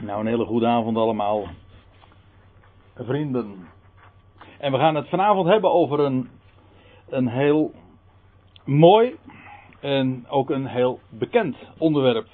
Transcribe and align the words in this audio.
Nou, 0.00 0.20
een 0.20 0.26
hele 0.26 0.44
goede 0.44 0.66
avond 0.66 0.96
allemaal, 0.96 1.46
vrienden. 2.96 3.68
En 4.58 4.72
we 4.72 4.78
gaan 4.78 4.94
het 4.94 5.08
vanavond 5.08 5.48
hebben 5.48 5.72
over 5.72 6.00
een, 6.00 6.28
een 7.08 7.28
heel 7.28 7.72
mooi 8.64 9.16
en 9.80 10.26
ook 10.28 10.50
een 10.50 10.66
heel 10.66 11.00
bekend 11.08 11.56
onderwerp. 11.78 12.26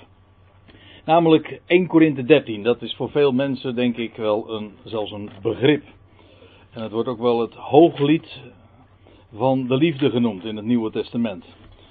Namelijk 1.05 1.61
1 1.67 1.87
Korinthe 1.87 2.25
13. 2.25 2.63
Dat 2.63 2.83
is 2.83 2.95
voor 2.97 3.11
veel 3.11 3.33
mensen 3.33 3.75
denk 3.75 3.97
ik 3.97 4.17
wel 4.17 4.51
een, 4.51 4.73
zelfs 4.85 5.11
een 5.11 5.31
begrip. 5.43 5.85
En 6.71 6.83
het 6.83 6.93
wordt 6.93 7.09
ook 7.09 7.21
wel 7.21 7.41
het 7.41 7.55
hooglied 7.55 8.41
van 9.35 9.67
de 9.67 9.77
liefde 9.77 10.11
genoemd 10.11 10.45
in 10.45 10.57
het 10.57 10.65
Nieuwe 10.65 10.91
Testament. 10.91 11.45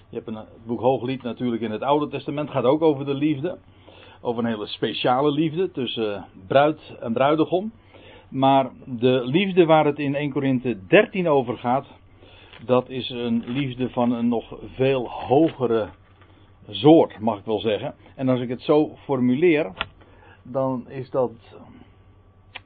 Je 0.10 0.16
hebt 0.16 0.28
een, 0.28 0.36
het 0.36 0.66
boek 0.66 0.80
Hooglied 0.80 1.24
natuurlijk 1.24 1.62
in 1.62 1.72
het 1.72 1.82
Oude 1.82 2.08
Testament, 2.08 2.50
gaat 2.50 2.64
ook 2.64 2.82
over 2.82 3.06
de 3.06 3.14
liefde 3.14 3.58
over 4.24 4.44
een 4.44 4.50
hele 4.50 4.68
speciale 4.68 5.32
liefde 5.32 5.72
tussen 5.72 6.26
bruid 6.48 6.96
en 7.00 7.14
bruidegom. 7.14 7.72
Maar 8.30 8.70
de 8.86 9.22
liefde 9.26 9.66
waar 9.66 9.86
het 9.86 10.00
in 10.00 10.16
1 10.16 10.32
Korinthe 10.32 10.78
13 10.88 11.28
over 11.28 11.58
gaat, 11.58 11.88
dat 12.66 12.90
is 12.90 13.10
een 13.10 13.44
liefde 13.48 13.90
van 13.90 14.12
een 14.12 14.28
nog 14.28 14.56
veel 14.76 15.10
hogere 15.10 15.90
soort, 16.70 17.20
mag 17.20 17.38
ik 17.38 17.46
wel 17.46 17.60
zeggen. 17.60 17.96
En 18.16 18.30
als 18.30 18.40
ik 18.40 18.50
het 18.50 18.62
zo 18.62 18.96
formuleer, 19.04 19.72
dan 20.44 20.90
is 20.90 21.10
dat 21.10 21.32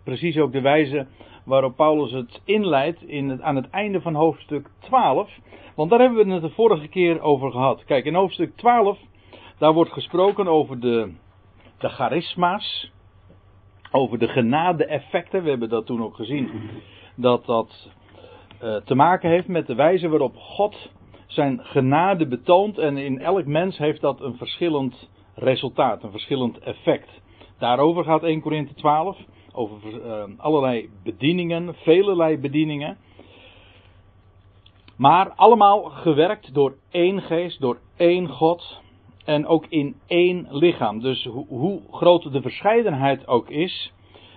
precies 0.04 0.38
ook 0.38 0.52
de 0.52 0.62
wijze 0.62 1.08
waarop 1.46 1.76
Paulus 1.76 2.12
het 2.12 2.42
inleidt 2.46 3.02
in 3.02 3.44
aan 3.44 3.56
het 3.56 3.70
einde 3.70 4.02
van 4.02 4.14
hoofdstuk 4.14 4.70
12. 4.80 5.30
Want 5.76 5.90
daar 5.90 6.00
hebben 6.00 6.26
we 6.26 6.34
het 6.34 6.42
de 6.42 6.50
vorige 6.50 6.88
keer 6.88 7.22
over 7.22 7.52
gehad. 7.52 7.84
Kijk, 7.86 8.06
in 8.06 8.16
hoofdstuk 8.16 8.56
12, 8.56 9.00
daar 9.58 9.74
wordt 9.74 9.92
gesproken 9.92 10.48
over 10.48 10.80
de 10.80 11.12
de 11.78 11.90
charisma's, 11.90 12.92
over 13.92 14.20
de 14.20 14.28
genade-effecten. 14.28 15.44
We 15.44 15.50
hebben 15.50 15.70
dat 15.70 15.86
toen 15.86 16.04
ook 16.04 16.16
gezien, 16.16 16.50
dat 17.16 17.46
dat 17.46 17.90
uh, 18.64 18.76
te 18.76 18.96
maken 18.96 19.30
heeft 19.30 19.48
met 19.48 19.68
de 19.68 19.76
wijze 19.76 20.10
waarop 20.10 20.36
God 20.36 20.92
zijn 21.28 21.60
genade 21.64 22.28
betoont. 22.28 22.78
En 22.78 22.98
in 22.98 23.20
elk 23.20 23.46
mens 23.46 23.78
heeft 23.78 24.02
dat 24.02 24.22
een 24.22 24.38
verschillend 24.38 25.10
resultaat, 25.36 26.04
een 26.04 26.12
verschillend 26.12 26.60
effect. 26.60 27.10
Daarover 27.58 28.04
gaat 28.04 28.24
1 28.24 28.42
Korinthe 28.42 28.74
12, 28.74 29.18
over 29.52 30.06
uh, 30.06 30.24
allerlei 30.38 30.90
bedieningen, 31.04 31.76
velelei 31.76 32.38
bedieningen. 32.38 32.98
Maar 34.98 35.32
allemaal 35.32 35.84
gewerkt 35.84 36.54
door 36.54 36.76
één 36.90 37.22
geest, 37.22 37.62
door 37.62 37.80
één 37.96 38.28
God 38.30 38.82
en 39.28 39.46
ook 39.46 39.66
in 39.70 39.96
één 40.06 40.48
lichaam. 40.50 41.00
Dus 41.00 41.24
hoe 41.48 41.82
groot 41.92 42.32
de 42.32 42.42
verscheidenheid 42.42 43.28
ook 43.28 43.50
is, 43.50 43.94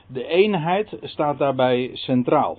de 0.07 0.27
eenheid 0.27 0.97
staat 1.03 1.39
daarbij 1.39 1.91
centraal. 1.93 2.59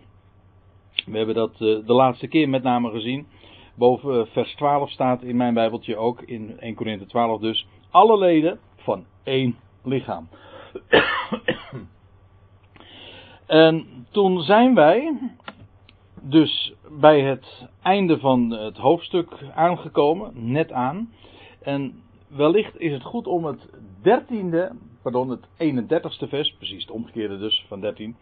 We 1.05 1.17
hebben 1.17 1.35
dat 1.35 1.51
eh, 1.51 1.59
de 1.59 1.93
laatste 1.93 2.27
keer 2.27 2.49
met 2.49 2.63
name 2.63 2.89
gezien. 2.89 3.27
Boven 3.75 4.21
eh, 4.21 4.27
vers 4.31 4.55
12 4.55 4.89
staat 4.89 5.21
in 5.21 5.35
mijn 5.35 5.53
Bijbeltje 5.53 5.95
ook, 5.95 6.21
in 6.21 6.59
1 6.59 6.75
Korinthe 6.75 7.05
12 7.05 7.41
dus, 7.41 7.67
alle 7.89 8.17
leden 8.17 8.59
van 8.75 9.05
één 9.23 9.55
lichaam. 9.83 10.27
en 13.47 14.05
toen 14.11 14.41
zijn 14.41 14.75
wij 14.75 15.17
dus 16.21 16.73
bij 16.99 17.21
het 17.21 17.67
einde 17.81 18.19
van 18.19 18.49
het 18.51 18.77
hoofdstuk 18.77 19.29
aangekomen, 19.55 20.31
net 20.51 20.71
aan. 20.71 21.09
En 21.61 22.01
wellicht 22.35 22.79
is 22.79 22.91
het 22.91 23.03
goed 23.03 23.27
om 23.27 23.45
het 23.45 23.69
dertiende, 24.01 24.71
pardon, 25.01 25.29
het 25.29 25.47
31ste 25.47 26.29
vers, 26.29 26.55
precies 26.57 26.81
het 26.81 26.91
omgekeerde 26.91 27.37
dus 27.37 27.65
van 27.67 27.81
13, 27.81 28.15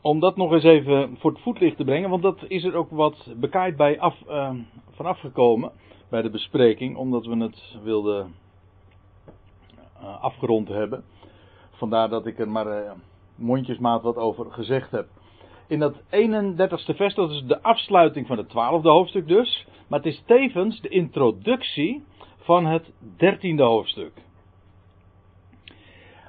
om 0.00 0.20
dat 0.20 0.36
nog 0.36 0.52
eens 0.52 0.64
even 0.64 1.16
voor 1.18 1.30
het 1.30 1.40
voetlicht 1.40 1.76
te 1.76 1.84
brengen, 1.84 2.10
want 2.10 2.22
dat 2.22 2.44
is 2.48 2.64
er 2.64 2.74
ook 2.74 2.90
wat 2.90 3.32
bekaaid 3.36 3.76
bij 3.76 4.00
af, 4.00 4.16
uh, 4.28 4.50
vanaf 4.90 5.20
gekomen 5.20 5.72
bij 6.10 6.22
de 6.22 6.30
bespreking, 6.30 6.96
omdat 6.96 7.26
we 7.26 7.36
het 7.36 7.76
wilden 7.82 8.34
uh, 10.00 10.22
afgerond 10.22 10.68
hebben. 10.68 11.04
Vandaar 11.70 12.08
dat 12.08 12.26
ik 12.26 12.38
er 12.38 12.48
maar 12.48 12.66
uh, 12.66 12.90
mondjesmaat 13.34 14.02
wat 14.02 14.16
over 14.16 14.52
gezegd 14.52 14.90
heb. 14.90 15.06
In 15.68 15.78
dat 15.78 15.94
31ste 15.94 16.96
vers, 16.96 17.14
dat 17.14 17.30
is 17.30 17.42
de 17.42 17.62
afsluiting 17.62 18.26
van 18.26 18.36
het 18.36 18.48
12e 18.48 18.82
hoofdstuk 18.82 19.28
dus, 19.28 19.66
maar 19.88 19.98
het 19.98 20.12
is 20.12 20.22
tevens 20.26 20.80
de 20.80 20.88
introductie 20.88 22.04
van 22.46 22.66
het 22.66 22.92
dertiende 23.16 23.62
hoofdstuk. 23.62 24.12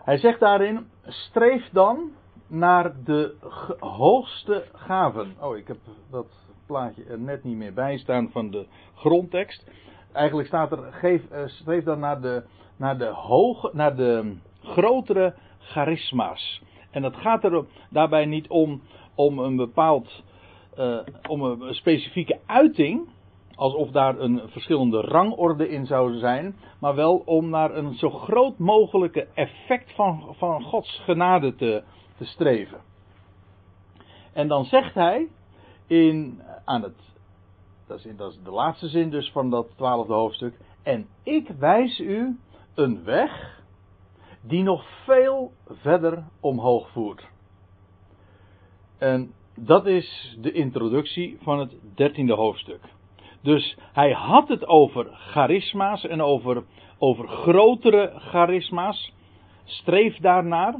Hij 0.03 0.17
zegt 0.17 0.39
daarin: 0.39 0.87
streef 1.03 1.69
dan 1.71 2.11
naar 2.47 3.03
de 3.03 3.35
hoogste 3.79 4.65
gaven. 4.73 5.35
Oh, 5.41 5.57
ik 5.57 5.67
heb 5.67 5.77
dat 6.11 6.27
plaatje 6.65 7.03
er 7.03 7.19
net 7.19 7.43
niet 7.43 7.55
meer 7.55 7.73
bij 7.73 7.97
staan 7.97 8.29
van 8.31 8.51
de 8.51 8.65
grondtekst. 8.95 9.71
Eigenlijk 10.13 10.47
staat 10.47 10.71
er: 10.71 10.93
geef, 10.93 11.31
uh, 11.31 11.47
streef 11.47 11.83
dan 11.83 11.99
naar 11.99 12.21
de, 12.21 12.43
naar 12.77 12.97
de, 12.97 13.05
hoge, 13.05 13.69
naar 13.73 13.95
de 13.95 14.37
grotere 14.61 15.35
charisma's. 15.59 16.61
En 16.91 17.01
dat 17.01 17.15
gaat 17.15 17.43
er 17.43 17.65
daarbij 17.89 18.25
niet 18.25 18.47
om, 18.47 18.81
om 19.15 19.39
een 19.39 19.55
bepaald, 19.55 20.23
uh, 20.77 20.99
om 21.27 21.41
een 21.41 21.75
specifieke 21.75 22.39
uiting 22.45 23.07
alsof 23.57 23.91
daar 23.91 24.19
een 24.19 24.41
verschillende 24.45 25.01
rangorde 25.01 25.69
in 25.69 25.85
zou 25.85 26.17
zijn, 26.17 26.55
maar 26.79 26.95
wel 26.95 27.21
om 27.25 27.49
naar 27.49 27.75
een 27.75 27.93
zo 27.93 28.09
groot 28.09 28.57
mogelijke 28.57 29.27
effect 29.33 29.93
van, 29.95 30.35
van 30.37 30.63
Gods 30.63 31.01
genade 31.03 31.55
te, 31.55 31.83
te 32.17 32.25
streven. 32.25 32.81
En 34.33 34.47
dan 34.47 34.65
zegt 34.65 34.93
hij 34.93 35.27
in, 35.87 36.41
aan 36.65 36.81
het, 36.81 37.15
dat 37.87 38.05
is, 38.05 38.15
dat 38.15 38.31
is 38.31 38.39
de 38.43 38.51
laatste 38.51 38.87
zin 38.87 39.09
dus 39.09 39.31
van 39.31 39.49
dat 39.49 39.67
twaalfde 39.75 40.13
hoofdstuk, 40.13 40.57
en 40.83 41.07
ik 41.23 41.47
wijs 41.59 41.99
u 41.99 42.39
een 42.75 43.03
weg 43.03 43.61
die 44.41 44.63
nog 44.63 44.85
veel 45.05 45.51
verder 45.69 46.23
omhoog 46.39 46.89
voert. 46.89 47.27
En 48.97 49.33
dat 49.55 49.85
is 49.85 50.37
de 50.41 50.51
introductie 50.51 51.37
van 51.41 51.59
het 51.59 51.75
dertiende 51.95 52.33
hoofdstuk. 52.33 52.95
Dus 53.47 53.77
hij 53.93 54.11
had 54.11 54.47
het 54.47 54.67
over 54.67 55.07
charisma's 55.11 56.03
en 56.03 56.21
over, 56.21 56.63
over 56.97 57.27
grotere 57.27 58.13
charisma's. 58.15 59.13
Streef 59.63 60.17
daarnaar. 60.17 60.75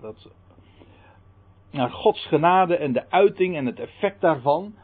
Dat, 0.00 0.28
naar 1.70 1.90
Gods 1.90 2.26
genade 2.26 2.76
en 2.76 2.92
de 2.92 3.10
uiting 3.10 3.56
en 3.56 3.66
het 3.66 3.80
effect 3.80 4.20
daarvan. 4.20 4.74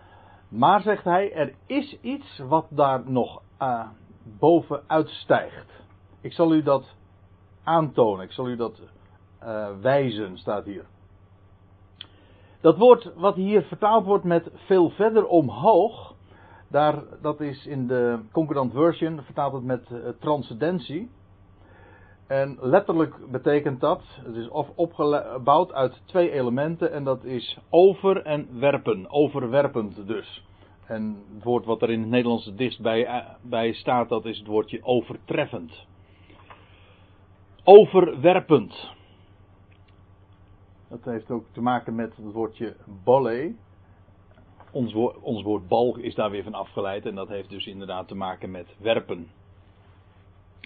Maar 0.49 0.81
zegt 0.81 1.05
hij, 1.05 1.33
er 1.33 1.55
is 1.67 1.99
iets 2.01 2.39
wat 2.39 2.67
daar 2.71 3.11
nog 3.11 3.43
uh, 3.63 3.87
boven 4.39 4.83
uitstijgt. 4.87 5.83
Ik 6.21 6.33
zal 6.33 6.55
u 6.55 6.63
dat 6.63 6.95
aantonen, 7.65 8.25
ik 8.25 8.33
zal 8.33 8.49
u 8.49 8.57
dat 8.57 8.81
uh, 9.43 9.69
wijzen, 9.81 10.39
staat 10.39 10.65
hier. 10.65 10.87
Dat 12.61 12.77
woord 12.77 13.15
wat 13.15 13.35
hier 13.35 13.63
vertaald 13.63 14.05
wordt 14.05 14.25
met 14.25 14.51
veel 14.55 14.91
verder 14.91 15.27
omhoog, 15.27 16.17
daar, 16.69 17.03
dat 17.23 17.41
is 17.41 17.67
in 17.67 17.87
de 17.87 18.19
Concordant 18.33 18.73
Version, 18.73 19.23
vertaalt 19.23 19.53
het 19.53 19.65
met 19.65 19.91
uh, 19.91 20.09
transcendentie. 20.19 21.11
En 22.27 22.59
letterlijk 22.61 23.31
betekent 23.31 23.81
dat, 23.81 24.03
het 24.23 24.35
is 24.35 24.49
opgebouwd 24.75 25.73
uit 25.73 26.03
twee 26.05 26.31
elementen 26.31 26.93
en 26.93 27.05
dat 27.05 27.25
is 27.25 27.59
over 27.71 28.23
en 28.23 28.61
werpen, 28.61 29.11
overwerpend 29.11 30.07
dus. 30.07 30.47
En 30.87 31.25
het 31.35 31.45
woord 31.45 31.65
wat 31.65 31.83
er 31.83 31.91
in 31.91 32.01
het 32.01 32.09
Nederlands 32.09 32.45
het 32.45 32.59
dichtst 32.59 32.81
bij, 32.81 33.07
uh, 33.07 33.29
bij 33.43 33.73
staat, 33.73 34.09
dat 34.09 34.25
is 34.25 34.39
het 34.39 34.47
woordje 34.47 34.85
overtreffend. 34.85 35.87
Overwerpend. 37.65 38.95
Dat 40.89 41.05
heeft 41.05 41.31
ook 41.31 41.45
te 41.53 41.61
maken 41.61 41.95
met 41.95 42.17
het 42.17 42.33
woordje 42.33 42.77
bolle 43.05 43.55
ons, 44.73 44.93
woord, 44.93 45.17
ons 45.21 45.43
woord 45.43 45.69
bal 45.69 45.97
is 45.97 46.15
daar 46.15 46.31
weer 46.31 46.43
van 46.43 46.55
afgeleid 46.55 47.07
en 47.07 47.15
dat 47.15 47.29
heeft 47.29 47.51
dus 47.51 47.67
inderdaad 47.67 48.09
te 48.09 48.15
maken 48.15 48.51
met 48.51 48.77
werpen. 48.79 49.29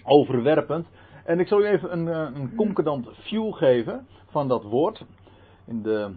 Overwerpend. 0.03 0.87
En 1.25 1.39
ik 1.39 1.47
zal 1.47 1.61
u 1.61 1.65
even 1.65 1.91
een, 1.91 2.07
eh, 2.07 2.41
een 2.41 2.55
concordant 2.55 3.07
view 3.11 3.53
geven 3.53 4.07
van 4.27 4.47
dat 4.47 4.63
woord. 4.63 5.05
In 5.67 5.81
de, 5.81 6.11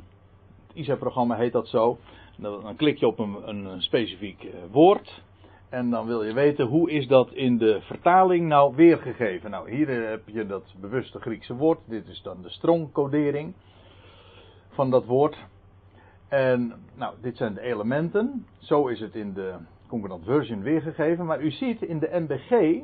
het 0.66 0.76
ISA-programma 0.76 1.36
heet 1.36 1.52
dat 1.52 1.68
zo. 1.68 1.98
Dan, 2.36 2.76
klik 2.76 2.98
je 2.98 3.06
op 3.06 3.18
een, 3.18 3.48
een 3.48 3.82
specifiek 3.82 4.44
eh, 4.44 4.58
woord. 4.70 5.22
En 5.68 5.90
dan 5.90 6.06
wil 6.06 6.22
je 6.22 6.32
weten 6.32 6.66
hoe 6.66 6.90
is 6.90 7.06
dat 7.06 7.32
in 7.32 7.58
de 7.58 7.80
vertaling 7.80 8.48
nou 8.48 8.76
weergegeven. 8.76 9.50
Nou, 9.50 9.70
hier 9.70 10.08
heb 10.08 10.28
je 10.28 10.46
dat 10.46 10.74
bewuste 10.80 11.20
Griekse 11.20 11.54
woord. 11.54 11.78
Dit 11.84 12.08
is 12.08 12.22
dan 12.22 12.42
de 12.42 12.50
strong-codering 12.50 13.54
van 14.68 14.90
dat 14.90 15.04
woord. 15.04 15.36
En 16.28 16.72
nou, 16.94 17.14
dit 17.20 17.36
zijn 17.36 17.54
de 17.54 17.60
elementen. 17.60 18.46
Zo 18.58 18.86
is 18.86 19.00
het 19.00 19.14
in 19.14 19.32
de 19.32 19.54
Concordant 19.88 20.24
Version 20.24 20.62
weergegeven. 20.62 21.26
Maar 21.26 21.40
u 21.40 21.50
ziet 21.50 21.82
in 21.82 21.98
de 21.98 22.10
MBG 22.12 22.82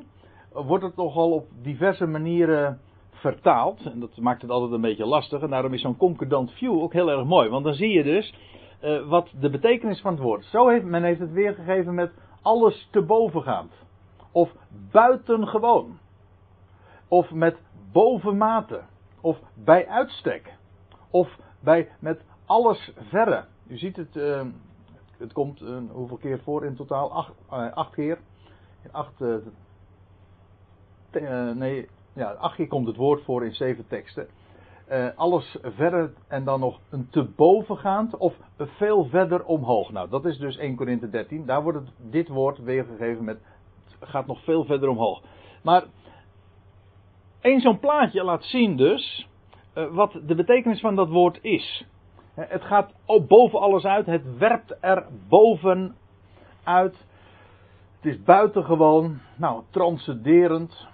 wordt 0.53 0.85
het 0.85 0.97
nogal 0.97 1.31
op 1.31 1.47
diverse 1.63 2.07
manieren 2.07 2.81
vertaald. 3.11 3.85
En 3.85 4.01
dat 4.01 4.17
maakt 4.17 4.43
het 4.43 4.51
altijd 4.51 4.73
een 4.73 4.81
beetje 4.81 5.07
lastig. 5.07 5.43
En 5.43 5.51
daarom 5.51 5.73
is 5.73 5.81
zo'n 5.81 5.97
concordant 5.97 6.51
view 6.51 6.83
ook 6.83 6.93
heel 6.93 7.11
erg 7.11 7.25
mooi. 7.25 7.49
Want 7.49 7.65
dan 7.65 7.75
zie 7.75 7.91
je 7.91 8.03
dus 8.03 8.35
uh, 8.83 9.09
wat 9.09 9.33
de 9.41 9.51
betekenis 9.51 10.01
van 10.01 10.13
het 10.13 10.23
woord. 10.23 10.45
Zo 10.45 10.69
heeft 10.69 10.85
men 10.85 11.03
heeft 11.03 11.21
het 11.21 11.33
weergegeven 11.33 11.95
met 11.95 12.13
alles 12.43 12.89
te 12.91 13.03
bovengaand. 13.03 13.73
Of 14.33 14.55
buitengewoon. 14.91 15.99
Of 17.09 17.31
met 17.31 17.57
bovenmate. 17.93 18.81
Of 19.21 19.39
bij 19.55 19.89
uitstek. 19.89 20.57
Of 21.11 21.39
bij 21.61 21.89
met 22.01 22.25
alles 22.47 22.93
verre. 22.97 23.45
U 23.67 23.77
ziet 23.77 23.97
het, 23.97 24.17
uh, 24.17 24.43
het 25.19 25.33
komt 25.33 25.61
uh, 25.61 25.79
hoeveel 25.91 26.17
keer 26.17 26.39
voor 26.39 26.65
in 26.65 26.77
totaal? 26.77 27.13
Acht, 27.13 27.33
acht 27.75 27.95
keer. 27.95 28.19
Acht, 28.91 29.21
nee, 31.55 31.89
ja, 32.13 32.31
acht 32.31 32.55
keer 32.55 32.69
komt 32.69 32.87
het 32.87 32.97
woord 32.97 33.23
voor 33.23 33.45
in 33.45 33.55
zeven 33.55 33.87
teksten. 33.87 34.29
Uh, 34.91 35.09
alles 35.17 35.59
verder 35.63 36.13
en 36.29 36.45
dan 36.45 36.61
nog 36.61 36.81
een 36.91 37.09
te 37.11 37.25
bovengaand 37.25 38.17
of 38.17 38.35
veel 38.57 39.05
verder 39.05 39.45
omhoog. 39.45 39.91
Nou, 39.93 40.09
dat 40.09 40.25
is 40.25 40.39
dus 40.39 40.57
1 40.57 40.77
Korinthe 40.77 41.11
13. 41.11 41.47
Daar 41.47 41.63
wordt 41.63 41.79
het, 41.79 41.89
dit 42.11 42.29
woord 42.29 42.59
weergegeven 42.59 43.25
met 43.25 43.39
gaat 44.01 44.27
nog 44.27 44.45
veel 44.45 44.65
verder 44.65 44.89
omhoog. 44.89 45.23
Maar 45.63 45.85
één 47.41 47.61
zo'n 47.61 47.79
plaatje 47.79 48.25
laat 48.25 48.45
zien 48.45 48.77
dus 48.77 49.29
uh, 49.75 49.95
wat 49.95 50.21
de 50.27 50.35
betekenis 50.35 50.81
van 50.81 50.97
dat 50.97 51.09
woord 51.09 51.39
is. 51.43 51.87
Het 52.35 52.63
gaat 52.63 52.93
boven 53.29 53.61
alles 53.61 53.85
uit, 53.85 54.07
het 54.07 54.39
werpt 54.39 54.77
er 54.81 55.07
boven 55.29 55.95
uit. 56.63 56.97
Het 58.01 58.13
is 58.13 58.23
buitengewoon, 58.23 59.21
nou, 59.37 59.63
transcenderend. 59.71 60.87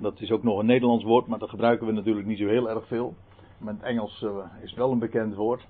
Dat 0.00 0.20
is 0.20 0.30
ook 0.30 0.42
nog 0.42 0.58
een 0.58 0.66
Nederlands 0.66 1.04
woord, 1.04 1.26
maar 1.26 1.38
dat 1.38 1.50
gebruiken 1.50 1.86
we 1.86 1.92
natuurlijk 1.92 2.26
niet 2.26 2.38
zo 2.38 2.46
heel 2.46 2.70
erg 2.70 2.86
veel. 2.86 3.14
Maar 3.58 3.72
het 3.72 3.82
Engels 3.82 4.22
uh, 4.22 4.36
is 4.62 4.74
wel 4.74 4.90
een 4.90 4.98
bekend 4.98 5.34
woord. 5.34 5.66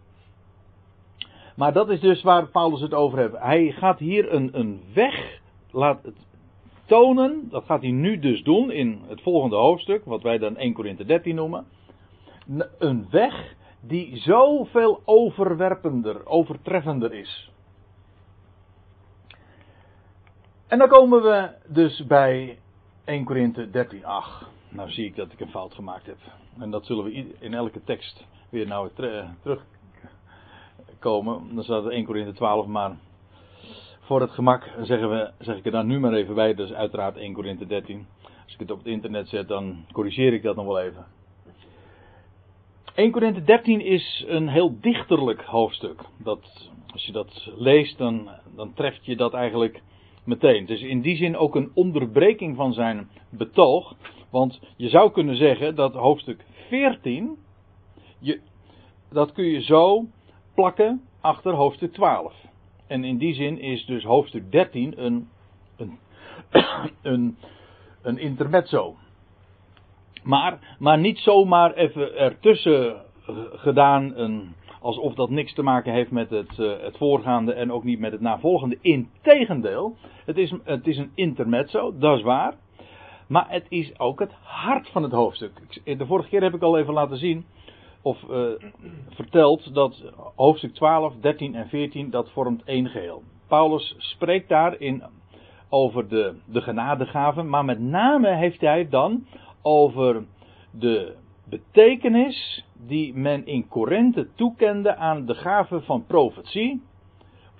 Maar 1.56 1.72
dat 1.72 1.90
is 1.90 2.00
dus 2.00 2.22
waar 2.22 2.46
Paulus 2.46 2.80
het 2.80 2.94
over 2.94 3.18
heeft. 3.18 3.38
Hij 3.38 3.70
gaat 3.70 3.98
hier 3.98 4.32
een, 4.32 4.58
een 4.58 4.82
weg 4.94 5.40
laat 5.70 6.02
het 6.02 6.26
tonen. 6.84 7.48
Dat 7.50 7.64
gaat 7.64 7.80
hij 7.82 7.90
nu 7.90 8.18
dus 8.18 8.42
doen 8.42 8.70
in 8.70 9.00
het 9.06 9.22
volgende 9.22 9.56
hoofdstuk, 9.56 10.04
wat 10.04 10.22
wij 10.22 10.38
dan 10.38 10.56
1 10.56 10.72
Korinthe 10.72 11.04
13 11.04 11.34
noemen. 11.34 11.66
Een 12.78 13.06
weg 13.10 13.54
die 13.86 14.16
zoveel 14.16 15.02
overwerpender, 15.04 16.26
overtreffender 16.26 17.12
is. 17.12 17.50
En 20.66 20.78
dan 20.78 20.88
komen 20.88 21.22
we 21.22 21.50
dus 21.66 22.06
bij 22.06 22.58
1 23.04 23.24
Korinthe 23.24 23.70
13, 23.70 24.04
8. 24.04 24.46
Nou 24.68 24.90
zie 24.90 25.04
ik 25.04 25.16
dat 25.16 25.32
ik 25.32 25.40
een 25.40 25.50
fout 25.50 25.74
gemaakt 25.74 26.06
heb. 26.06 26.18
En 26.58 26.70
dat 26.70 26.86
zullen 26.86 27.04
we 27.04 27.34
in 27.38 27.54
elke 27.54 27.84
tekst 27.84 28.24
weer 28.48 28.66
nou 28.66 28.90
terugkomen. 29.42 31.54
Dan 31.54 31.64
staat 31.64 31.84
het 31.84 31.92
1 31.92 32.04
Korinthe 32.04 32.32
12, 32.32 32.66
maar 32.66 32.96
voor 34.00 34.20
het 34.20 34.30
gemak 34.30 34.70
zeggen 34.80 35.10
we, 35.10 35.30
zeg 35.38 35.56
ik 35.56 35.64
er 35.64 35.70
dan 35.70 35.86
nu 35.86 36.00
maar 36.00 36.12
even 36.12 36.34
bij. 36.34 36.52
Is 36.52 36.72
uiteraard 36.72 37.16
1 37.16 37.32
Korinthe 37.32 37.66
13. 37.66 38.06
Als 38.44 38.52
ik 38.52 38.58
het 38.58 38.70
op 38.70 38.78
het 38.78 38.86
internet 38.86 39.28
zet, 39.28 39.48
dan 39.48 39.84
corrigeer 39.92 40.32
ik 40.32 40.42
dat 40.42 40.56
nog 40.56 40.66
wel 40.66 40.80
even. 40.80 41.06
1 42.94 43.10
Korinthe 43.10 43.42
13 43.42 43.80
is 43.80 44.24
een 44.28 44.48
heel 44.48 44.80
dichterlijk 44.80 45.42
hoofdstuk. 45.42 46.00
Dat, 46.16 46.70
als 46.92 47.04
je 47.06 47.12
dat 47.12 47.50
leest, 47.56 47.98
dan, 47.98 48.28
dan 48.56 48.74
treft 48.74 49.04
je 49.04 49.16
dat 49.16 49.34
eigenlijk 49.34 49.82
meteen. 50.24 50.60
Het 50.60 50.70
is 50.70 50.82
in 50.82 51.00
die 51.00 51.16
zin 51.16 51.36
ook 51.36 51.54
een 51.54 51.70
onderbreking 51.74 52.56
van 52.56 52.72
zijn 52.72 53.08
betoog. 53.30 53.94
Want 54.30 54.60
je 54.76 54.88
zou 54.88 55.10
kunnen 55.10 55.36
zeggen 55.36 55.74
dat 55.74 55.94
hoofdstuk 55.94 56.44
14, 56.68 57.36
je, 58.18 58.40
dat 59.10 59.32
kun 59.32 59.44
je 59.44 59.62
zo 59.62 60.04
plakken 60.54 61.02
achter 61.20 61.52
hoofdstuk 61.52 61.92
12. 61.92 62.34
En 62.86 63.04
in 63.04 63.18
die 63.18 63.34
zin 63.34 63.58
is 63.60 63.84
dus 63.84 64.04
hoofdstuk 64.04 64.50
13 64.50 65.04
een, 65.04 65.28
een, 65.76 65.98
een, 67.12 67.36
een 68.02 68.18
intermezzo. 68.18 68.96
Maar, 70.22 70.76
maar 70.78 70.98
niet 70.98 71.18
zomaar 71.18 71.74
even 71.74 72.16
ertussen 72.16 73.02
gedaan 73.52 74.12
een, 74.16 74.54
alsof 74.80 75.14
dat 75.14 75.30
niks 75.30 75.54
te 75.54 75.62
maken 75.62 75.92
heeft 75.92 76.10
met 76.10 76.30
het, 76.30 76.58
uh, 76.58 76.72
het 76.80 76.96
voorgaande 76.96 77.52
en 77.52 77.72
ook 77.72 77.84
niet 77.84 77.98
met 77.98 78.12
het 78.12 78.20
navolgende. 78.20 78.78
Integendeel, 78.80 79.96
het 80.24 80.38
is, 80.38 80.54
het 80.64 80.86
is 80.86 80.98
een 80.98 81.12
intermezzo, 81.14 81.98
dat 81.98 82.16
is 82.16 82.22
waar. 82.22 82.54
Maar 83.26 83.46
het 83.48 83.66
is 83.68 83.98
ook 83.98 84.20
het 84.20 84.32
hart 84.42 84.88
van 84.88 85.02
het 85.02 85.12
hoofdstuk. 85.12 85.80
De 85.84 86.06
vorige 86.06 86.28
keer 86.28 86.42
heb 86.42 86.54
ik 86.54 86.62
al 86.62 86.78
even 86.78 86.94
laten 86.94 87.16
zien, 87.16 87.44
of 88.02 88.22
uh, 88.30 88.46
verteld, 89.08 89.74
dat 89.74 90.02
hoofdstuk 90.36 90.74
12, 90.74 91.14
13 91.20 91.54
en 91.54 91.68
14, 91.68 92.10
dat 92.10 92.30
vormt 92.30 92.62
één 92.64 92.88
geheel. 92.88 93.22
Paulus 93.48 93.94
spreekt 93.98 94.48
daarin 94.48 95.02
over 95.68 96.08
de, 96.08 96.34
de 96.44 96.60
genadegaven, 96.60 97.48
maar 97.48 97.64
met 97.64 97.80
name 97.80 98.34
heeft 98.34 98.60
hij 98.60 98.88
dan 98.88 99.26
over 99.62 100.24
de 100.70 101.14
betekenis 101.44 102.64
die 102.86 103.14
men 103.14 103.46
in 103.46 103.68
Korinthe 103.68 104.28
toekende 104.34 104.96
aan 104.96 105.26
de 105.26 105.34
gave 105.34 105.80
van 105.80 106.06
profetie, 106.06 106.82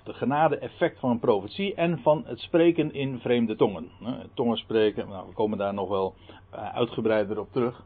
de 0.03 0.13
genade-effect 0.13 0.99
van 0.99 1.19
profetie 1.19 1.73
en 1.73 1.99
van 1.99 2.23
het 2.25 2.39
spreken 2.39 2.93
in 2.93 3.19
vreemde 3.19 3.55
tongen. 3.55 3.89
Tongen 4.33 4.57
spreken, 4.57 5.09
nou, 5.09 5.27
we 5.27 5.33
komen 5.33 5.57
daar 5.57 5.73
nog 5.73 5.89
wel 5.89 6.13
eh, 6.51 6.75
uitgebreider 6.75 7.39
op 7.39 7.51
terug. 7.51 7.83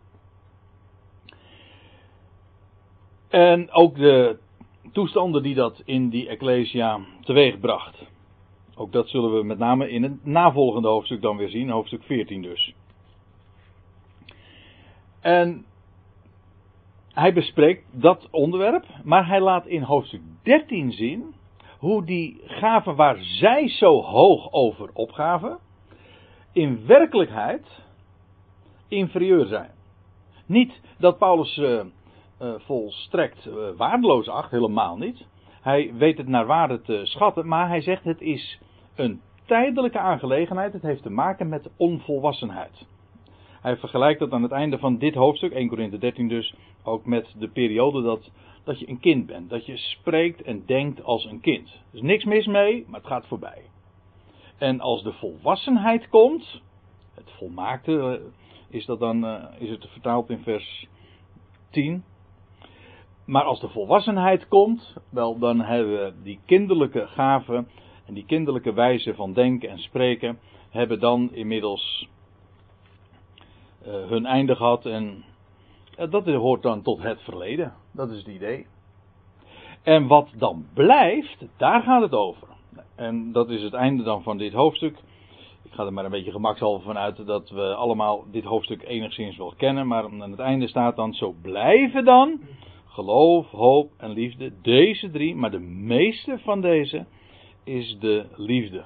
En 3.28 3.72
ook 3.72 3.96
de 3.96 4.38
toestanden 4.92 5.44
die 5.44 5.56
dat 5.56 5.82
in 5.86 6.10
die 6.10 6.28
Ecclesia 6.28 7.00
teweegbracht. 7.22 8.06
Ook 8.76 8.92
dat 8.92 9.10
zullen 9.10 9.38
we 9.38 9.44
met 9.44 9.58
name 9.58 9.90
in 9.90 10.04
het 10.04 10.26
navolgende 10.26 10.88
hoofdstuk 10.88 11.22
dan 11.22 11.38
weer 11.38 11.50
zien, 11.50 11.70
hoofdstuk 11.70 12.04
14 12.04 12.42
dus. 12.42 12.74
En 15.22 15.66
hij 17.14 17.34
bespreekt 17.34 17.86
dat 17.92 18.28
onderwerp, 18.32 18.86
maar 19.04 19.28
hij 19.28 19.42
laat 19.42 19.66
in 19.66 19.82
hoofdstuk 19.82 20.22
13 20.44 20.92
zien 20.92 21.36
hoe 21.80 22.06
die 22.06 22.42
gaven 22.46 22.96
waar 22.96 23.18
zij 23.20 23.70
zo 23.70 24.02
hoog 24.02 24.52
over 24.52 24.90
opgaven, 24.94 25.58
in 26.52 26.86
werkelijkheid 26.86 27.68
inferieur 28.88 29.46
zijn. 29.46 29.72
Niet 30.46 30.82
dat 30.98 31.18
Paulus 31.18 31.58
uh, 31.58 31.82
uh, 32.42 32.54
volstrekt 32.58 33.46
uh, 33.46 33.54
waardeloos 33.78 34.28
acht, 34.28 34.52
helemaal 34.52 34.98
niet. 34.98 35.26
Hij 35.62 35.94
weet 35.94 36.18
het 36.18 36.28
naar 36.28 36.46
waarde 36.46 36.82
te 36.82 37.02
schatten, 37.04 37.48
maar 37.48 37.68
hij 37.68 37.82
zegt 37.82 38.04
het 38.04 38.22
is 38.22 38.60
een 38.96 39.22
tijdelijke 39.46 40.00
aangelegenheid. 40.00 40.74
Het 40.74 40.82
heeft 40.82 41.04
te 41.04 41.10
maken 41.10 41.50
met 41.50 41.70
onvolwassenheid. 41.78 42.86
Hij 43.68 43.78
vergelijkt 43.78 44.20
dat 44.20 44.32
aan 44.32 44.44
het 44.44 44.52
einde 44.52 44.78
van 44.78 44.98
dit 44.98 45.14
hoofdstuk, 45.14 45.52
1 45.52 45.68
Korinthe 45.68 45.98
13 45.98 46.28
dus, 46.28 46.54
ook 46.84 47.06
met 47.06 47.36
de 47.38 47.48
periode 47.48 48.02
dat, 48.02 48.32
dat 48.64 48.80
je 48.80 48.90
een 48.90 49.00
kind 49.00 49.26
bent. 49.26 49.50
Dat 49.50 49.66
je 49.66 49.78
spreekt 49.78 50.42
en 50.42 50.64
denkt 50.66 51.04
als 51.04 51.26
een 51.26 51.40
kind. 51.40 51.68
Er 51.68 51.96
is 51.96 52.02
niks 52.02 52.24
mis 52.24 52.46
mee, 52.46 52.86
maar 52.88 53.00
het 53.00 53.10
gaat 53.10 53.28
voorbij. 53.28 53.62
En 54.58 54.80
als 54.80 55.04
de 55.04 55.14
volwassenheid 55.14 56.10
komt, 56.10 56.62
het 57.16 57.32
volmaakte 57.38 58.00
eh, 58.00 58.78
is 58.78 58.86
dat 58.86 59.00
dan, 59.00 59.26
uh, 59.26 59.44
is 59.58 59.70
het 59.70 59.88
vertaald 59.88 60.30
in 60.30 60.44
vers 60.44 60.88
10. 61.70 62.04
Maar 63.26 63.44
als 63.44 63.60
de 63.60 63.70
volwassenheid 63.70 64.48
komt, 64.48 64.96
wel 65.10 65.40
dan 65.40 65.62
hebben 65.62 65.92
we 65.92 66.14
die 66.24 66.40
kinderlijke 66.46 67.08
gaven 67.08 67.68
en 68.06 68.14
die 68.14 68.26
kinderlijke 68.26 68.74
wijze 68.74 69.16
van 69.16 69.34
denken 69.34 69.70
en 69.70 69.80
spreken, 69.80 70.40
hebben 70.70 71.00
dan 71.00 71.30
inmiddels 71.34 72.08
hun 73.92 74.26
einde 74.26 74.56
gehad 74.56 74.86
en 74.86 75.24
uh, 76.00 76.12
dat 76.12 76.26
hoort 76.26 76.62
dan 76.62 76.82
tot 76.82 77.02
het 77.02 77.22
verleden. 77.22 77.74
Dat 77.92 78.10
is 78.10 78.18
het 78.18 78.28
idee. 78.28 78.66
En 79.84 80.08
wat 80.08 80.30
dan 80.38 80.66
blijft, 80.74 81.46
daar 81.58 81.82
gaat 81.82 82.02
het 82.02 82.14
over. 82.14 82.48
En 82.96 83.32
dat 83.32 83.50
is 83.50 83.62
het 83.62 83.74
einde 83.74 84.04
dan 84.04 84.24
van 84.24 84.38
dit 84.38 84.54
hoofdstuk. 84.54 84.98
Ik 85.64 85.74
ga 85.74 85.86
er 85.86 85.94
maar 85.94 86.06
een 86.06 86.12
beetje 86.12 86.32
gemakshalve 86.32 86.86
vanuit 86.86 87.26
dat 87.26 87.50
we 87.50 87.76
allemaal 87.76 88.26
dit 88.32 88.44
hoofdstuk 88.44 88.84
enigszins 88.84 89.38
wel 89.38 89.54
kennen. 89.58 89.88
Maar 89.88 90.04
aan 90.04 90.32
het 90.32 90.40
einde 90.40 90.68
staat 90.68 90.96
dan: 90.96 91.14
Zo 91.14 91.36
blijven 91.42 92.06
dan 92.06 92.40
geloof, 92.86 93.52
hoop 93.52 93.92
en 93.98 94.10
liefde. 94.10 94.52
Deze 94.62 95.10
drie, 95.12 95.36
maar 95.36 95.52
de 95.52 95.60
meeste 95.60 96.40
van 96.40 96.62
deze 96.62 97.06
is 97.64 97.98
de 98.00 98.26
liefde. 98.36 98.84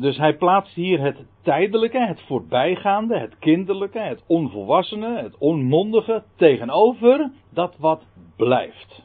Dus 0.00 0.16
hij 0.16 0.36
plaatst 0.36 0.74
hier 0.74 1.00
het 1.00 1.24
tijdelijke, 1.42 2.06
het 2.06 2.20
voorbijgaande, 2.20 3.18
het 3.18 3.38
kinderlijke, 3.38 3.98
het 3.98 4.24
onvolwassene, 4.26 5.16
het 5.22 5.38
onmondige 5.38 6.22
tegenover 6.36 7.30
dat 7.50 7.76
wat 7.78 8.02
blijft. 8.36 9.02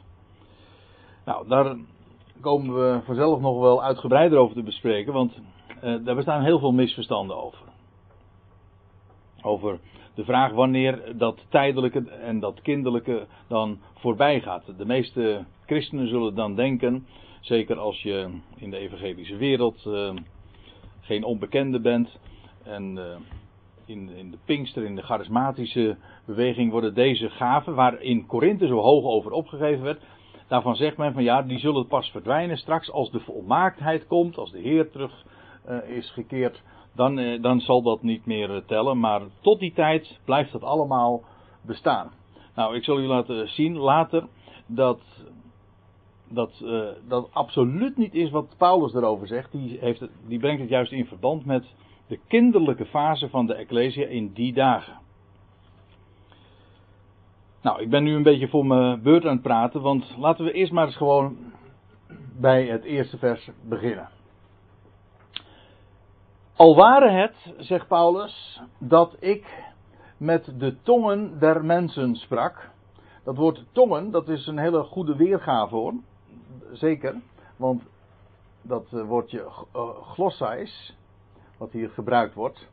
Nou, 1.24 1.48
daar 1.48 1.76
komen 2.40 2.74
we 2.74 3.00
vanzelf 3.04 3.40
nog 3.40 3.60
wel 3.60 3.82
uitgebreider 3.82 4.38
over 4.38 4.54
te 4.54 4.62
bespreken, 4.62 5.12
want 5.12 5.40
uh, 5.84 6.04
daar 6.04 6.14
bestaan 6.14 6.42
heel 6.42 6.58
veel 6.58 6.72
misverstanden 6.72 7.42
over. 7.42 7.66
over 9.42 9.78
de 10.14 10.24
vraag 10.24 10.52
wanneer 10.52 11.16
dat 11.16 11.46
tijdelijke 11.48 12.08
en 12.08 12.40
dat 12.40 12.60
kinderlijke 12.62 13.26
dan 13.48 13.78
voorbij 13.94 14.40
gaat. 14.40 14.78
De 14.78 14.86
meeste 14.86 15.44
christenen 15.66 16.08
zullen 16.08 16.34
dan 16.34 16.54
denken, 16.54 17.06
zeker 17.40 17.78
als 17.78 18.02
je 18.02 18.40
in 18.56 18.70
de 18.70 18.76
evangelische 18.76 19.36
wereld 19.36 19.84
uh, 19.86 20.10
geen 21.04 21.24
onbekende 21.24 21.80
bent 21.80 22.18
en 22.62 22.96
uh, 22.96 23.04
in, 23.86 24.10
in 24.16 24.30
de 24.30 24.38
Pinkster, 24.44 24.84
in 24.84 24.96
de 24.96 25.02
charismatische 25.02 25.96
beweging 26.24 26.70
worden 26.70 26.94
deze 26.94 27.30
gaven, 27.30 27.74
waar 27.74 28.02
in 28.02 28.26
Korinthe 28.26 28.66
zo 28.66 28.78
hoog 28.78 29.04
over 29.04 29.30
opgegeven 29.30 29.84
werd, 29.84 30.02
daarvan 30.48 30.76
zegt 30.76 30.96
men 30.96 31.12
van 31.12 31.22
ja, 31.22 31.42
die 31.42 31.58
zullen 31.58 31.86
pas 31.86 32.10
verdwijnen 32.10 32.56
straks 32.56 32.90
als 32.90 33.10
de 33.10 33.20
volmaaktheid 33.20 34.06
komt, 34.06 34.38
als 34.38 34.50
de 34.50 34.60
Heer 34.60 34.90
terug 34.90 35.24
uh, 35.68 35.96
is 35.96 36.10
gekeerd, 36.10 36.62
dan, 36.94 37.18
uh, 37.18 37.42
dan 37.42 37.60
zal 37.60 37.82
dat 37.82 38.02
niet 38.02 38.26
meer 38.26 38.62
tellen, 38.66 38.98
maar 38.98 39.20
tot 39.40 39.58
die 39.58 39.72
tijd 39.72 40.18
blijft 40.24 40.52
dat 40.52 40.62
allemaal 40.62 41.22
bestaan. 41.62 42.10
Nou, 42.54 42.76
ik 42.76 42.84
zal 42.84 43.00
u 43.00 43.06
laten 43.06 43.48
zien 43.48 43.76
later 43.76 44.26
dat 44.66 45.00
dat, 46.34 46.64
dat 47.08 47.28
absoluut 47.32 47.96
niet 47.96 48.14
is 48.14 48.30
wat 48.30 48.54
Paulus 48.56 48.94
erover 48.94 49.26
zegt. 49.26 49.52
Die, 49.52 49.78
heeft 49.80 50.00
het, 50.00 50.10
die 50.26 50.38
brengt 50.38 50.60
het 50.60 50.70
juist 50.70 50.92
in 50.92 51.06
verband 51.06 51.44
met 51.44 51.74
de 52.06 52.18
kinderlijke 52.28 52.86
fase 52.86 53.28
van 53.28 53.46
de 53.46 53.54
Ecclesia 53.54 54.06
in 54.06 54.32
die 54.32 54.52
dagen. 54.52 55.02
Nou, 57.62 57.82
ik 57.82 57.90
ben 57.90 58.02
nu 58.02 58.14
een 58.14 58.22
beetje 58.22 58.48
voor 58.48 58.66
mijn 58.66 59.02
beurt 59.02 59.24
aan 59.24 59.32
het 59.32 59.42
praten, 59.42 59.80
want 59.80 60.16
laten 60.18 60.44
we 60.44 60.52
eerst 60.52 60.72
maar 60.72 60.86
eens 60.86 60.96
gewoon 60.96 61.36
bij 62.40 62.66
het 62.66 62.84
eerste 62.84 63.18
vers 63.18 63.50
beginnen. 63.68 64.08
Al 66.56 66.76
waren 66.76 67.14
het, 67.14 67.54
zegt 67.58 67.88
Paulus, 67.88 68.60
dat 68.78 69.16
ik 69.20 69.72
met 70.16 70.52
de 70.58 70.76
tongen 70.82 71.38
der 71.38 71.64
mensen 71.64 72.16
sprak. 72.16 72.70
Dat 73.24 73.36
woord 73.36 73.64
tongen, 73.72 74.10
dat 74.10 74.28
is 74.28 74.46
een 74.46 74.58
hele 74.58 74.82
goede 74.82 75.16
weergave 75.16 75.74
hoor. 75.74 75.94
Zeker, 76.74 77.20
want 77.56 77.82
dat 78.62 78.92
eh, 78.92 79.06
woordje 79.06 79.38
uh, 79.76 79.88
glossais, 79.88 80.96
wat 81.56 81.72
hier 81.72 81.90
gebruikt 81.90 82.34
wordt. 82.34 82.68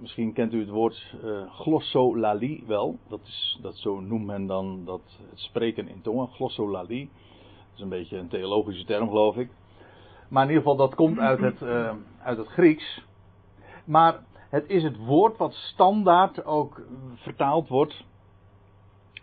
Misschien 0.00 0.32
kent 0.32 0.52
u 0.52 0.60
het 0.60 0.68
woord 0.68 1.14
uh, 1.24 1.52
glossolalie 1.52 2.64
wel. 2.66 2.98
Dat, 3.08 3.20
is, 3.22 3.58
dat 3.62 3.76
zo 3.76 4.00
noemt 4.00 4.26
men 4.26 4.46
dan 4.46 4.84
dat 4.84 5.00
het 5.30 5.40
spreken 5.40 5.88
in 5.88 6.02
tongen. 6.02 6.28
Glossolalie. 6.28 7.10
Dat 7.44 7.74
is 7.74 7.80
een 7.80 7.88
beetje 7.88 8.18
een 8.18 8.28
theologische 8.28 8.84
term, 8.84 9.08
geloof 9.08 9.36
ik. 9.36 9.50
Maar 10.28 10.42
in 10.42 10.48
ieder 10.48 10.62
geval, 10.62 10.86
dat 10.86 10.94
komt 10.94 11.18
uit 11.18 11.40
het, 11.40 11.60
uh, 11.60 11.94
uit 12.22 12.38
het 12.38 12.46
Grieks. 12.46 13.04
Maar 13.84 14.24
het 14.34 14.68
is 14.68 14.82
het 14.82 14.96
woord 14.96 15.36
wat 15.36 15.52
standaard 15.52 16.44
ook 16.44 16.80
vertaald 17.14 17.68
wordt 17.68 18.04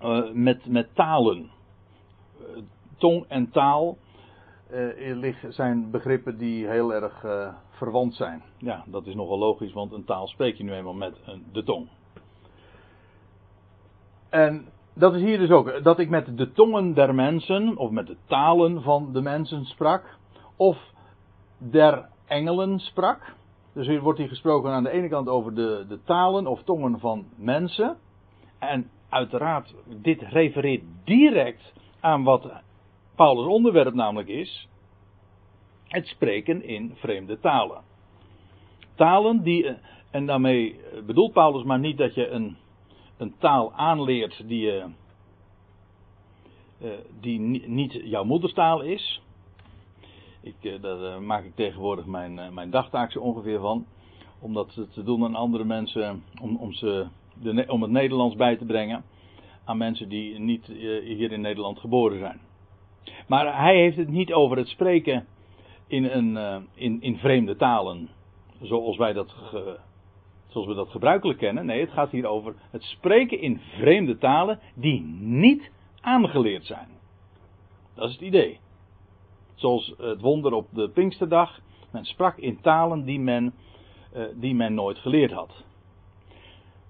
uh, 0.02 0.32
met, 0.32 0.66
met 0.66 0.96
talen. 0.96 1.50
Tong 3.00 3.26
en 3.28 3.52
taal 3.52 3.98
uh, 4.72 5.36
zijn 5.50 5.92
begrippen 5.92 6.38
die 6.38 6.68
heel 6.68 6.94
erg 6.94 7.24
uh, 7.24 7.54
verwant 7.70 8.16
zijn. 8.16 8.44
Ja, 8.58 8.84
dat 8.86 9.06
is 9.06 9.16
nogal 9.16 9.38
logisch, 9.38 9.74
want 9.74 9.92
een 9.92 10.06
taal 10.06 10.28
spreek 10.28 10.56
je 10.56 10.64
nu 10.64 10.74
eenmaal 10.74 10.94
met 10.94 11.20
een, 11.26 11.46
de 11.52 11.64
tong. 11.64 11.88
En 14.30 14.66
dat 14.94 15.16
is 15.16 15.22
hier 15.22 15.38
dus 15.38 15.50
ook, 15.50 15.84
dat 15.84 16.00
ik 16.00 16.10
met 16.10 16.38
de 16.38 16.52
tongen 16.52 16.94
der 16.94 17.16
mensen, 17.16 17.78
of 17.78 17.92
met 17.92 18.08
de 18.08 18.18
talen 18.26 18.82
van 18.82 19.14
de 19.14 19.22
mensen 19.22 19.66
sprak, 19.66 20.18
of 20.56 20.78
der 21.58 22.10
engelen 22.28 22.80
sprak. 22.80 23.36
Dus 23.74 23.88
hier 23.88 24.02
wordt 24.02 24.20
hier 24.20 24.28
gesproken 24.28 24.72
aan 24.72 24.84
de 24.84 24.92
ene 24.92 25.10
kant 25.10 25.28
over 25.28 25.56
de, 25.56 25.86
de 25.88 26.00
talen 26.04 26.48
of 26.48 26.64
tongen 26.64 27.00
van 27.00 27.26
mensen. 27.36 27.98
En 28.60 28.90
uiteraard, 29.10 29.76
dit 29.88 30.22
refereert 30.22 30.84
direct 31.04 31.74
aan 32.00 32.24
wat 32.24 32.52
Paulus' 33.20 33.48
onderwerp 33.48 33.94
namelijk 33.94 34.30
is 34.30 34.68
het 35.88 36.08
spreken 36.08 36.64
in 36.64 36.94
vreemde 36.96 37.40
talen. 37.40 37.82
Talen 38.96 39.44
die, 39.44 39.68
eh, 39.68 39.76
en 40.12 40.26
daarmee 40.26 40.80
bedoelt 41.06 41.34
Paulus 41.34 41.64
maar 41.64 41.80
niet 41.80 41.98
dat 41.98 42.16
je 42.16 42.28
een, 42.28 42.58
een 43.18 43.34
taal 43.38 43.74
aanleert 43.74 44.48
die, 44.48 44.72
uh, 44.74 44.86
die 47.20 47.40
niet 47.68 47.94
jouw 48.04 48.24
moederstaal 48.24 48.82
is. 48.82 49.22
Ik, 50.42 50.82
daar 50.82 51.22
maak 51.22 51.44
ik 51.44 51.56
tegenwoordig 51.56 52.06
mijn, 52.06 52.54
mijn 52.54 52.70
dagtaak 52.70 53.12
zo 53.12 53.20
ongeveer 53.20 53.60
van. 53.60 53.86
Om 54.40 54.54
dat 54.54 54.88
te 54.92 55.04
doen 55.04 55.24
aan 55.24 55.36
andere 55.36 55.64
mensen, 55.64 56.24
om, 56.42 56.56
om, 56.56 56.74
ze 56.74 57.08
de, 57.34 57.66
om 57.68 57.82
het 57.82 57.92
Nederlands 57.92 58.36
bij 58.36 58.56
te 58.56 58.66
brengen 58.66 59.04
aan 59.64 59.78
mensen 59.78 60.10
die 60.10 60.40
niet 60.40 60.66
hier 61.04 61.32
in 61.32 61.42
Nederland 61.42 61.80
geboren 61.80 62.20
zijn. 62.20 62.49
Maar 63.28 63.62
hij 63.62 63.76
heeft 63.76 63.98
het 63.98 64.10
niet 64.10 64.34
over 64.34 64.58
het 64.58 64.68
spreken 64.68 65.28
in, 65.88 66.04
een, 66.04 66.30
uh, 66.30 66.58
in, 66.74 67.02
in 67.02 67.18
vreemde 67.18 67.56
talen. 67.56 68.10
Zoals 68.62 68.98
wij 68.98 69.14
dat, 69.14 69.36
zoals 70.48 70.68
we 70.68 70.74
dat 70.74 70.90
gebruikelijk 70.90 71.40
kennen. 71.40 71.66
Nee, 71.66 71.80
het 71.80 71.92
gaat 71.92 72.12
hier 72.12 72.26
over 72.26 72.56
het 72.72 72.84
spreken 72.84 73.40
in 73.40 73.60
vreemde 73.60 74.18
talen 74.18 74.60
die 74.74 75.02
niet 75.20 75.72
aangeleerd 76.02 76.66
zijn. 76.66 76.88
Dat 77.96 78.08
is 78.08 78.14
het 78.14 78.24
idee. 78.24 78.60
Zoals 79.56 79.94
het 79.98 80.22
wonder 80.22 80.54
op 80.54 80.68
de 80.72 80.90
Pinksterdag. 80.90 81.60
Men 81.92 82.06
sprak 82.06 82.38
in 82.38 82.62
talen 82.62 83.06
die 83.06 83.20
men, 83.20 83.54
uh, 84.16 84.24
die 84.36 84.56
men 84.56 84.74
nooit 84.74 84.98
geleerd 84.98 85.32
had. 85.32 85.64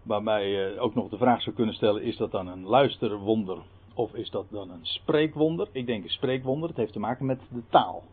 Waarbij 0.04 0.50
je 0.50 0.80
ook 0.80 0.96
nog 0.96 1.10
de 1.10 1.18
vraag 1.18 1.42
zou 1.42 1.56
kunnen 1.56 1.76
stellen: 1.76 2.04
is 2.04 2.18
dat 2.18 2.32
dan 2.32 2.48
een 2.48 2.64
luisterwonder 2.64 3.58
of 4.00 4.14
is 4.14 4.30
dat 4.30 4.46
dan 4.50 4.72
een 4.72 4.86
spreekwonder? 4.86 5.68
Ik 5.72 5.86
denk 5.86 6.04
een 6.04 6.10
spreekwonder. 6.10 6.70
Het 6.70 6.78
heeft 6.78 6.94
te 6.94 7.00
maken 7.00 7.26
met 7.26 7.40
de 7.50 7.64
taal. 7.70 8.04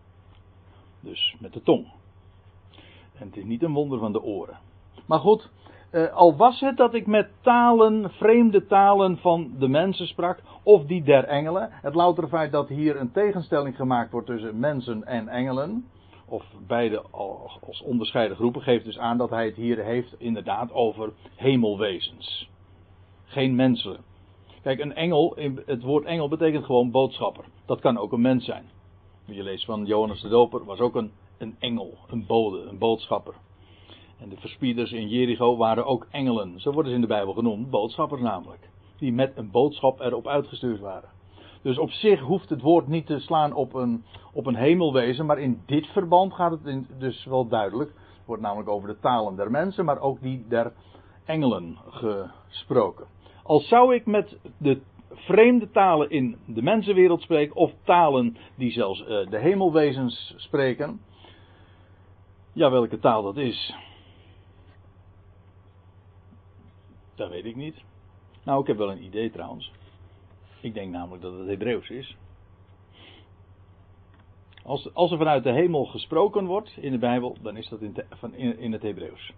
Dus 1.01 1.37
met 1.39 1.53
de 1.53 1.63
tong. 1.63 1.87
En 3.19 3.27
het 3.27 3.37
is 3.37 3.45
niet 3.45 3.63
een 3.63 3.73
wonder 3.73 3.99
van 3.99 4.13
de 4.13 4.23
oren. 4.23 4.59
Maar 5.07 5.19
goed, 5.19 5.51
eh, 5.91 6.13
al 6.13 6.37
was 6.37 6.61
het 6.61 6.77
dat 6.77 6.95
ik 6.95 7.07
met 7.07 7.29
talen, 7.41 8.11
vreemde 8.11 8.67
talen 8.67 9.19
van 9.19 9.55
de 9.59 9.69
mensen 9.69 10.07
sprak, 10.07 10.43
of 10.63 10.85
die 10.85 11.03
der 11.03 11.25
engelen. 11.25 11.69
Het 11.73 11.95
loutere 11.95 12.29
feit 12.29 12.53
dat 12.53 12.69
hier 12.69 13.01
een 13.01 13.13
tegenstelling 13.13 13.77
gemaakt 13.77 14.13
wordt 14.13 14.27
tussen 14.27 14.59
mensen 14.59 15.05
en 15.05 15.29
engelen, 15.29 15.85
of 16.29 16.45
beide 16.67 17.03
als 17.11 17.83
onderscheiden 17.83 18.37
groepen, 18.37 18.63
geeft 18.63 18.85
dus 18.85 18.99
aan 18.99 19.19
dat 19.19 19.31
hij 19.31 19.47
het 19.47 19.57
hier 19.57 19.85
heeft 19.85 20.15
inderdaad 20.19 20.73
over 20.73 21.13
hemelwezens. 21.35 22.51
Geen 23.25 23.55
mensen. 23.55 24.15
Kijk, 24.67 24.81
een 24.81 24.95
engel, 24.95 25.37
het 25.67 25.83
woord 25.83 26.05
engel 26.05 26.29
betekent 26.29 26.65
gewoon 26.65 26.91
boodschapper. 26.91 27.45
Dat 27.67 27.81
kan 27.81 27.99
ook 27.99 28.13
een 28.13 28.21
mens 28.21 28.45
zijn. 28.45 28.65
Je 29.25 29.43
leest 29.43 29.65
van 29.65 29.85
Johannes 29.85 30.21
de 30.21 30.29
Doper, 30.29 30.65
was 30.65 30.79
ook 30.79 30.95
een, 30.95 31.13
een 31.39 31.57
engel, 31.59 31.99
een 32.09 32.27
bode, 32.27 32.61
een 32.61 32.79
boodschapper. 32.79 33.35
En 34.19 34.29
de 34.29 34.37
verspieders 34.37 34.93
in 34.93 35.09
Jericho 35.09 35.57
waren 35.57 35.87
ook 35.87 36.07
engelen. 36.11 36.61
Zo 36.61 36.73
worden 36.73 36.91
ze 36.91 36.97
in 36.97 37.01
de 37.01 37.07
Bijbel 37.07 37.35
genoemd, 37.35 37.71
boodschappers 37.71 38.21
namelijk. 38.21 38.69
Die 38.99 39.13
met 39.13 39.33
een 39.37 39.51
boodschap 39.51 40.01
erop 40.01 40.27
uitgestuurd 40.27 40.81
waren. 40.81 41.09
Dus 41.63 41.79
op 41.79 41.91
zich 41.91 42.21
hoeft 42.21 42.49
het 42.49 42.63
woord 42.63 42.87
niet 42.87 43.07
te 43.07 43.19
slaan 43.19 43.53
op 43.53 43.75
een, 43.75 44.05
op 44.33 44.47
een 44.47 44.57
hemelwezen, 44.57 45.27
maar 45.27 45.39
in 45.39 45.63
dit 45.67 45.87
verband 45.87 46.33
gaat 46.33 46.51
het 46.51 46.85
dus 46.99 47.25
wel 47.25 47.49
duidelijk. 47.49 47.91
Het 47.91 48.27
wordt 48.27 48.43
namelijk 48.43 48.69
over 48.69 48.89
de 48.89 48.99
talen 48.99 49.37
der 49.37 49.51
mensen, 49.51 49.85
maar 49.85 50.01
ook 50.01 50.21
die 50.21 50.45
der 50.49 50.73
engelen 51.25 51.79
gesproken. 51.89 53.16
Als 53.47 53.69
zou 53.69 53.95
ik 53.95 54.07
met 54.07 54.39
de 54.59 54.81
vreemde 55.11 55.71
talen 55.71 56.11
in 56.11 56.39
de 56.47 56.63
mensenwereld 56.63 57.23
spreken, 57.23 57.57
of 57.57 57.73
talen 57.85 58.37
die 58.55 58.71
zelfs 58.71 59.01
uh, 59.01 59.07
de 59.07 59.39
hemelwezens 59.39 60.35
spreken. 60.37 61.01
Ja, 62.53 62.71
welke 62.71 62.99
taal 62.99 63.23
dat 63.23 63.37
is. 63.37 63.75
Dat 67.15 67.31
weet 67.31 67.45
ik 67.45 67.57
niet. 67.57 67.83
Nou, 68.45 68.61
ik 68.61 68.67
heb 68.67 68.77
wel 68.77 68.91
een 68.91 69.05
idee 69.05 69.31
trouwens. 69.31 69.73
Ik 70.61 70.75
denk 70.75 70.93
namelijk 70.93 71.23
dat 71.23 71.39
het 71.39 71.49
Hebreeuws 71.49 71.89
is. 71.89 72.17
Als, 74.65 74.95
als 74.95 75.11
er 75.11 75.19
vanuit 75.19 75.45
de 75.45 75.53
hemel 75.53 75.85
gesproken 75.85 76.47
wordt 76.47 76.77
in 76.77 76.93
de 76.93 76.99
Bijbel, 76.99 77.37
dan 77.43 77.57
is 77.57 77.69
dat 77.69 77.81
in, 77.81 77.97
van, 78.11 78.35
in 78.35 78.73
het 78.73 78.83
Hebreeuws. 78.83 79.33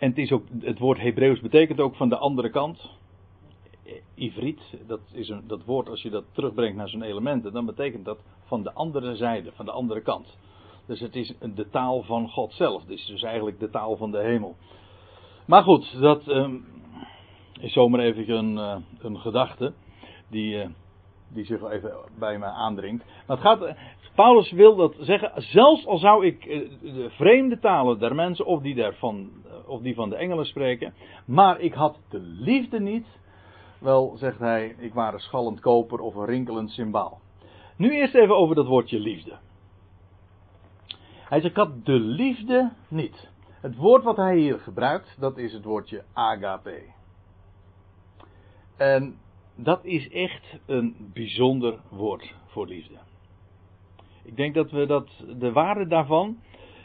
En 0.00 0.08
het, 0.08 0.18
is 0.18 0.32
ook, 0.32 0.44
het 0.60 0.78
woord 0.78 0.98
Hebreeuws 0.98 1.40
betekent 1.40 1.80
ook 1.80 1.94
van 1.94 2.08
de 2.08 2.16
andere 2.16 2.50
kant. 2.50 2.90
Ivriet, 4.14 4.60
dat 4.86 5.00
is 5.12 5.28
een, 5.28 5.42
dat 5.46 5.64
woord 5.64 5.88
als 5.88 6.02
je 6.02 6.10
dat 6.10 6.24
terugbrengt 6.32 6.76
naar 6.76 6.88
zijn 6.88 7.02
elementen, 7.02 7.52
dan 7.52 7.66
betekent 7.66 8.04
dat 8.04 8.18
van 8.44 8.62
de 8.62 8.72
andere 8.72 9.16
zijde, 9.16 9.52
van 9.52 9.64
de 9.64 9.70
andere 9.70 10.00
kant. 10.00 10.36
Dus 10.86 11.00
het 11.00 11.16
is 11.16 11.34
de 11.54 11.68
taal 11.70 12.02
van 12.02 12.28
God 12.28 12.52
zelf. 12.52 12.82
Het 12.82 12.90
is 12.90 13.06
dus 13.06 13.22
eigenlijk 13.22 13.60
de 13.60 13.70
taal 13.70 13.96
van 13.96 14.10
de 14.10 14.18
hemel. 14.18 14.56
Maar 15.46 15.62
goed, 15.62 16.00
dat 16.00 16.28
um, 16.28 16.64
is 17.60 17.72
zomaar 17.72 18.00
even 18.00 18.30
een, 18.30 18.54
uh, 18.54 18.76
een 18.98 19.18
gedachte 19.18 19.72
die, 20.28 20.56
uh, 20.56 20.66
die 21.28 21.44
zich 21.44 21.62
even 21.62 21.92
bij 22.18 22.38
me 22.38 22.44
aandringt. 22.44 23.04
Maar 23.26 23.36
het 23.36 23.46
gaat, 23.46 23.76
Paulus 24.20 24.50
wil 24.50 24.76
dat 24.76 24.96
zeggen, 24.98 25.42
zelfs 25.42 25.86
al 25.86 25.98
zou 25.98 26.26
ik 26.26 26.44
eh, 26.44 26.70
de 26.80 27.10
vreemde 27.10 27.58
talen 27.58 27.98
der 27.98 28.14
mensen 28.14 28.46
of 28.46 28.62
die, 28.62 28.84
eh, 28.84 29.06
of 29.66 29.80
die 29.80 29.94
van 29.94 30.08
de 30.08 30.16
engelen 30.16 30.46
spreken, 30.46 30.94
maar 31.26 31.60
ik 31.60 31.72
had 31.72 31.98
de 32.08 32.18
liefde 32.20 32.80
niet, 32.80 33.06
wel 33.78 34.16
zegt 34.16 34.38
hij, 34.38 34.74
ik 34.78 34.94
ware 34.94 35.18
schallend 35.18 35.60
koper 35.60 36.00
of 36.00 36.14
een 36.14 36.24
rinkelend 36.24 36.70
symbaal. 36.70 37.20
Nu 37.76 37.90
eerst 37.90 38.14
even 38.14 38.36
over 38.36 38.54
dat 38.54 38.66
woordje 38.66 38.98
liefde. 38.98 39.38
Hij 41.28 41.40
zegt, 41.40 41.56
ik 41.56 41.56
had 41.56 41.84
de 41.84 42.00
liefde 42.00 42.72
niet. 42.88 43.30
Het 43.60 43.76
woord 43.76 44.04
wat 44.04 44.16
hij 44.16 44.36
hier 44.36 44.58
gebruikt, 44.58 45.16
dat 45.20 45.38
is 45.38 45.52
het 45.52 45.64
woordje 45.64 46.04
agape. 46.12 46.82
En 48.76 49.18
dat 49.54 49.84
is 49.84 50.10
echt 50.10 50.58
een 50.66 51.10
bijzonder 51.12 51.78
woord 51.88 52.34
voor 52.46 52.66
liefde. 52.66 53.09
Ik 54.30 54.36
denk 54.36 54.54
dat 54.54 54.70
we 54.70 54.86
dat, 54.86 55.08
de 55.38 55.52
waarde 55.52 55.86
daarvan 55.86 56.36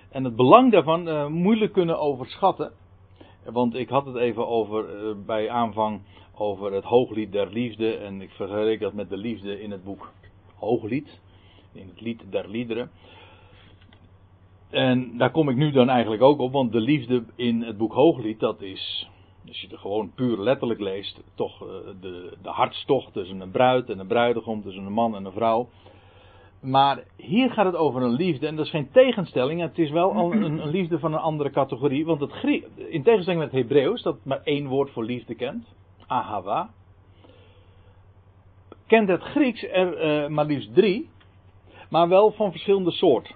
en 0.10 0.24
het 0.24 0.36
belang 0.36 0.72
daarvan 0.72 1.08
uh, 1.08 1.28
moeilijk 1.28 1.74
kunnen 1.74 2.00
overschatten. 2.00 2.72
Want 3.44 3.76
ik 3.76 3.90
had 3.90 4.06
het 4.06 4.16
even 4.16 4.48
over, 4.48 5.04
uh, 5.04 5.16
bij 5.26 5.50
aanvang 5.50 6.02
over 6.36 6.74
het 6.74 6.84
hooglied 6.84 7.32
der 7.32 7.50
liefde. 7.52 7.96
En 7.98 8.22
ik 8.22 8.30
vergelijk 8.30 8.80
dat 8.80 8.94
met 8.94 9.10
de 9.10 9.18
liefde 9.18 9.62
in 9.62 9.72
het 9.72 9.84
boek 9.84 10.12
Hooglied. 10.56 11.20
In 11.74 11.88
het 11.88 12.02
lied 12.02 12.24
der 12.30 12.50
liederen. 12.50 12.90
En 14.70 15.18
daar 15.18 15.32
kom 15.32 15.50
ik 15.50 15.56
nu 15.56 15.72
dan 15.72 15.90
eigenlijk 15.90 16.22
ook 16.22 16.40
op, 16.40 16.52
want 16.52 16.72
de 16.72 16.80
liefde 16.80 17.24
in 17.36 17.62
het 17.62 17.78
boek 17.78 17.94
Hooglied, 17.94 18.40
dat 18.40 18.62
is, 18.62 19.10
als 19.48 19.62
je 19.62 19.68
het 19.68 19.80
gewoon 19.80 20.12
puur 20.16 20.40
letterlijk 20.40 20.80
leest, 20.80 21.22
toch 21.36 21.62
eh, 21.62 21.68
de, 22.02 22.38
de 22.42 22.50
hartstocht 22.50 23.14
tussen 23.14 23.40
een 23.40 23.52
bruid 23.52 23.90
en 23.90 24.00
een 24.00 24.08
bruidegom, 24.08 24.62
tussen 24.62 24.86
een 24.86 24.94
man 24.94 25.16
en 25.16 25.26
een 25.26 25.32
vrouw. 25.32 25.68
Maar 26.62 27.04
hier 27.18 27.52
gaat 27.52 27.66
het 27.66 27.76
over 27.76 28.02
een 28.02 28.16
liefde, 28.16 28.48
en 28.48 28.56
dat 28.56 28.66
is 28.66 28.72
geen 28.72 28.92
tegenstelling, 28.92 29.62
het 29.62 29.80
is 29.80 29.92
wel 29.92 30.16
een, 30.16 30.42
een 30.42 30.70
liefde 30.70 31.00
van 31.00 31.14
een 31.14 31.20
andere 31.20 31.50
categorie. 31.50 32.06
Want 32.06 32.20
het 32.20 32.44
in 32.76 33.04
tegenstelling 33.04 33.42
met 33.42 33.52
het 33.52 33.62
Hebreeuws, 33.62 34.02
dat 34.02 34.18
maar 34.24 34.42
één 34.44 34.68
woord 34.68 34.92
voor 34.92 35.04
liefde 35.04 35.36
kent, 35.36 35.66
ahava, 36.08 36.70
kent 38.88 39.08
het 39.08 39.22
Grieks 39.22 39.64
er 39.64 40.24
uh, 40.24 40.30
maar 40.30 40.46
liefst 40.46 40.74
drie, 40.74 41.10
maar 41.90 42.10
wel 42.10 42.32
van 42.32 42.52
verschillende 42.52 42.92
soorten. 42.92 43.36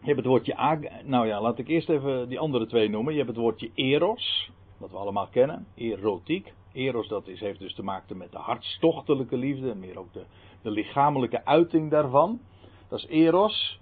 Je 0.00 0.06
hebt 0.10 0.16
het 0.16 0.28
woordje 0.28 0.78
nou 1.04 1.26
ja, 1.26 1.40
laat 1.40 1.58
ik 1.58 1.68
eerst 1.68 1.88
even 1.88 2.28
die 2.28 2.38
andere 2.38 2.66
twee 2.66 2.88
noemen. 2.88 3.12
Je 3.12 3.18
hebt 3.18 3.30
het 3.30 3.40
woordje 3.40 3.70
eros, 3.74 4.50
wat 4.76 4.90
we 4.90 4.96
allemaal 4.96 5.26
kennen, 5.26 5.66
erotiek. 5.74 6.52
Eros, 6.72 7.08
dat 7.08 7.28
is, 7.28 7.40
heeft 7.40 7.58
dus 7.58 7.74
te 7.74 7.82
maken 7.82 8.16
met 8.16 8.32
de 8.32 8.38
hartstochtelijke 8.38 9.36
liefde 9.36 9.74
meer 9.74 9.98
ook 9.98 10.12
de, 10.12 10.24
de 10.64 10.70
lichamelijke 10.70 11.44
uiting 11.44 11.90
daarvan. 11.90 12.40
Dat 12.88 12.98
is 12.98 13.06
eros. 13.06 13.80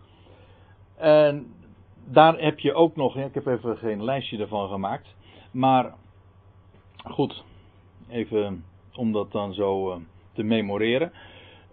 En 0.97 1.53
daar 2.05 2.39
heb 2.39 2.59
je 2.59 2.75
ook 2.75 2.97
nog, 2.97 3.17
ik 3.17 3.35
heb 3.35 3.47
even 3.47 3.77
geen 3.77 4.05
lijstje 4.05 4.39
ervan 4.39 4.69
gemaakt, 4.69 5.15
maar 5.51 5.95
goed, 7.05 7.45
even 8.09 8.65
om 8.95 9.13
dat 9.13 9.33
dan 9.33 9.55
zo 9.55 9.91
uh, 9.91 9.97
te 10.33 10.43
memoreren. 10.43 11.13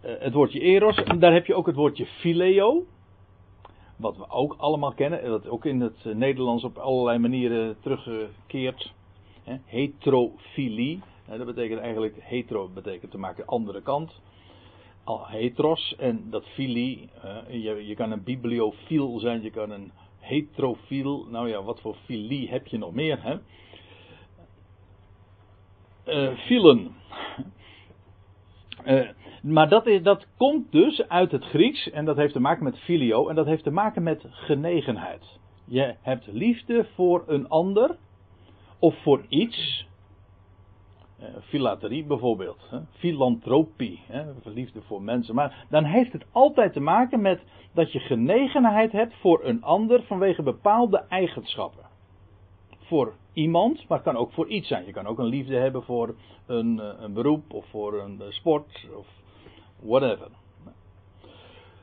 Uh, 0.06 0.12
het 0.20 0.34
woordje 0.34 0.60
eros, 0.60 1.04
daar 1.20 1.34
heb 1.34 1.46
je 1.46 1.56
ook 1.56 1.66
het 1.66 1.76
woordje 1.76 2.06
phileo 2.06 2.86
wat 3.96 4.18
we 4.18 4.30
ook 4.30 4.56
allemaal 4.58 4.94
kennen, 4.94 5.22
en 5.22 5.30
dat 5.30 5.48
ook 5.48 5.66
in 5.66 5.82
het 5.82 6.04
Nederlands 6.04 6.64
op 6.64 6.78
allerlei 6.78 7.18
manieren 7.18 7.76
terugkeert. 7.80 8.94
Heterofilie, 9.66 11.02
dat 11.26 11.46
betekent 11.46 11.80
eigenlijk, 11.80 12.16
hetero 12.20 12.70
betekent 12.74 13.12
te 13.12 13.18
maken 13.18 13.44
de 13.44 13.52
andere 13.52 13.82
kant. 13.82 14.22
Al 15.10 15.28
heteros, 15.28 15.96
en 15.98 16.30
dat 16.30 16.46
filie, 16.46 17.10
je, 17.48 17.88
je 17.88 17.96
kan 17.96 18.12
een 18.12 18.24
bibliofiel 18.24 19.20
zijn, 19.20 19.42
je 19.42 19.50
kan 19.50 19.72
een 19.72 19.92
heterofiel, 20.20 21.26
nou 21.30 21.50
ja, 21.50 21.64
wat 21.64 21.82
voor 21.82 21.96
filie 22.06 22.50
heb 22.50 22.68
je 22.68 22.78
nog 22.78 22.94
meer, 22.94 23.24
hè? 23.24 23.38
Uh, 26.06 26.38
filen. 26.38 26.96
Uh, 28.86 29.10
maar 29.42 29.70
dat, 29.70 29.88
is, 29.88 30.04
dat 30.04 30.28
komt 30.38 30.72
dus 30.72 31.08
uit 31.08 31.32
het 31.32 31.44
Grieks 31.44 31.90
en 31.90 32.06
dat 32.06 32.16
heeft 32.16 32.34
te 32.34 32.40
maken 32.40 32.64
met 32.64 32.80
filio 32.80 33.28
en 33.28 33.36
dat 33.36 33.46
heeft 33.46 33.64
te 33.64 33.72
maken 33.72 34.04
met 34.04 34.26
genegenheid. 34.30 35.40
Je 35.66 35.96
hebt 36.02 36.28
liefde 36.28 36.88
voor 36.96 37.24
een 37.28 37.48
ander 37.48 37.98
of 38.80 39.02
voor 39.02 39.26
iets. 39.30 39.88
Uh, 41.22 41.26
filaterie 41.44 42.04
bijvoorbeeld, 42.04 42.70
filantropie, 42.92 44.02
liefde 44.44 44.82
voor 44.82 45.02
mensen. 45.02 45.36
Maar 45.36 45.66
dan 45.70 45.84
heeft 45.84 46.14
het 46.14 46.26
altijd 46.32 46.74
te 46.74 46.80
maken 46.80 47.22
met 47.22 47.42
dat 47.74 47.92
je 47.92 48.00
genegenheid 48.00 48.92
hebt 48.92 49.14
voor 49.16 49.44
een 49.44 49.64
ander 49.64 50.04
vanwege 50.04 50.44
bepaalde 50.44 50.98
eigenschappen. 51.10 51.86
Voor 52.78 53.14
iemand, 53.34 53.88
maar 53.88 53.98
het 53.98 54.08
kan 54.08 54.18
ook 54.18 54.32
voor 54.32 54.48
iets 54.48 54.68
zijn. 54.68 54.86
Je 54.86 54.92
kan 54.92 55.08
ook 55.08 55.20
een 55.20 55.26
liefde 55.26 55.56
hebben 55.56 55.84
voor 55.84 56.16
een, 56.46 56.80
eh, 56.80 56.90
een 57.00 57.14
beroep 57.14 57.54
of 57.54 57.66
voor 57.70 58.02
een 58.02 58.22
sport 58.30 58.88
of 58.96 59.08
whatever. 59.80 60.28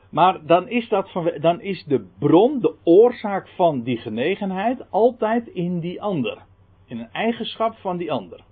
Maar 0.09 0.45
dan 0.45 0.69
is, 0.69 0.89
dat 0.89 1.11
van, 1.11 1.31
dan 1.39 1.61
is 1.61 1.83
de 1.83 2.07
bron, 2.19 2.59
de 2.59 2.75
oorzaak 2.83 3.47
van 3.47 3.81
die 3.81 3.97
genegenheid 3.97 4.91
altijd 4.91 5.47
in 5.47 5.79
die 5.79 6.01
ander. 6.01 6.37
In 6.85 6.99
een 6.99 7.11
eigenschap 7.11 7.75
van 7.75 7.97
die 7.97 8.11
ander. 8.11 8.43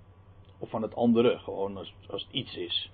Of 0.58 0.70
van 0.70 0.82
het 0.82 0.94
andere, 0.94 1.38
gewoon 1.38 1.76
als, 1.76 1.94
als 2.10 2.22
het 2.22 2.32
iets 2.32 2.56
is. 2.56 2.90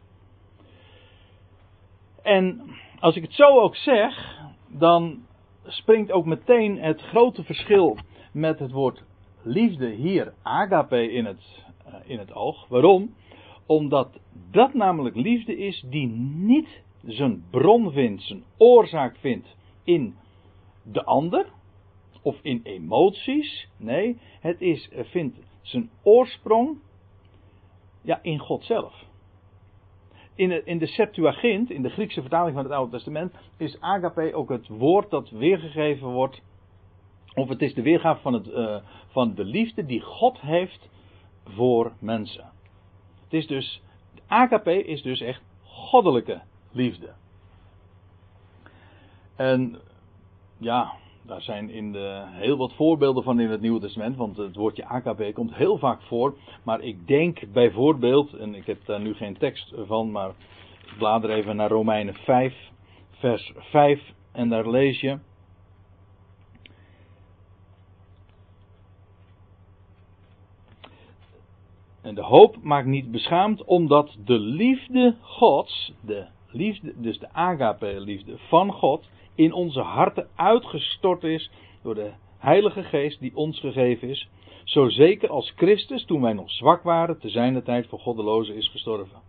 En 2.22 2.62
als 3.00 3.16
ik 3.16 3.22
het 3.22 3.34
zo 3.34 3.60
ook 3.60 3.76
zeg, 3.76 4.38
dan 4.68 5.26
springt 5.66 6.12
ook 6.12 6.24
meteen 6.24 6.78
het 6.78 7.00
grote 7.00 7.44
verschil 7.44 7.96
met 8.32 8.58
het 8.58 8.70
woord 8.70 9.02
liefde 9.42 9.90
hier, 9.90 10.34
agape, 10.42 11.12
in 11.12 11.24
het, 11.24 11.64
uh, 11.86 11.94
in 12.04 12.18
het 12.18 12.34
oog. 12.34 12.68
Waarom? 12.68 13.14
Omdat 13.66 14.20
dat 14.50 14.74
namelijk 14.74 15.16
liefde 15.16 15.56
is 15.56 15.84
die 15.86 16.06
niet 16.06 16.82
zijn 17.02 17.44
bron 17.50 17.92
vindt, 17.92 18.22
zijn 18.22 18.44
oorzaak 18.56 19.16
vindt 19.16 19.56
in 19.84 20.14
de 20.82 21.04
ander 21.04 21.46
of 22.22 22.38
in 22.42 22.60
emoties. 22.62 23.68
Nee, 23.76 24.18
het 24.40 24.60
is, 24.60 24.88
vindt 24.92 25.38
zijn 25.62 25.90
oorsprong 26.02 26.78
ja, 28.02 28.18
in 28.22 28.38
God 28.38 28.64
zelf. 28.64 29.04
In 30.34 30.48
de, 30.48 30.62
in 30.64 30.78
de 30.78 30.86
Septuagint, 30.86 31.70
in 31.70 31.82
de 31.82 31.90
Griekse 31.90 32.20
vertaling 32.20 32.54
van 32.54 32.64
het 32.64 32.72
Oude 32.72 32.90
Testament, 32.90 33.34
is 33.56 33.80
agape 33.80 34.34
ook 34.34 34.48
het 34.48 34.68
woord 34.68 35.10
dat 35.10 35.30
weergegeven 35.30 36.08
wordt. 36.08 36.42
Of 37.34 37.48
het 37.48 37.62
is 37.62 37.74
de 37.74 37.82
weergave 37.82 38.20
van, 38.20 38.32
het, 38.32 38.48
uh, 38.48 38.76
van 39.06 39.34
de 39.34 39.44
liefde 39.44 39.86
die 39.86 40.00
God 40.00 40.40
heeft 40.40 40.88
voor 41.44 41.92
mensen. 41.98 42.50
Het 43.24 43.32
is 43.32 43.46
dus, 43.46 43.82
AKP 44.26 44.68
is 44.68 45.02
dus 45.02 45.20
echt 45.20 45.42
goddelijke 45.62 46.42
liefde. 46.70 47.12
En 49.36 49.80
ja, 50.58 50.92
daar 51.22 51.42
zijn 51.42 51.70
in 51.70 51.92
de, 51.92 52.22
heel 52.26 52.56
wat 52.56 52.72
voorbeelden 52.72 53.22
van 53.22 53.40
in 53.40 53.50
het 53.50 53.60
Nieuwe 53.60 53.80
Testament, 53.80 54.16
want 54.16 54.36
het 54.36 54.56
woordje 54.56 54.86
AKP 54.86 55.34
komt 55.34 55.54
heel 55.54 55.78
vaak 55.78 56.02
voor. 56.02 56.36
Maar 56.62 56.80
ik 56.80 57.06
denk 57.06 57.52
bijvoorbeeld, 57.52 58.32
en 58.32 58.54
ik 58.54 58.66
heb 58.66 58.84
daar 58.84 59.00
nu 59.00 59.14
geen 59.14 59.38
tekst 59.38 59.74
van, 59.86 60.10
maar 60.10 60.28
ik 60.86 60.94
blader 60.98 61.30
even 61.30 61.56
naar 61.56 61.70
Romeinen 61.70 62.14
5, 62.14 62.54
vers 63.10 63.52
5, 63.56 64.12
en 64.32 64.48
daar 64.48 64.70
lees 64.70 65.00
je. 65.00 65.18
En 72.02 72.14
de 72.14 72.22
hoop 72.22 72.56
maakt 72.62 72.86
niet 72.86 73.10
beschaamd, 73.10 73.64
omdat 73.64 74.16
de 74.24 74.38
liefde 74.38 75.16
Gods, 75.20 75.92
de 76.00 76.26
liefde, 76.50 76.92
dus 76.96 77.18
de 77.18 77.32
agape-liefde 77.32 78.38
van 78.38 78.72
God, 78.72 79.08
in 79.34 79.52
onze 79.52 79.80
harten 79.80 80.28
uitgestort 80.34 81.24
is 81.24 81.50
door 81.82 81.94
de 81.94 82.10
Heilige 82.38 82.82
Geest 82.82 83.20
die 83.20 83.36
ons 83.36 83.60
gegeven 83.60 84.08
is. 84.08 84.28
Zo 84.64 84.88
zeker 84.88 85.28
als 85.28 85.52
Christus, 85.56 86.04
toen 86.04 86.20
wij 86.20 86.32
nog 86.32 86.50
zwak 86.50 86.82
waren, 86.82 87.18
te 87.18 87.28
zijner 87.28 87.62
tijd 87.62 87.86
voor 87.86 87.98
goddelozen 87.98 88.56
is 88.56 88.68
gestorven. 88.68 89.20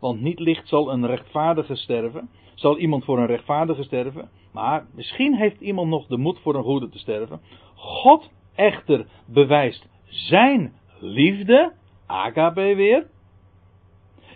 Want 0.00 0.20
niet 0.20 0.38
licht 0.38 0.68
zal 0.68 0.92
een 0.92 1.06
rechtvaardige 1.06 1.76
sterven, 1.76 2.28
zal 2.54 2.78
iemand 2.78 3.04
voor 3.04 3.18
een 3.18 3.26
rechtvaardige 3.26 3.82
sterven, 3.82 4.30
maar 4.52 4.86
misschien 4.94 5.34
heeft 5.34 5.60
iemand 5.60 5.88
nog 5.88 6.06
de 6.06 6.16
moed 6.16 6.38
voor 6.38 6.54
een 6.54 6.62
goede 6.62 6.88
te 6.88 6.98
sterven. 6.98 7.40
God 7.74 8.30
echter 8.54 9.06
bewijst 9.26 9.86
zijn 10.06 10.72
liefde, 11.00 11.72
agape 12.06 12.74
weer, 12.74 13.06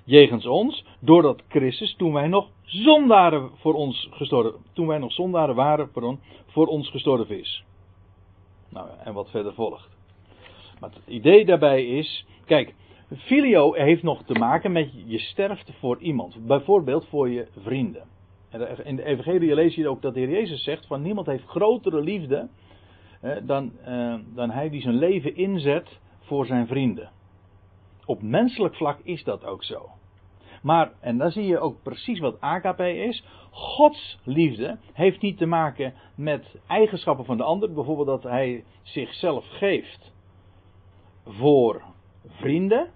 jegens 0.04 0.46
ons, 0.46 0.84
doordat 1.00 1.42
Christus, 1.48 1.94
toen 1.96 2.12
wij 2.12 2.26
nog 2.26 2.48
zondaren 2.66 3.50
voor 3.54 3.74
ons 3.74 4.08
gestorven, 4.10 4.60
toen 4.72 4.86
wij 4.86 4.98
nog 4.98 5.12
zondaren 5.12 5.54
waren, 5.54 5.90
pardon, 5.90 6.20
voor 6.46 6.66
ons 6.66 6.90
gestorven 6.90 7.38
is. 7.38 7.64
Nou, 8.68 8.88
en 9.04 9.14
wat 9.14 9.30
verder 9.30 9.54
volgt. 9.54 9.88
Maar 10.80 10.90
het 10.90 11.06
idee 11.06 11.44
daarbij 11.44 11.86
is, 11.86 12.26
kijk, 12.44 12.74
Filio 13.16 13.72
heeft 13.72 14.02
nog 14.02 14.22
te 14.22 14.38
maken 14.38 14.72
met 14.72 14.90
je 15.06 15.18
sterft 15.18 15.72
voor 15.78 15.98
iemand. 15.98 16.46
Bijvoorbeeld 16.46 17.06
voor 17.08 17.30
je 17.30 17.46
vrienden. 17.62 18.02
In 18.84 18.96
de 18.96 19.04
Evangelie 19.04 19.54
lees 19.54 19.74
je 19.74 19.88
ook 19.88 20.02
dat 20.02 20.14
de 20.14 20.20
Heer 20.20 20.30
Jezus 20.30 20.62
zegt: 20.62 20.86
van 20.86 21.02
niemand 21.02 21.26
heeft 21.26 21.44
grotere 21.44 22.00
liefde 22.00 22.48
dan, 23.42 23.72
eh, 23.84 24.14
dan 24.34 24.50
hij 24.50 24.70
die 24.70 24.80
zijn 24.80 24.98
leven 24.98 25.36
inzet 25.36 25.98
voor 26.20 26.46
zijn 26.46 26.66
vrienden. 26.66 27.10
Op 28.04 28.22
menselijk 28.22 28.74
vlak 28.74 28.98
is 29.02 29.24
dat 29.24 29.44
ook 29.44 29.64
zo. 29.64 29.88
Maar, 30.66 30.92
en 31.00 31.18
dan 31.18 31.30
zie 31.30 31.46
je 31.46 31.58
ook 31.58 31.82
precies 31.82 32.18
wat 32.18 32.40
AKP 32.40 32.80
is. 32.80 33.24
Gods 33.50 34.18
liefde 34.24 34.78
heeft 34.92 35.20
niet 35.20 35.38
te 35.38 35.46
maken 35.46 35.94
met 36.14 36.58
eigenschappen 36.66 37.24
van 37.24 37.36
de 37.36 37.42
ander. 37.42 37.72
Bijvoorbeeld 37.72 38.06
dat 38.06 38.22
hij 38.22 38.64
zichzelf 38.82 39.46
geeft 39.48 40.12
voor 41.24 41.82
vrienden. 42.26 42.90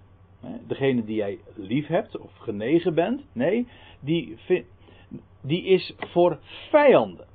Degene 0.67 1.03
die 1.03 1.15
jij 1.15 1.39
lief 1.55 1.87
hebt 1.87 2.17
of 2.17 2.37
genegen 2.37 2.93
bent. 2.93 3.23
Nee, 3.33 3.67
die, 3.99 4.37
die 5.41 5.63
is 5.63 5.95
voor 5.97 6.39
vijanden. 6.69 7.25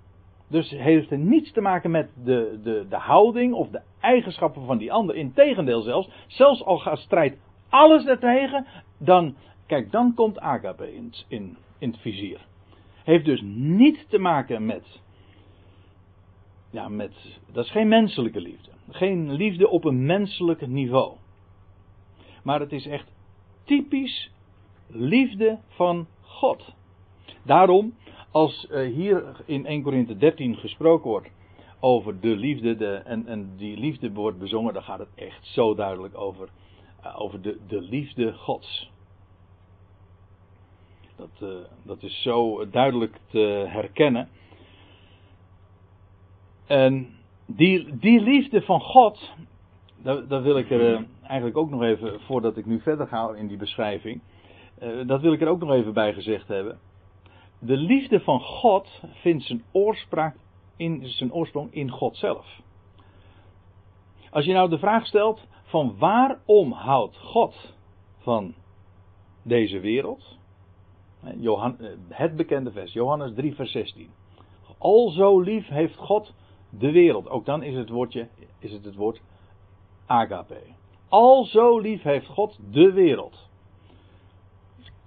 Dus 0.48 0.70
heeft 0.70 1.10
er 1.10 1.18
niets 1.18 1.52
te 1.52 1.60
maken 1.60 1.90
met 1.90 2.10
de, 2.24 2.60
de, 2.62 2.86
de 2.88 2.96
houding 2.96 3.54
of 3.54 3.68
de 3.68 3.80
eigenschappen 4.00 4.66
van 4.66 4.78
die 4.78 4.92
ander. 4.92 5.16
Integendeel 5.16 5.80
zelfs. 5.80 6.10
Zelfs 6.26 6.64
al 6.64 6.78
gaat 6.78 6.98
strijd 6.98 7.38
alles 7.68 8.06
ertegen. 8.06 8.66
Dan, 8.98 9.36
kijk, 9.66 9.90
dan 9.90 10.14
komt 10.14 10.38
AKP 10.38 10.80
in, 10.80 11.12
in, 11.28 11.56
het 11.78 11.98
vizier. 11.98 12.46
Heeft 13.04 13.24
dus 13.24 13.40
niet 13.54 14.06
te 14.08 14.18
maken 14.18 14.66
met. 14.66 15.00
Ja, 16.70 16.88
met. 16.88 17.12
Dat 17.52 17.64
is 17.64 17.70
geen 17.70 17.88
menselijke 17.88 18.40
liefde. 18.40 18.70
Geen 18.90 19.32
liefde 19.32 19.68
op 19.68 19.84
een 19.84 20.06
menselijk 20.06 20.66
niveau. 20.66 21.16
Maar 22.42 22.60
het 22.60 22.72
is 22.72 22.86
echt 22.86 23.12
typisch 23.64 24.30
liefde 24.86 25.58
van 25.68 26.06
God. 26.20 26.74
Daarom, 27.42 27.94
als 28.30 28.66
uh, 28.70 28.94
hier 28.94 29.42
in 29.44 29.66
1 29.66 29.82
Corinthië 29.82 30.16
13 30.16 30.56
gesproken 30.56 31.10
wordt 31.10 31.28
over 31.80 32.20
de 32.20 32.36
liefde, 32.36 32.76
de, 32.76 32.94
en, 32.94 33.26
en 33.26 33.56
die 33.56 33.76
liefde 33.76 34.12
wordt 34.12 34.38
bezongen, 34.38 34.74
dan 34.74 34.82
gaat 34.82 34.98
het 34.98 35.14
echt 35.14 35.46
zo 35.46 35.74
duidelijk 35.74 36.18
over, 36.18 36.48
uh, 37.04 37.20
over 37.20 37.42
de, 37.42 37.58
de 37.68 37.80
liefde 37.80 38.32
Gods. 38.32 38.90
Dat, 41.16 41.30
uh, 41.42 41.48
dat 41.82 42.02
is 42.02 42.22
zo 42.22 42.70
duidelijk 42.70 43.18
te 43.26 43.64
herkennen. 43.68 44.28
En 46.66 47.08
die, 47.46 47.98
die 47.98 48.20
liefde 48.20 48.62
van 48.62 48.80
God, 48.80 49.32
daar 50.02 50.42
wil 50.42 50.58
ik 50.58 50.70
er 50.70 51.06
eigenlijk 51.22 51.56
ook 51.56 51.70
nog 51.70 51.82
even, 51.82 52.20
voordat 52.20 52.56
ik 52.56 52.66
nu 52.66 52.80
verder 52.80 53.06
ga 53.06 53.34
in 53.34 53.46
die 53.46 53.56
beschrijving, 53.56 54.20
dat 55.06 55.20
wil 55.20 55.32
ik 55.32 55.40
er 55.40 55.48
ook 55.48 55.60
nog 55.60 55.70
even 55.70 55.92
bij 55.92 56.14
gezegd 56.14 56.48
hebben 56.48 56.78
de 57.58 57.76
liefde 57.76 58.20
van 58.20 58.40
God 58.40 59.02
vindt 59.12 59.44
zijn 59.44 59.64
oorsprong 59.72 60.34
in, 60.76 61.06
zijn 61.06 61.32
oorsprong 61.32 61.72
in 61.72 61.90
God 61.90 62.16
zelf. 62.16 62.60
Als 64.30 64.44
je 64.44 64.52
nou 64.52 64.68
de 64.68 64.78
vraag 64.78 65.06
stelt 65.06 65.46
van 65.62 65.98
waarom 65.98 66.72
houdt 66.72 67.16
God 67.16 67.74
van 68.18 68.54
deze 69.42 69.80
wereld? 69.80 70.38
Johan, 71.34 71.78
eh, 71.78 71.88
het 72.08 72.36
bekende 72.36 72.72
vers, 72.72 72.92
Johannes 72.92 73.34
3 73.34 73.54
vers 73.54 73.70
16. 73.70 74.10
Al 74.78 75.10
zo 75.10 75.40
lief 75.40 75.68
heeft 75.68 75.96
God 75.96 76.34
de 76.70 76.90
wereld. 76.90 77.28
Ook 77.28 77.44
dan 77.44 77.62
is 77.62 77.74
het, 77.74 77.88
woordje, 77.88 78.28
is 78.58 78.72
het 78.72 78.84
het 78.84 78.94
woord 78.94 79.20
agape. 80.06 80.62
Al 81.08 81.44
zo 81.44 81.78
lief 81.78 82.02
heeft 82.02 82.26
God 82.26 82.58
de 82.70 82.92
wereld. 82.92 83.48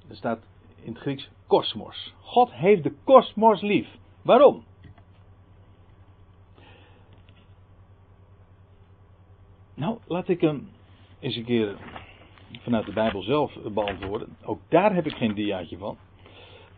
Er 0.09 0.15
staat 0.15 0.39
in 0.83 0.91
het 0.91 1.01
Grieks 1.01 1.29
kosmos. 1.47 2.13
God 2.21 2.53
heeft 2.53 2.83
de 2.83 2.93
kosmos 3.03 3.61
lief. 3.61 3.97
Waarom? 4.21 4.63
Nou, 9.73 9.97
laat 10.07 10.27
ik 10.27 10.41
hem 10.41 10.69
eens 11.19 11.35
een 11.35 11.45
keer 11.45 11.77
vanuit 12.59 12.85
de 12.85 12.93
Bijbel 12.93 13.21
zelf 13.21 13.57
beantwoorden. 13.73 14.37
Ook 14.43 14.59
daar 14.67 14.93
heb 14.93 15.05
ik 15.05 15.13
geen 15.13 15.33
diaatje 15.33 15.77
van. 15.77 15.97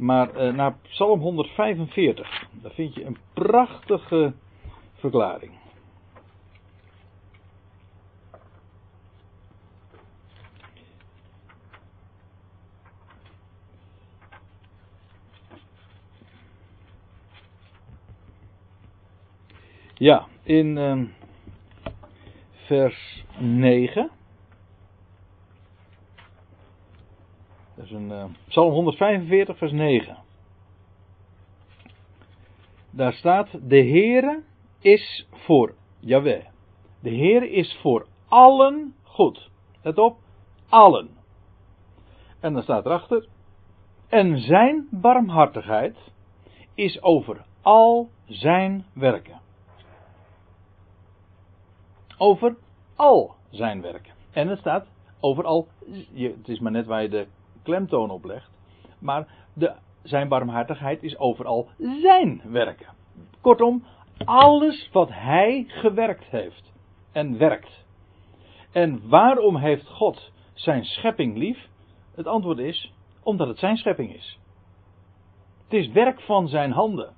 Maar 0.02 0.48
uh, 0.48 0.54
naar 0.54 0.76
Psalm 0.82 1.20
145, 1.20 2.48
daar 2.52 2.72
vind 2.72 2.94
je 2.94 3.06
een 3.06 3.18
prachtige 3.34 4.34
verklaring. 4.94 5.52
Ja, 19.94 20.28
in 20.44 20.78
uh, 20.78 21.02
vers 22.66 23.26
9. 23.40 24.21
Dat 27.82 27.90
een 27.90 28.10
uh, 28.10 28.26
Psalm 28.48 28.72
145, 28.72 29.58
vers 29.58 29.72
9. 29.72 30.18
Daar 32.90 33.14
staat: 33.14 33.50
De 33.52 33.76
Heere 33.76 34.44
is 34.80 35.28
voor 35.32 35.74
Jaweh. 36.00 36.46
De 37.00 37.10
Heere 37.10 37.52
is 37.52 37.78
voor 37.82 38.08
allen 38.28 38.96
goed. 39.04 39.50
Let 39.82 39.98
op, 39.98 40.18
allen. 40.70 41.10
En 42.40 42.54
dan 42.54 42.64
staat 42.64 42.86
erachter: 42.86 43.28
En 44.08 44.38
zijn 44.38 44.88
barmhartigheid 44.92 45.98
is 46.76 47.02
over 47.02 47.46
al 47.62 48.10
zijn 48.26 48.86
werken 48.94 49.42
over 52.22 52.56
al 52.96 53.36
zijn 53.50 53.82
werken. 53.82 54.14
En 54.32 54.48
het 54.48 54.60
staat 54.60 54.88
over 55.20 55.46
al, 55.46 55.68
het 56.14 56.48
is 56.48 56.60
maar 56.60 56.72
net 56.72 56.86
waar 56.86 57.02
je 57.02 57.10
de 57.10 57.28
klemtoon 57.64 58.10
op 58.10 58.26
legt, 58.26 58.52
maar 59.00 59.28
de, 59.54 59.74
zijn 60.04 60.28
barmhartigheid 60.28 61.04
is 61.04 61.18
overal 61.18 61.70
zijn 62.02 62.42
werken. 62.46 62.88
Kortom, 63.42 63.84
alles 64.26 64.90
wat 64.92 65.10
hij 65.12 65.66
gewerkt 65.68 66.26
heeft 66.26 66.72
en 67.12 67.38
werkt. 67.38 67.86
En 68.72 69.10
waarom 69.10 69.56
heeft 69.56 69.88
God 69.88 70.32
zijn 70.54 70.86
schepping 70.86 71.38
lief? 71.38 71.68
Het 72.16 72.28
antwoord 72.28 72.58
is 72.58 72.94
omdat 73.24 73.48
het 73.48 73.58
zijn 73.58 73.78
schepping 73.78 74.14
is. 74.14 74.40
Het 75.64 75.74
is 75.74 75.88
werk 75.88 76.22
van 76.22 76.48
zijn 76.48 76.72
handen. 76.72 77.14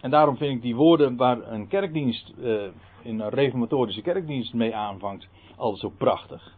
En 0.00 0.10
daarom 0.10 0.36
vind 0.36 0.54
ik 0.54 0.62
die 0.62 0.76
woorden 0.76 1.16
waar 1.16 1.52
een 1.52 1.68
kerkdienst 1.68 2.32
uh, 2.38 2.62
in 3.02 3.20
een 3.20 3.28
reformatorische 3.28 4.02
kerkdienst 4.02 4.54
mee 4.54 4.76
aanvangt, 4.76 5.28
altijd 5.56 5.80
zo 5.80 5.92
prachtig. 5.98 6.57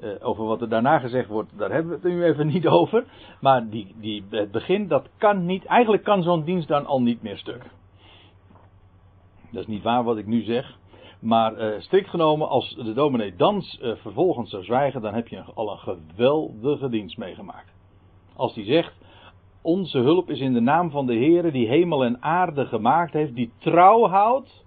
Uh, 0.00 0.10
over 0.20 0.44
wat 0.44 0.60
er 0.60 0.68
daarna 0.68 0.98
gezegd 0.98 1.28
wordt, 1.28 1.58
daar 1.58 1.70
hebben 1.70 1.90
we 1.90 2.08
het 2.08 2.14
nu 2.16 2.24
even 2.24 2.46
niet 2.46 2.66
over. 2.80 3.04
Maar 3.40 3.68
die, 3.68 3.94
die, 4.00 4.24
het 4.30 4.50
begin, 4.50 4.88
dat 4.88 5.08
kan 5.18 5.46
niet. 5.46 5.64
Eigenlijk 5.64 6.04
kan 6.04 6.22
zo'n 6.22 6.44
dienst 6.44 6.68
dan 6.68 6.86
al 6.86 7.02
niet 7.02 7.22
meer 7.22 7.38
stuk. 7.38 7.62
Dat 9.52 9.62
is 9.62 9.66
niet 9.66 9.82
waar 9.82 10.04
wat 10.04 10.16
ik 10.16 10.26
nu 10.26 10.42
zeg. 10.42 10.78
Maar 11.20 11.58
uh, 11.58 11.80
strikt 11.80 12.08
genomen, 12.08 12.48
als 12.48 12.74
de 12.74 12.92
dominee 12.92 13.36
dans 13.36 13.80
uh, 13.82 13.92
vervolgens 13.96 14.50
zou 14.50 14.64
zwijgen, 14.64 15.00
dan 15.00 15.14
heb 15.14 15.28
je 15.28 15.42
al 15.54 15.70
een 15.70 15.78
geweldige 15.78 16.88
dienst 16.88 17.18
meegemaakt. 17.18 17.72
Als 18.36 18.54
die 18.54 18.64
zegt, 18.64 18.92
onze 19.62 19.98
hulp 19.98 20.30
is 20.30 20.40
in 20.40 20.52
de 20.52 20.60
naam 20.60 20.90
van 20.90 21.06
de 21.06 21.14
Heer 21.14 21.52
die 21.52 21.68
hemel 21.68 22.04
en 22.04 22.22
aarde 22.22 22.66
gemaakt 22.66 23.12
heeft, 23.12 23.34
die 23.34 23.52
trouw 23.58 24.08
houdt 24.08 24.64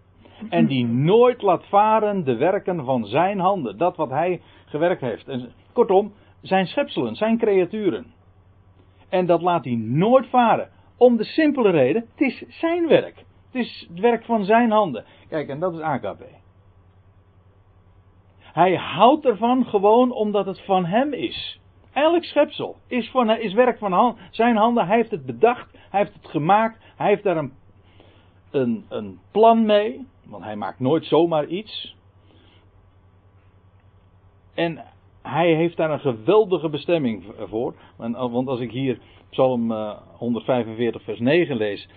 en 0.50 0.66
die 0.66 0.86
nooit 0.86 1.42
laat 1.42 1.66
varen 1.66 2.24
de 2.24 2.36
werken 2.36 2.86
van 2.86 3.06
zijn 3.06 3.40
handen. 3.40 3.78
Dat 3.78 3.96
wat 3.96 4.10
hij 4.10 4.42
gewerkt 4.74 5.02
heeft. 5.02 5.28
En, 5.28 5.52
kortom, 5.74 6.14
zijn 6.42 6.68
schepselen, 6.68 7.16
zijn 7.16 7.38
creaturen. 7.38 8.06
En 9.10 9.26
dat 9.26 9.42
laat 9.42 9.64
hij 9.64 9.76
nooit 9.76 10.28
varen. 10.28 10.70
Om 10.98 11.18
de 11.18 11.24
simpele 11.24 11.70
reden, 11.70 12.06
het 12.12 12.22
is 12.22 12.44
zijn 12.48 12.88
werk. 12.88 13.16
Het 13.52 13.62
is 13.62 13.88
het 13.90 14.00
werk 14.00 14.26
van 14.26 14.46
zijn 14.46 14.72
handen. 14.72 15.06
Kijk, 15.30 15.50
en 15.50 15.60
dat 15.60 15.74
is 15.74 15.80
AKP. 15.80 16.24
Hij 18.40 18.76
houdt 18.76 19.26
ervan 19.26 19.66
gewoon 19.66 20.12
omdat 20.12 20.46
het 20.46 20.62
van 20.66 20.86
hem 20.86 21.14
is. 21.14 21.60
Elk 21.94 22.24
schepsel 22.24 22.76
is, 22.88 23.10
van, 23.10 23.30
is 23.30 23.54
werk 23.54 23.78
van 23.78 24.18
zijn 24.32 24.56
handen. 24.56 24.88
Hij 24.88 24.96
heeft 24.96 25.12
het 25.12 25.26
bedacht, 25.26 25.72
hij 25.90 26.00
heeft 26.00 26.14
het 26.14 26.28
gemaakt, 26.28 26.78
hij 26.96 27.08
heeft 27.08 27.24
daar 27.24 27.38
een, 27.38 27.54
een, 28.52 28.86
een 28.90 29.20
plan 29.32 29.66
mee. 29.66 30.08
Want 30.26 30.44
hij 30.44 30.56
maakt 30.56 30.80
nooit 30.80 31.06
zomaar 31.06 31.46
iets. 31.46 31.96
En 34.54 34.84
hij 35.22 35.54
heeft 35.54 35.78
daar 35.78 35.92
een 35.92 36.00
geweldige 36.00 36.70
bestemming 36.70 37.24
voor. 37.38 37.74
Want 37.98 38.48
als 38.48 38.60
ik 38.60 38.72
hier 38.72 39.00
Psalm 39.30 39.72
145, 40.18 41.02
eh, 41.02 41.08
vers 41.08 41.20
9 41.20 41.58
lees. 41.58 41.90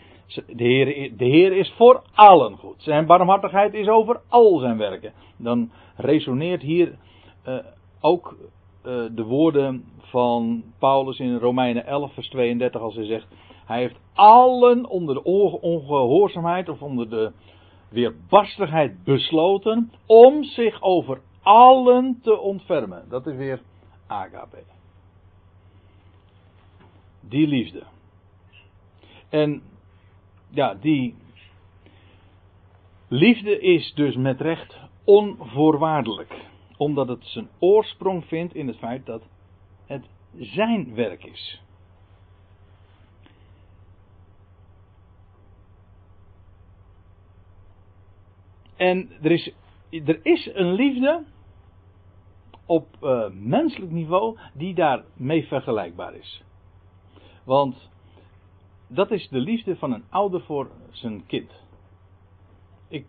De 0.46 0.64
Heer, 0.64 1.16
de 1.16 1.56
is 1.56 1.72
voor 1.76 2.02
allen 2.14 2.56
goed. 2.56 2.74
Zijn 2.82 3.06
barmhartigheid 3.06 3.74
is 3.74 3.88
over 3.88 4.20
al 4.28 4.58
zijn 4.58 4.78
werken. 4.78 5.12
Dan 5.36 5.70
resoneert 5.96 6.62
hier 6.62 6.98
uh, 7.48 7.58
ook 8.00 8.36
de 9.14 9.24
woorden 9.24 9.84
van 9.98 10.64
Paulus 10.78 11.18
in 11.18 11.38
Romeinen 11.38 11.86
11, 11.86 12.14
vers 12.14 12.28
32, 12.28 12.80
als 12.80 12.94
hij 12.94 13.04
zegt: 13.04 13.26
Hij 13.66 13.78
heeft 13.78 13.98
allen 14.14 14.88
onder 14.88 15.14
de 15.14 15.24
ongehoorzaamheid 15.60 16.68
of 16.68 16.82
onder 16.82 17.10
de 17.10 17.32
weerbarstigheid 17.88 19.04
besloten 19.04 19.90
om 20.06 20.44
zich 20.44 20.82
over 20.82 21.20
allen 21.46 22.18
te 22.22 22.38
ontfermen. 22.38 23.09
Dat 23.09 23.26
is 23.26 23.37
weer 23.37 23.62
agape. 24.06 24.62
Die 27.20 27.46
liefde. 27.46 27.82
En 29.28 29.62
ja, 30.48 30.74
die 30.74 31.14
liefde 33.09 33.61
is 33.61 33.92
dus 33.94 34.16
met 34.16 34.40
recht 34.40 34.78
onvoorwaardelijk. 35.04 36.35
Omdat 36.76 37.09
het 37.09 37.24
zijn 37.24 37.48
oorsprong 37.59 38.24
vindt 38.24 38.54
in 38.54 38.66
het 38.66 38.76
feit 38.76 39.06
dat 39.06 39.22
het 39.87 40.09
zijn 40.38 40.94
werk 40.94 41.24
is. 41.24 41.62
En 48.76 49.11
er 49.22 49.30
is, 49.30 49.52
er 49.90 50.20
is 50.22 50.50
een 50.54 50.72
liefde 50.72 51.24
op 52.66 52.87
uh, 53.02 53.26
menselijk 53.33 53.92
niveau 53.92 54.38
die 54.55 54.74
daarmee 54.74 55.46
vergelijkbaar 55.46 56.14
is. 56.14 56.42
Want 57.44 57.90
dat 58.88 59.11
is 59.11 59.29
de 59.29 59.38
liefde 59.38 59.76
van 59.76 59.92
een 59.92 60.05
ouder 60.11 60.40
voor 60.40 60.70
zijn 60.90 61.26
kind. 61.26 61.50
Ik, 62.88 63.07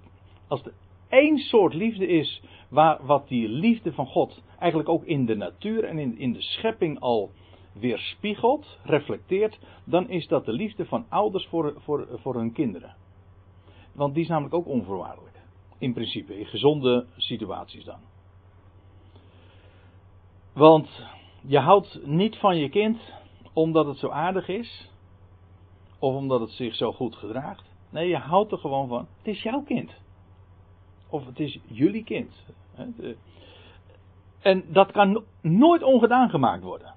als 0.47 0.65
er 0.65 0.73
één 1.09 1.37
soort 1.37 1.73
liefde 1.73 2.07
is 2.07 2.41
waar, 2.69 3.05
wat 3.05 3.27
die 3.27 3.49
liefde 3.49 3.93
van 3.93 4.05
God 4.05 4.43
eigenlijk 4.59 4.89
ook 4.89 5.03
in 5.03 5.25
de 5.25 5.35
natuur 5.35 5.83
en 5.83 5.97
in, 5.97 6.17
in 6.17 6.33
de 6.33 6.41
schepping 6.41 6.99
al 6.99 7.31
weerspiegelt, 7.73 8.79
reflecteert, 8.83 9.59
dan 9.83 10.09
is 10.09 10.27
dat 10.27 10.45
de 10.45 10.51
liefde 10.51 10.85
van 10.85 11.05
ouders 11.09 11.45
voor, 11.45 11.73
voor, 11.77 12.07
voor 12.13 12.35
hun 12.35 12.51
kinderen. 12.51 12.95
Want 13.93 14.13
die 14.13 14.23
is 14.23 14.29
namelijk 14.29 14.53
ook 14.53 14.67
onvoorwaardelijk. 14.67 15.35
In 15.77 15.93
principe, 15.93 16.39
in 16.39 16.45
gezonde 16.45 17.05
situaties 17.17 17.83
dan. 17.83 17.99
Want 20.57 20.89
je 21.41 21.59
houdt 21.59 21.99
niet 22.05 22.35
van 22.35 22.57
je 22.57 22.69
kind 22.69 22.97
omdat 23.53 23.85
het 23.85 23.97
zo 23.97 24.09
aardig 24.09 24.47
is. 24.47 24.89
Of 25.99 26.15
omdat 26.15 26.39
het 26.39 26.49
zich 26.49 26.75
zo 26.75 26.91
goed 26.91 27.15
gedraagt. 27.15 27.63
Nee, 27.89 28.07
je 28.07 28.17
houdt 28.17 28.51
er 28.51 28.57
gewoon 28.57 28.87
van. 28.87 29.07
Het 29.17 29.27
is 29.27 29.43
jouw 29.43 29.61
kind. 29.61 29.91
Of 31.09 31.25
het 31.25 31.39
is 31.39 31.59
jullie 31.65 32.03
kind. 32.03 32.33
En 34.41 34.63
dat 34.67 34.91
kan 34.91 35.23
nooit 35.41 35.83
ongedaan 35.83 36.29
gemaakt 36.29 36.63
worden. 36.63 36.93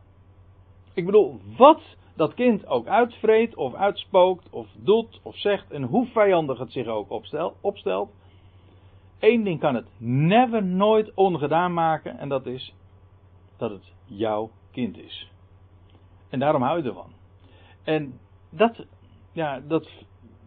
Ik 0.95 1.05
bedoel, 1.07 1.41
wat 1.57 1.97
dat 2.17 2.35
kind 2.35 2.67
ook 2.67 2.87
uitvreet 2.87 3.55
of 3.57 3.75
uitspookt 3.75 4.51
of 4.51 4.67
doet 4.77 5.21
of 5.23 5.37
zegt 5.37 5.71
en 5.71 5.83
hoe 5.83 6.07
vijandig 6.07 6.59
het 6.59 6.73
zich 6.73 6.87
ook 6.87 7.23
opstelt. 7.61 8.11
Eén 9.19 9.45
ding 9.45 9.61
kan 9.61 9.75
het 9.75 9.87
never 9.99 10.65
nooit 10.65 11.15
ongedaan 11.15 11.75
maken 11.75 12.19
en 12.19 12.29
dat 12.29 12.47
is 12.47 12.75
dat 13.61 13.71
het 13.71 13.93
jouw 14.05 14.51
kind 14.71 14.99
is. 14.99 15.31
En 16.29 16.39
daarom 16.39 16.63
hou 16.63 16.83
je 16.83 16.89
ervan. 16.89 17.13
En 17.85 18.19
dat, 18.51 18.85
ja, 19.33 19.61
dat, 19.61 19.91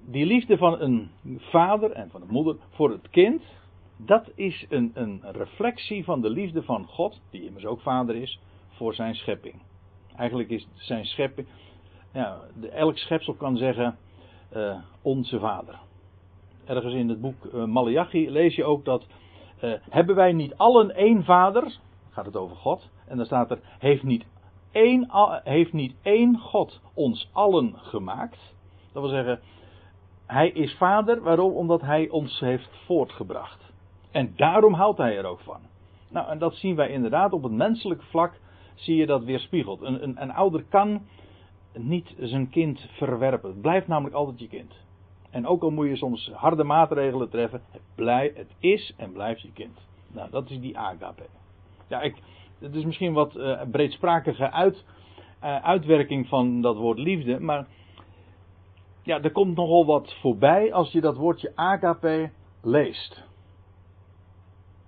die 0.06 0.26
liefde 0.26 0.58
van 0.58 0.82
een 0.82 1.12
vader 1.38 1.92
en 1.92 2.10
van 2.10 2.22
een 2.22 2.32
moeder 2.32 2.56
voor 2.70 2.90
het 2.90 3.10
kind, 3.10 3.44
dat 3.98 4.32
is 4.36 4.66
een, 4.70 4.92
een 4.94 5.22
reflectie 5.32 6.04
van 6.04 6.22
de 6.22 6.30
liefde 6.30 6.64
van 6.64 6.86
God, 6.86 7.22
die 7.30 7.46
immers 7.46 7.66
ook 7.66 7.82
vader 7.82 8.16
is, 8.16 8.40
voor 8.70 8.94
zijn 8.94 9.16
schepping. 9.16 9.62
Eigenlijk 10.16 10.50
is 10.50 10.68
zijn 10.74 11.06
schepping, 11.06 11.48
ja, 12.14 12.40
elk 12.72 12.98
schepsel 12.98 13.34
kan 13.34 13.58
zeggen, 13.58 13.98
uh, 14.56 14.78
onze 15.02 15.40
vader. 15.40 15.80
Ergens 16.66 16.94
in 16.94 17.10
het 17.10 17.22
boek 17.22 17.46
uh, 17.46 17.66
Malachi 17.66 18.32
lees 18.32 18.56
je 18.56 18.64
ook 18.64 18.86
dat, 18.86 19.06
uh, 19.62 19.74
hebben 19.90 20.16
wij 20.16 20.34
niet 20.34 20.56
allen 20.56 20.96
één 20.96 21.24
vader, 21.24 21.78
gaat 22.10 22.26
het 22.26 22.36
over 22.36 22.56
God, 22.56 22.90
en 23.08 23.18
dan 23.18 23.26
staat 23.26 23.52
er, 23.52 23.60
heeft 23.80 24.04
niet 24.04 24.26
één, 24.72 25.08
heeft 25.44 25.74
niet 25.74 25.96
één 26.02 26.38
God 26.40 26.82
ons 26.94 27.30
allen 27.34 27.74
gemaakt? 27.76 28.54
Dat 28.92 29.02
wil 29.02 29.12
zeggen, 29.12 29.40
hij 30.26 30.50
is 30.50 30.76
vader, 30.76 31.22
waarom? 31.22 31.54
Omdat 31.54 31.82
hij 31.82 32.10
ons 32.10 32.40
heeft 32.40 32.70
voortgebracht. 32.86 33.72
En 34.12 34.34
daarom 34.36 34.74
houdt 34.74 34.98
hij 34.98 35.18
er 35.18 35.26
ook 35.26 35.40
van. 35.40 35.60
Nou, 36.10 36.30
en 36.30 36.38
dat 36.38 36.56
zien 36.56 36.76
wij 36.76 36.90
inderdaad 36.90 37.34
op 37.34 37.44
het 37.44 37.52
menselijke 37.52 38.06
vlak, 38.06 38.40
zie 38.76 38.96
je 38.96 39.06
dat 39.06 39.24
weerspiegeld. 39.24 39.82
Een, 39.82 40.04
een, 40.04 40.22
een 40.22 40.34
ouder 40.34 40.64
kan 40.70 41.02
niet 41.74 42.16
zijn 42.20 42.50
kind 42.50 42.88
verwerpen. 42.92 43.50
Het 43.50 43.62
blijft 43.62 43.88
namelijk 43.88 44.16
altijd 44.16 44.40
je 44.40 44.48
kind. 44.48 44.74
En 45.30 45.48
ook 45.48 45.64
al 45.64 45.72
moet 45.72 45.88
je 45.88 45.96
soms 45.96 46.32
harde 46.34 46.64
maatregelen 46.64 47.30
treffen, 47.30 47.62
het, 47.72 48.36
het 48.36 48.52
is 48.60 48.94
en 48.98 49.12
blijft 49.12 49.42
je 49.42 49.52
kind. 49.52 49.78
Nou, 50.08 50.30
dat 50.32 50.50
is 50.50 50.60
die 50.60 50.78
agape. 50.78 51.24
Ja, 51.88 52.02
ik, 52.02 52.16
het 52.64 52.76
is 52.76 52.86
misschien 52.86 53.14
wat 53.14 53.36
uh, 53.36 53.62
breedsprakige 53.72 54.52
uit, 54.52 54.86
uh, 55.44 55.64
uitwerking 55.64 56.28
van 56.28 56.62
dat 56.62 56.78
woord 56.78 56.98
liefde, 56.98 57.40
maar 57.40 57.68
ja, 59.02 59.22
er 59.22 59.32
komt 59.32 59.56
nogal 59.56 59.86
wat 59.86 60.16
voorbij 60.22 60.74
als 60.74 60.92
je 60.92 61.02
dat 61.02 61.18
woordje 61.18 61.52
agape 61.56 62.32
leest. 62.62 63.24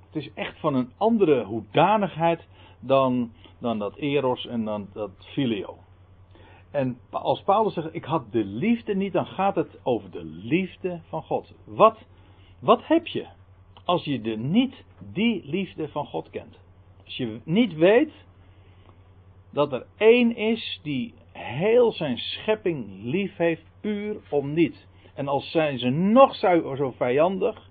Het 0.06 0.24
is 0.24 0.34
echt 0.34 0.60
van 0.60 0.76
een 0.76 0.92
andere 0.98 1.44
hoedanigheid 1.44 2.48
dan, 2.80 3.32
dan 3.60 3.80
dat 3.80 3.96
eros 3.96 4.48
en 4.48 4.66
dan 4.66 4.88
dat 4.94 5.12
filio. 5.20 5.78
En 6.72 6.98
als 7.10 7.42
Paulus 7.42 7.74
zegt, 7.74 7.96
ik 7.96 8.06
had 8.06 8.32
de 8.32 8.44
liefde 8.44 8.96
niet, 8.96 9.14
dan 9.14 9.26
gaat 9.26 9.56
het 9.56 9.80
over 9.84 10.12
de 10.12 10.24
liefde 10.24 11.02
van 11.08 11.24
God. 11.24 11.54
Wat, 11.66 11.98
wat 12.60 12.88
heb 12.88 13.08
je 13.08 13.28
als 13.86 14.04
je 14.04 14.22
de 14.22 14.38
niet 14.38 14.84
die 15.14 15.46
liefde 15.46 15.90
van 15.90 16.06
God 16.06 16.30
kent? 16.30 16.65
Als 17.06 17.18
je 17.18 17.40
niet 17.44 17.74
weet 17.74 18.12
dat 19.50 19.74
er 19.74 19.86
één 19.98 20.36
is 20.36 20.80
die 20.84 21.14
heel 21.32 21.92
zijn 21.92 22.18
schepping 22.18 23.04
lief 23.04 23.36
heeft, 23.36 23.64
puur 23.82 24.18
om 24.30 24.54
niet. 24.54 24.88
En 25.14 25.28
als 25.28 25.52
zijn 25.52 25.80
ze 25.80 25.90
nog 25.90 26.36
zo 26.36 26.92
vijandig, 26.98 27.70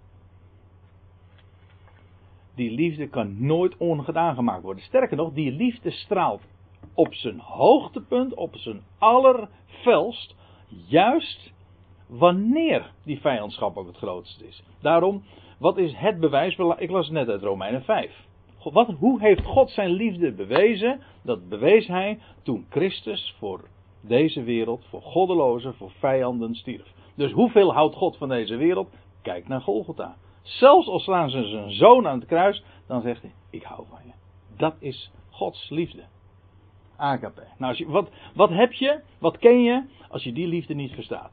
die 2.54 2.70
liefde 2.70 3.08
kan 3.08 3.46
nooit 3.46 3.76
ongedaan 3.76 4.34
gemaakt 4.34 4.62
worden. 4.62 4.84
Sterker 4.84 5.16
nog, 5.16 5.32
die 5.32 5.52
liefde 5.52 5.90
straalt 5.90 6.42
op 6.94 7.14
zijn 7.14 7.38
hoogtepunt, 7.40 8.34
op 8.34 8.56
zijn 8.56 8.82
allerfelst, 8.98 10.34
juist 10.86 11.52
wanneer 12.06 12.92
die 13.04 13.20
vijandschap 13.20 13.76
ook 13.76 13.86
het 13.86 13.96
grootste 13.96 14.46
is. 14.46 14.62
Daarom, 14.80 15.22
wat 15.58 15.78
is 15.78 15.94
het 15.96 16.20
bewijs? 16.20 16.56
Ik 16.76 16.90
las 16.90 17.10
net 17.10 17.28
uit 17.28 17.42
Romeinen 17.42 17.84
5. 17.84 18.26
Wat, 18.72 18.90
hoe 18.98 19.20
heeft 19.20 19.44
God 19.44 19.70
zijn 19.70 19.90
liefde 19.90 20.32
bewezen? 20.32 21.00
Dat 21.22 21.48
bewees 21.48 21.86
hij 21.86 22.18
toen 22.42 22.66
Christus 22.68 23.34
voor 23.38 23.68
deze 24.00 24.42
wereld, 24.42 24.84
voor 24.88 25.02
goddelozen, 25.02 25.74
voor 25.74 25.90
vijanden 25.90 26.54
stierf. 26.54 26.92
Dus 27.16 27.32
hoeveel 27.32 27.72
houdt 27.72 27.94
God 27.94 28.16
van 28.16 28.28
deze 28.28 28.56
wereld? 28.56 28.88
Kijk 29.22 29.48
naar 29.48 29.60
Golgotha. 29.60 30.16
Zelfs 30.42 30.88
al 30.88 30.98
slaan 30.98 31.30
ze 31.30 31.44
zijn 31.44 31.70
zoon 31.70 32.06
aan 32.06 32.18
het 32.18 32.28
kruis, 32.28 32.64
dan 32.86 33.02
zegt 33.02 33.22
hij: 33.22 33.32
Ik 33.50 33.62
hou 33.62 33.86
van 33.88 34.00
je. 34.04 34.12
Dat 34.56 34.74
is 34.78 35.10
Gods 35.30 35.70
liefde. 35.70 36.02
Agape. 36.96 37.42
Nou, 37.58 37.70
als 37.70 37.78
je, 37.78 37.86
wat, 37.86 38.10
wat 38.34 38.50
heb 38.50 38.72
je, 38.72 39.00
wat 39.18 39.38
ken 39.38 39.62
je, 39.62 39.84
als 40.08 40.22
je 40.24 40.32
die 40.32 40.46
liefde 40.46 40.74
niet 40.74 40.92
verstaat? 40.92 41.32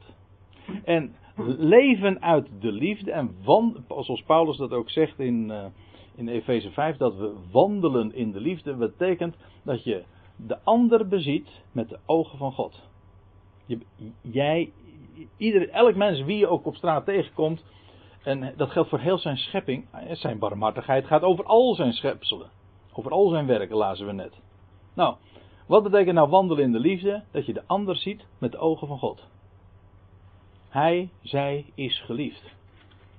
En 0.83 1.15
leven 1.57 2.21
uit 2.21 2.49
de 2.59 2.71
liefde, 2.71 3.11
en 3.11 3.35
zoals 3.87 4.23
Paulus 4.25 4.57
dat 4.57 4.71
ook 4.71 4.89
zegt 4.89 5.19
in, 5.19 5.49
uh, 5.49 5.65
in 6.21 6.27
Efeze 6.27 6.71
5, 6.71 6.97
dat 6.97 7.15
we 7.15 7.33
wandelen 7.51 8.13
in 8.13 8.31
de 8.31 8.39
liefde, 8.39 8.73
betekent 8.73 9.35
dat 9.63 9.83
je 9.83 10.03
de 10.35 10.57
ander 10.63 11.07
beziet 11.07 11.49
met 11.71 11.89
de 11.89 11.99
ogen 12.05 12.37
van 12.37 12.51
God. 12.51 12.81
Je, 13.65 13.77
jij, 14.21 14.71
ieder, 15.37 15.69
elk 15.69 15.95
mens 15.95 16.21
wie 16.21 16.37
je 16.37 16.47
ook 16.47 16.65
op 16.65 16.75
straat 16.75 17.05
tegenkomt, 17.05 17.63
en 18.23 18.53
dat 18.57 18.69
geldt 18.69 18.89
voor 18.89 18.99
heel 18.99 19.17
zijn 19.17 19.37
schepping, 19.37 19.85
zijn 20.11 20.39
barmhartigheid 20.39 21.05
gaat 21.05 21.21
over 21.21 21.45
al 21.45 21.75
zijn 21.75 21.93
schepselen. 21.93 22.49
Over 22.93 23.11
al 23.11 23.29
zijn 23.29 23.45
werken, 23.45 23.75
lazen 23.75 24.05
we 24.05 24.11
net. 24.11 24.39
Nou, 24.93 25.15
wat 25.67 25.83
betekent 25.83 26.15
nou 26.15 26.29
wandelen 26.29 26.63
in 26.63 26.71
de 26.71 26.79
liefde? 26.79 27.23
Dat 27.31 27.45
je 27.45 27.53
de 27.53 27.63
ander 27.67 27.95
ziet 27.95 28.25
met 28.37 28.51
de 28.51 28.57
ogen 28.57 28.87
van 28.87 28.97
God. 28.99 29.27
Hij, 30.69 31.09
zij 31.21 31.65
is 31.75 32.01
geliefd. 32.01 32.55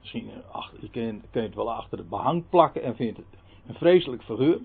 Misschien 0.03 0.31
eh, 0.31 0.55
achter, 0.55 0.79
je 0.81 0.91
kun 0.91 1.23
je 1.33 1.41
het 1.41 1.55
wel 1.55 1.73
achter 1.73 1.99
het 1.99 2.09
behang 2.09 2.49
plakken 2.49 2.83
en 2.83 2.97
vindt 2.97 3.17
het 3.17 3.27
een 3.67 3.75
vreselijk 3.75 4.23
figuur. 4.23 4.61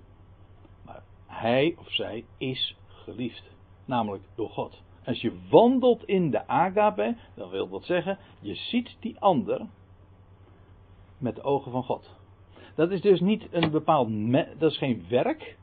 Maar 0.85 1.03
hij 1.25 1.75
of 1.79 1.91
zij 1.91 2.25
is 2.37 2.75
geliefd. 2.87 3.43
Namelijk 3.85 4.23
door 4.35 4.49
God. 4.49 4.81
Als 5.05 5.21
je 5.21 5.39
wandelt 5.49 6.03
in 6.05 6.31
de 6.31 6.47
agape, 6.47 7.15
dan 7.35 7.49
wil 7.49 7.69
dat 7.69 7.83
zeggen, 7.83 8.17
je 8.39 8.55
ziet 8.55 8.97
die 8.99 9.19
ander 9.19 9.65
met 11.17 11.35
de 11.35 11.41
ogen 11.41 11.71
van 11.71 11.83
God. 11.83 12.15
Dat 12.75 12.91
is 12.91 13.01
dus 13.01 13.19
niet 13.19 13.47
een 13.51 13.71
bepaald, 13.71 14.09
dat 14.59 14.71
is 14.71 14.77
geen 14.77 15.05
werk, 15.09 15.57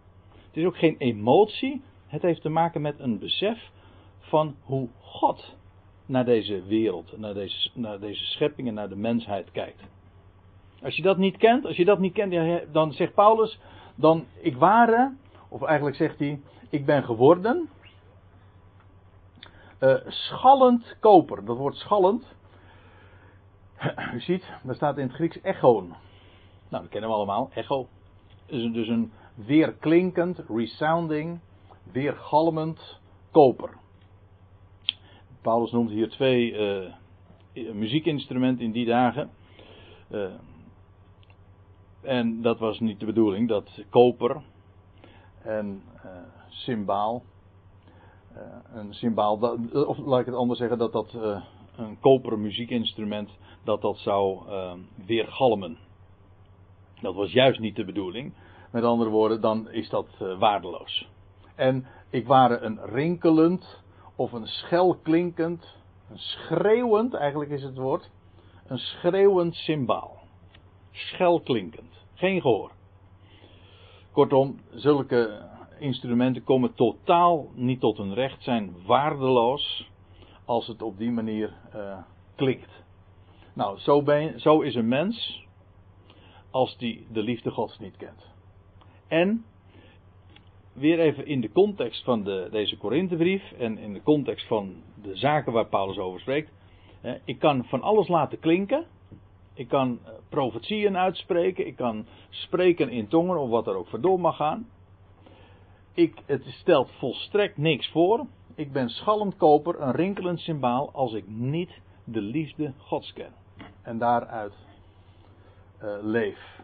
Het 0.46 0.56
is 0.56 0.64
ook 0.64 0.78
geen 0.78 0.96
emotie. 0.98 1.82
Het 2.06 2.22
heeft 2.22 2.42
te 2.42 2.48
maken 2.48 2.80
met 2.80 2.98
een 2.98 3.18
besef 3.18 3.70
van 4.18 4.56
hoe 4.62 4.88
God 5.00 5.56
naar 6.06 6.24
deze 6.24 6.62
wereld, 6.62 7.18
naar 7.18 7.34
deze, 7.34 7.70
naar 7.74 8.00
deze 8.00 8.24
schepping 8.24 8.68
en 8.68 8.74
naar 8.74 8.88
de 8.88 8.96
mensheid 8.96 9.50
kijkt. 9.50 9.82
Als 10.82 10.96
je 10.96 11.02
dat 11.02 11.16
niet 11.16 11.36
kent, 11.36 11.66
als 11.66 11.76
je 11.76 11.84
dat 11.84 11.98
niet 11.98 12.12
kent, 12.12 12.72
dan 12.72 12.92
zegt 12.92 13.14
Paulus, 13.14 13.58
dan 13.94 14.24
ik 14.40 14.56
waren, 14.56 15.18
of 15.48 15.62
eigenlijk 15.62 15.96
zegt 15.96 16.18
hij, 16.18 16.40
ik 16.70 16.86
ben 16.86 17.04
geworden, 17.04 17.68
uh, 19.80 19.94
schallend 20.06 20.96
koper. 21.00 21.44
Dat 21.44 21.56
woord 21.56 21.76
schallend, 21.76 22.34
u 24.14 24.20
ziet, 24.20 24.50
daar 24.62 24.74
staat 24.74 24.98
in 24.98 25.06
het 25.06 25.14
Grieks 25.14 25.40
echoon. 25.40 25.86
Nou, 26.68 26.82
dat 26.82 26.88
kennen 26.88 27.10
we 27.10 27.16
allemaal, 27.16 27.50
echo. 27.54 27.88
Is 28.46 28.72
dus 28.72 28.88
een 28.88 29.12
weerklinkend, 29.34 30.38
resounding, 30.48 31.40
weergalmend 31.92 33.00
koper. 33.30 33.70
Paulus 35.44 35.70
noemt 35.70 35.90
hier 35.90 36.08
twee 36.08 36.52
uh, 36.52 37.72
muziekinstrumenten 37.74 38.64
in 38.64 38.72
die 38.72 38.86
dagen. 38.86 39.30
Uh, 40.10 40.32
en 42.00 42.42
dat 42.42 42.58
was 42.58 42.80
niet 42.80 43.00
de 43.00 43.06
bedoeling, 43.06 43.48
dat 43.48 43.84
koper 43.90 44.42
en 45.42 45.82
uh, 45.96 46.10
cymbaal. 46.48 47.22
een 48.72 48.94
cymbaal, 48.94 49.58
of 49.72 49.98
laat 49.98 50.20
ik 50.20 50.26
het 50.26 50.34
anders 50.34 50.58
zeggen, 50.58 50.78
dat 50.78 50.92
dat 50.92 51.14
een 51.76 52.00
koperen 52.00 52.40
muziekinstrument, 52.40 53.30
dat 53.64 53.80
dat 53.80 53.98
zou 53.98 54.42
weergalmen. 55.06 55.78
Dat 57.00 57.14
was 57.14 57.32
juist 57.32 57.60
niet 57.60 57.76
de 57.76 57.84
bedoeling. 57.84 58.32
Met 58.70 58.84
andere 58.84 59.10
woorden, 59.10 59.40
dan 59.40 59.70
is 59.70 59.88
dat 59.88 60.08
waardeloos. 60.38 61.08
En 61.54 61.86
ik 62.10 62.26
waren 62.26 62.64
een 62.64 62.80
rinkelend 62.84 63.83
of 64.16 64.32
een 64.32 64.46
schelklinkend, 64.46 65.74
een 66.10 66.18
schreeuwend, 66.18 67.14
eigenlijk 67.14 67.50
is 67.50 67.62
het 67.62 67.76
woord, 67.76 68.10
een 68.66 68.78
schreeuwend 68.78 69.54
symbaal. 69.54 70.18
Schelklinkend, 70.90 71.92
geen 72.14 72.40
gehoor. 72.40 72.70
Kortom, 74.12 74.58
zulke 74.70 75.48
instrumenten 75.78 76.44
komen 76.44 76.74
totaal 76.74 77.48
niet 77.54 77.80
tot 77.80 77.96
hun 77.96 78.14
recht, 78.14 78.42
zijn 78.42 78.74
waardeloos 78.86 79.90
als 80.44 80.66
het 80.66 80.82
op 80.82 80.98
die 80.98 81.10
manier 81.10 81.52
uh, 81.74 81.98
klinkt. 82.34 82.82
Nou, 83.52 83.78
zo, 83.78 84.02
ben, 84.02 84.40
zo 84.40 84.60
is 84.60 84.74
een 84.74 84.88
mens 84.88 85.46
als 86.50 86.76
die 86.76 87.06
de 87.12 87.22
liefde 87.22 87.50
Gods 87.50 87.78
niet 87.78 87.96
kent. 87.96 88.26
En 89.08 89.44
weer 90.74 90.98
even 91.00 91.26
in 91.26 91.40
de 91.40 91.52
context 91.52 92.04
van 92.04 92.22
de, 92.22 92.48
deze 92.50 92.76
Korinthebrief 92.76 93.52
en 93.52 93.78
in 93.78 93.92
de 93.92 94.02
context 94.02 94.46
van 94.46 94.74
de 95.02 95.16
zaken 95.16 95.52
waar 95.52 95.66
Paulus 95.66 95.98
over 95.98 96.20
spreekt. 96.20 96.50
Ik 97.24 97.38
kan 97.38 97.64
van 97.64 97.82
alles 97.82 98.08
laten 98.08 98.38
klinken. 98.38 98.86
Ik 99.54 99.68
kan 99.68 99.98
eh, 100.04 100.12
profetieën 100.28 100.96
uitspreken. 100.96 101.66
Ik 101.66 101.76
kan 101.76 102.06
spreken 102.28 102.90
in 102.90 103.08
tongen 103.08 103.38
of 103.38 103.48
wat 103.48 103.66
er 103.66 103.76
ook 103.76 103.88
voor 103.88 104.20
mag 104.20 104.36
gaan. 104.36 104.68
Ik, 105.94 106.22
het 106.26 106.44
stelt 106.44 106.90
volstrekt 106.98 107.56
niks 107.56 107.90
voor. 107.90 108.26
Ik 108.54 108.72
ben 108.72 108.88
schallend 108.88 109.36
koper, 109.36 109.80
een 109.80 109.92
rinkelend 109.92 110.40
symbaal, 110.40 110.90
als 110.92 111.12
ik 111.12 111.28
niet 111.28 111.70
de 112.04 112.20
liefde 112.20 112.72
Gods 112.78 113.12
ken. 113.12 113.32
En 113.82 113.98
daaruit 113.98 114.52
uh, 115.82 115.96
leef. 116.02 116.62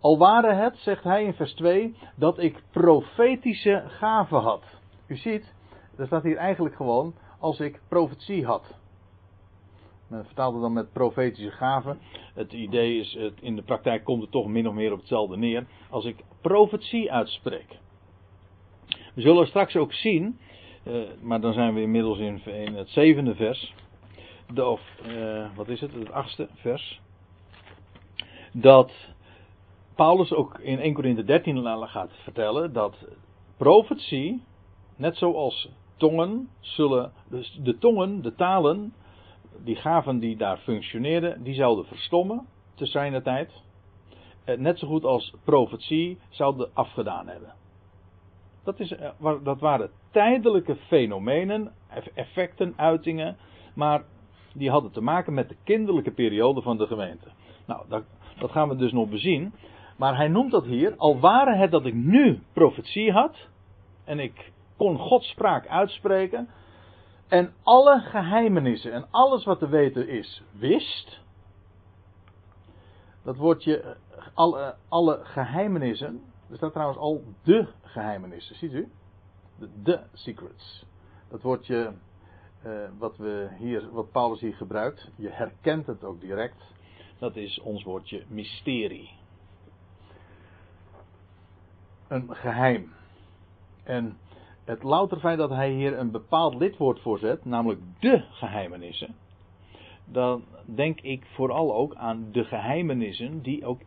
Al 0.00 0.18
waren 0.18 0.58
het, 0.58 0.76
zegt 0.76 1.04
hij 1.04 1.24
in 1.24 1.34
vers 1.34 1.52
2, 1.54 1.94
dat 2.14 2.38
ik 2.38 2.62
profetische 2.70 3.84
gaven 3.86 4.40
had. 4.40 4.62
U 5.06 5.16
ziet, 5.16 5.54
er 5.96 6.06
staat 6.06 6.22
hier 6.22 6.36
eigenlijk 6.36 6.74
gewoon 6.74 7.14
als 7.38 7.60
ik 7.60 7.80
profetie 7.88 8.46
had. 8.46 8.78
Men 10.06 10.24
vertaalt 10.24 10.52
het 10.52 10.62
dan 10.62 10.72
met 10.72 10.92
profetische 10.92 11.50
gaven. 11.50 11.98
Het 12.34 12.52
idee 12.52 12.98
is, 12.98 13.18
in 13.40 13.56
de 13.56 13.62
praktijk 13.62 14.04
komt 14.04 14.22
het 14.22 14.30
toch 14.30 14.46
min 14.46 14.68
of 14.68 14.74
meer 14.74 14.92
op 14.92 14.98
hetzelfde 14.98 15.36
neer. 15.36 15.66
Als 15.90 16.04
ik 16.04 16.24
profetie 16.40 17.12
uitspreek. 17.12 17.78
We 19.14 19.20
zullen 19.20 19.46
straks 19.46 19.76
ook 19.76 19.92
zien, 19.92 20.38
eh, 20.82 20.94
maar 21.20 21.40
dan 21.40 21.52
zijn 21.52 21.74
we 21.74 21.80
inmiddels 21.80 22.18
in, 22.18 22.40
het 22.74 22.88
zevende 22.88 23.34
vers. 23.34 23.74
De, 24.54 24.64
of, 24.64 24.80
uh, 25.06 25.56
wat 25.56 25.68
is 25.68 25.80
het, 25.80 25.92
het 25.94 26.10
achtste 26.10 26.48
vers. 26.54 27.00
Dat 28.52 28.92
Paulus 30.00 30.32
ook 30.32 30.58
in 30.58 30.78
1 30.78 30.94
Corinthië 30.94 31.24
13 31.24 31.88
gaat 31.88 32.10
vertellen 32.22 32.72
dat 32.72 32.96
profetie, 33.56 34.42
net 34.96 35.16
zoals 35.16 35.70
tongen, 35.96 36.48
zullen, 36.60 37.12
dus 37.28 37.58
de 37.62 37.78
tongen, 37.78 38.22
de 38.22 38.34
talen, 38.34 38.94
die 39.64 39.76
gaven 39.76 40.18
die 40.18 40.36
daar 40.36 40.56
functioneerden, 40.58 41.42
die 41.42 41.54
zouden 41.54 41.84
verstommen 41.84 42.46
te 42.74 42.86
zijner 42.86 43.22
tijd. 43.22 43.52
Eh, 44.44 44.58
net 44.58 44.78
zo 44.78 44.86
goed 44.86 45.04
als 45.04 45.34
profetie 45.44 46.18
zouden 46.28 46.70
afgedaan 46.72 47.28
hebben. 47.28 47.52
Dat, 48.64 48.80
is, 48.80 48.92
eh, 48.92 49.32
dat 49.42 49.60
waren 49.60 49.90
tijdelijke 50.10 50.76
fenomenen, 50.76 51.72
effecten, 52.14 52.72
uitingen, 52.76 53.36
maar 53.74 54.04
die 54.54 54.70
hadden 54.70 54.90
te 54.90 55.02
maken 55.02 55.34
met 55.34 55.48
de 55.48 55.56
kinderlijke 55.64 56.12
periode 56.12 56.62
van 56.62 56.76
de 56.76 56.86
gemeente. 56.86 57.26
Nou, 57.66 57.82
dat, 57.88 58.02
dat 58.38 58.50
gaan 58.50 58.68
we 58.68 58.76
dus 58.76 58.92
nog 58.92 59.08
bezien. 59.08 59.52
Maar 60.00 60.16
hij 60.16 60.28
noemt 60.28 60.50
dat 60.50 60.64
hier, 60.64 60.94
al 60.96 61.20
waren 61.20 61.58
het 61.58 61.70
dat 61.70 61.86
ik 61.86 61.94
nu 61.94 62.42
profetie 62.52 63.12
had, 63.12 63.48
en 64.04 64.18
ik 64.18 64.52
kon 64.76 64.98
Gods 64.98 65.28
spraak 65.28 65.66
uitspreken, 65.66 66.48
en 67.28 67.52
alle 67.62 68.00
geheimenissen 68.00 68.92
en 68.92 69.06
alles 69.10 69.44
wat 69.44 69.58
te 69.58 69.68
weten 69.68 70.08
is, 70.08 70.42
wist. 70.58 71.20
Dat 73.22 73.36
woordje, 73.36 73.96
alle, 74.34 74.74
alle 74.88 75.20
geheimenissen, 75.22 76.22
er 76.50 76.56
staat 76.56 76.72
trouwens 76.72 76.98
al 76.98 77.24
de 77.42 77.68
geheimenissen, 77.82 78.56
ziet 78.56 78.72
u? 78.72 78.88
De, 79.82 80.00
secrets. 80.12 80.86
Dat 81.28 81.42
woordje, 81.42 81.92
uh, 82.66 82.88
wat, 82.98 83.16
we 83.16 83.48
hier, 83.58 83.90
wat 83.92 84.10
Paulus 84.10 84.40
hier 84.40 84.54
gebruikt, 84.54 85.10
je 85.16 85.30
herkent 85.30 85.86
het 85.86 86.04
ook 86.04 86.20
direct, 86.20 86.62
dat 87.18 87.36
is 87.36 87.60
ons 87.60 87.84
woordje 87.84 88.24
mysterie 88.28 89.18
een 92.10 92.34
geheim. 92.34 92.92
En 93.84 94.18
het 94.64 94.82
louter 94.82 95.18
feit 95.18 95.38
dat 95.38 95.50
hij 95.50 95.70
hier 95.70 95.98
een 95.98 96.10
bepaald 96.10 96.54
lidwoord 96.54 97.00
voorzet, 97.00 97.44
namelijk 97.44 97.80
de 98.00 98.24
geheimenissen, 98.30 99.14
dan 100.04 100.44
denk 100.64 101.00
ik 101.00 101.26
vooral 101.34 101.74
ook 101.74 101.94
aan 101.94 102.28
de 102.32 102.44
geheimenissen 102.44 103.42
die 103.42 103.64
ook 103.64 103.80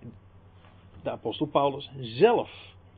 de 1.04 1.12
apostel 1.12 1.46
Paulus 1.46 1.92
zelf 2.00 2.50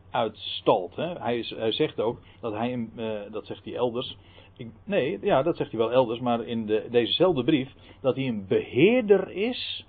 uitstalt. 0.10 0.96
Hè. 0.96 1.14
Hij, 1.20 1.44
zegt 1.72 2.00
ook 2.00 2.20
dat 2.40 2.54
hij, 2.54 2.90
uh, 2.96 3.20
dat 3.32 3.46
zegt 3.46 3.66
hij 3.66 3.76
elders, 3.76 4.18
ik, 4.58 4.68
nee, 4.84 5.20
ja, 5.22 5.44
dat 5.44 5.58
zegt 5.58 5.72
hij 5.72 5.80
wel 5.80 5.92
elders, 5.92 6.20
maar 6.20 6.44
in 6.44 6.66
de, 6.66 6.88
dezezelfde 6.92 7.44
brief, 7.44 7.74
dat 8.02 8.16
hij 8.16 8.28
een 8.28 8.48
beheerder 8.48 9.32
is 9.32 9.86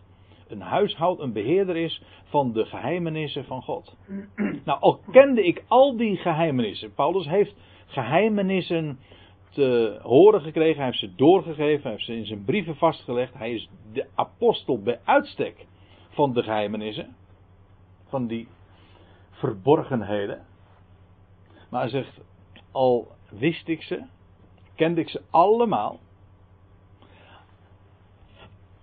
een 0.49 0.61
huishoud, 0.61 1.21
een 1.21 1.33
beheerder 1.33 1.77
is 1.77 2.03
van 2.25 2.53
de 2.53 2.65
geheimenissen 2.65 3.45
van 3.45 3.63
God. 3.63 3.97
Nou, 4.65 4.81
al 4.81 5.01
kende 5.11 5.45
ik 5.45 5.65
al 5.69 5.97
die 5.97 6.17
geheimenissen. 6.17 6.95
Paulus 6.95 7.27
heeft 7.27 7.55
geheimenissen 7.87 8.99
te 9.51 9.99
horen 10.03 10.41
gekregen, 10.41 10.77
hij 10.77 10.85
heeft 10.85 10.99
ze 10.99 11.15
doorgegeven, 11.15 11.83
hij 11.83 11.91
heeft 11.91 12.05
ze 12.05 12.17
in 12.17 12.27
zijn 12.27 12.45
brieven 12.45 12.77
vastgelegd. 12.77 13.35
Hij 13.35 13.53
is 13.53 13.69
de 13.93 14.07
apostel 14.15 14.83
bij 14.83 15.01
uitstek 15.05 15.67
van 16.09 16.33
de 16.33 16.43
geheimenissen, 16.43 17.17
van 18.09 18.27
die 18.27 18.49
verborgenheden. 19.31 20.45
Maar 21.71 21.81
hij 21.81 21.91
zegt, 21.91 22.21
al 22.73 23.09
wist 23.31 23.69
ik 23.69 23.83
ze, 23.83 24.03
kende 24.75 25.01
ik 25.01 25.09
ze 25.09 25.23
allemaal, 25.31 25.99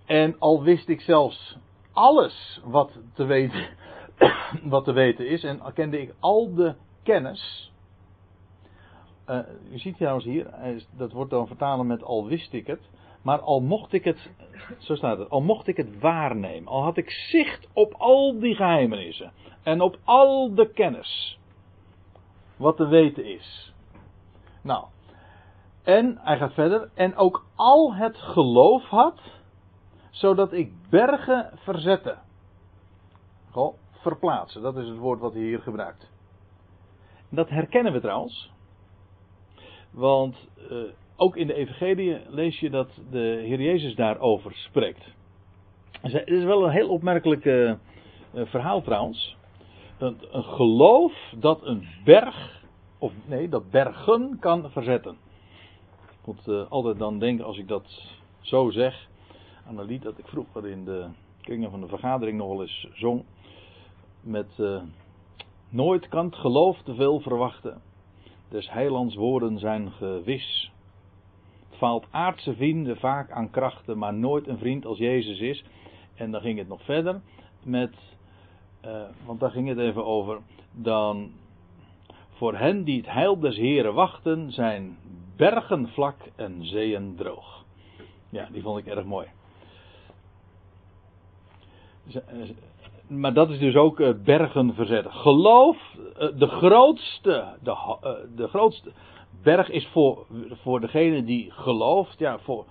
en 0.04 0.38
al 0.38 0.62
wist 0.62 0.88
ik 0.88 1.00
zelfs 1.00 1.58
alles 1.92 2.60
wat 2.64 2.98
te 3.14 3.24
weten, 3.24 3.68
wat 4.74 4.84
te 4.84 4.92
weten 4.92 5.28
is 5.28 5.44
en 5.44 5.60
kende 5.74 6.00
ik 6.00 6.14
al 6.20 6.54
de 6.54 6.74
kennis. 7.02 7.72
Uh, 9.28 9.38
u 9.72 9.78
ziet 9.78 9.96
trouwens 9.96 10.24
hier, 10.24 10.50
dat 10.96 11.12
wordt 11.12 11.30
dan 11.30 11.46
vertalen 11.46 11.86
met 11.86 12.02
al 12.02 12.26
wist 12.26 12.52
ik 12.52 12.66
het. 12.66 12.80
Maar 13.22 13.40
al 13.40 13.60
mocht 13.60 13.92
ik 13.92 14.04
het, 14.04 14.30
zo 14.78 14.94
staat 14.94 15.18
het, 15.18 15.30
al 15.30 15.40
mocht 15.40 15.66
ik 15.66 15.76
het 15.76 16.00
waarnemen. 16.00 16.68
Al 16.68 16.82
had 16.82 16.96
ik 16.96 17.10
zicht 17.10 17.68
op 17.72 17.94
al 17.98 18.38
die 18.38 18.54
geheimenissen. 18.54 19.32
En 19.62 19.80
op 19.80 19.98
al 20.04 20.54
de 20.54 20.70
kennis. 20.70 21.38
Wat 22.56 22.76
te 22.76 22.86
weten 22.86 23.24
is. 23.24 23.72
Nou. 24.62 24.84
En 25.82 26.18
hij 26.20 26.36
gaat 26.36 26.52
verder. 26.52 26.90
En 26.94 27.16
ook 27.16 27.44
al 27.54 27.94
het 27.94 28.16
geloof 28.16 28.84
had 28.84 29.20
zodat 30.14 30.52
ik 30.52 30.72
bergen 30.90 31.50
verzette. 31.54 32.16
Goh, 33.50 33.74
verplaatsen, 33.90 34.62
dat 34.62 34.76
is 34.76 34.88
het 34.88 34.98
woord 34.98 35.20
wat 35.20 35.32
hij 35.32 35.42
hier 35.42 35.60
gebruikt. 35.60 36.10
Dat 37.28 37.48
herkennen 37.48 37.92
we 37.92 38.00
trouwens. 38.00 38.50
Want 39.90 40.48
uh, 40.70 40.82
ook 41.16 41.36
in 41.36 41.46
de 41.46 41.54
Evangelie 41.54 42.20
lees 42.28 42.60
je 42.60 42.70
dat 42.70 43.00
de 43.10 43.42
Heer 43.46 43.60
Jezus 43.60 43.94
daarover 43.94 44.52
spreekt. 44.54 45.12
Het 46.00 46.28
is 46.28 46.44
wel 46.44 46.64
een 46.64 46.70
heel 46.70 46.88
opmerkelijk 46.88 47.44
uh, 47.44 47.74
verhaal 48.32 48.82
trouwens. 48.82 49.36
Een, 49.98 50.18
een 50.30 50.44
geloof 50.44 51.12
dat 51.36 51.66
een 51.66 51.88
berg, 52.04 52.62
of 52.98 53.12
nee, 53.26 53.48
dat 53.48 53.70
bergen 53.70 54.36
kan 54.40 54.70
verzetten. 54.70 55.16
Ik 56.20 56.26
moet 56.26 56.68
altijd 56.68 56.98
dan 56.98 57.18
denken 57.18 57.44
als 57.44 57.58
ik 57.58 57.68
dat 57.68 58.02
zo 58.40 58.70
zeg 58.70 59.08
aan 59.66 59.78
een 59.78 59.86
lied 59.86 60.02
dat 60.02 60.18
ik 60.18 60.26
vroeger 60.26 60.66
in 60.66 60.84
de 60.84 61.06
kringen 61.40 61.70
van 61.70 61.80
de 61.80 61.88
vergadering 61.88 62.38
nog 62.38 62.60
eens 62.60 62.88
zong. 62.92 63.24
Met 64.20 64.58
uh, 64.58 64.82
nooit 65.68 66.08
kan 66.08 66.26
het 66.26 66.36
geloof 66.36 66.82
te 66.82 66.94
veel 66.94 67.20
verwachten. 67.20 67.82
Des 68.48 68.70
heilands 68.70 69.14
woorden 69.14 69.58
zijn 69.58 69.90
gewis. 69.90 70.72
Het 71.68 71.78
faalt 71.78 72.06
aardse 72.10 72.54
vrienden 72.54 72.96
vaak 72.96 73.30
aan 73.30 73.50
krachten, 73.50 73.98
maar 73.98 74.14
nooit 74.14 74.48
een 74.48 74.58
vriend 74.58 74.86
als 74.86 74.98
Jezus 74.98 75.40
is. 75.40 75.64
En 76.14 76.30
dan 76.30 76.40
ging 76.40 76.58
het 76.58 76.68
nog 76.68 76.82
verder 76.82 77.20
met, 77.62 77.94
uh, 78.84 79.02
want 79.26 79.40
daar 79.40 79.50
ging 79.50 79.68
het 79.68 79.78
even 79.78 80.04
over, 80.04 80.40
dan 80.72 81.32
voor 82.30 82.56
hen 82.56 82.84
die 82.84 82.96
het 82.96 83.10
heil 83.10 83.38
des 83.38 83.56
Heren 83.56 83.94
wachten, 83.94 84.52
zijn 84.52 84.96
bergen 85.36 85.88
vlak 85.88 86.16
en 86.36 86.66
zeeën 86.66 87.14
droog. 87.16 87.64
Ja, 88.28 88.48
die 88.52 88.62
vond 88.62 88.78
ik 88.78 88.86
erg 88.86 89.04
mooi. 89.04 89.26
Eh, 92.12 92.50
maar 93.06 93.34
dat 93.34 93.50
is 93.50 93.58
dus 93.58 93.74
ook 93.74 94.00
eh, 94.00 94.14
bergen 94.24 94.74
verzetten. 94.74 95.12
Geloof, 95.12 95.76
de 96.36 96.46
grootste, 96.46 97.56
de, 97.62 98.26
de 98.36 98.48
grootste 98.48 98.92
berg 99.42 99.70
is 99.70 99.86
voor, 99.86 100.26
voor 100.50 100.80
degene 100.80 101.24
die 101.24 101.50
gelooft, 101.50 102.18
ja, 102.18 102.38
voor, 102.38 102.64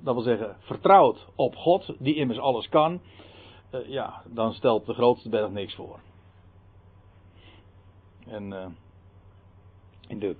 dat 0.00 0.14
wil 0.14 0.22
zeggen, 0.22 0.56
vertrouwt 0.60 1.26
op 1.34 1.56
God, 1.56 1.94
die 1.98 2.14
immers 2.14 2.38
alles 2.38 2.68
kan, 2.68 3.00
ja, 3.86 4.22
dan 4.26 4.52
stelt 4.52 4.86
de 4.86 4.94
grootste 4.94 5.28
berg 5.28 5.50
niks 5.50 5.74
voor. 5.74 5.98
En 8.26 8.50
uh, 8.52 8.66
in 10.08 10.18
de 10.18 10.36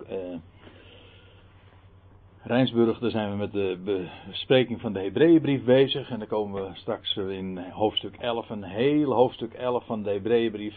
Rijnsburg, 2.45 2.99
daar 2.99 3.11
zijn 3.11 3.31
we 3.31 3.37
met 3.37 3.53
de 3.53 3.79
bespreking 4.27 4.81
van 4.81 4.93
de 4.93 5.01
Hebreeënbrief 5.01 5.65
bezig. 5.65 6.11
En 6.11 6.19
dan 6.19 6.29
komen 6.29 6.63
we 6.63 6.75
straks 6.75 7.17
in 7.17 7.59
hoofdstuk 7.59 8.17
11, 8.17 8.51
een 8.51 8.63
heel 8.63 9.13
hoofdstuk 9.13 9.53
11 9.53 9.85
van 9.87 10.03
de 10.03 10.11
Hebreeënbrief. 10.11 10.75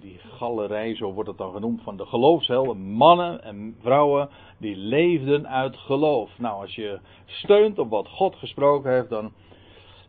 Die 0.00 0.18
galerij, 0.18 0.96
zo 0.96 1.12
wordt 1.12 1.28
het 1.28 1.38
dan 1.38 1.52
genoemd, 1.52 1.82
van 1.82 1.96
de 1.96 2.06
geloofshelden. 2.06 2.80
Mannen 2.80 3.42
en 3.42 3.76
vrouwen 3.80 4.28
die 4.58 4.76
leefden 4.76 5.48
uit 5.48 5.76
geloof. 5.76 6.30
Nou, 6.38 6.60
als 6.60 6.74
je 6.74 6.98
steunt 7.26 7.78
op 7.78 7.90
wat 7.90 8.08
God 8.08 8.36
gesproken 8.36 8.92
heeft, 8.92 9.08
dan. 9.08 9.32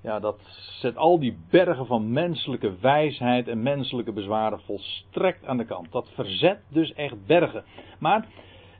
Ja, 0.01 0.20
dat 0.20 0.39
zet 0.80 0.97
al 0.97 1.20
die 1.20 1.38
bergen 1.49 1.86
van 1.86 2.12
menselijke 2.12 2.74
wijsheid 2.82 3.47
en 3.47 3.64
menselijke 3.64 4.12
bezwaren 4.12 4.60
volstrekt 4.60 5.45
aan 5.45 5.58
de 5.58 5.66
kant. 5.66 5.91
Dat 5.91 6.10
verzet 6.14 6.60
dus 6.70 6.93
echt 6.93 7.26
bergen. 7.26 7.64
Maar 7.99 8.28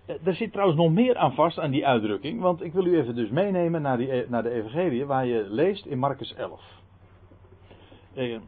er 0.08 0.36
zit 0.36 0.52
trouwens 0.52 0.80
nog 0.80 0.92
meer 0.92 1.18
aan 1.18 1.34
vast 1.34 1.60
aan 1.60 1.72
die 1.72 1.88
uitdrukking, 1.88 2.42
want 2.42 2.64
ik 2.64 2.74
wil 2.74 2.86
u 2.86 2.98
even 2.98 3.16
dus 3.16 3.30
meenemen 3.30 3.82
naar, 3.82 3.98
die, 3.98 4.26
naar 4.28 4.44
de 4.44 4.52
Evangelie, 4.52 5.06
waar 5.06 5.26
je 5.26 5.46
leest 5.50 5.86
in 5.86 6.00
Marcus 6.00 6.34
11. 6.34 6.62
Eh, 8.14 8.40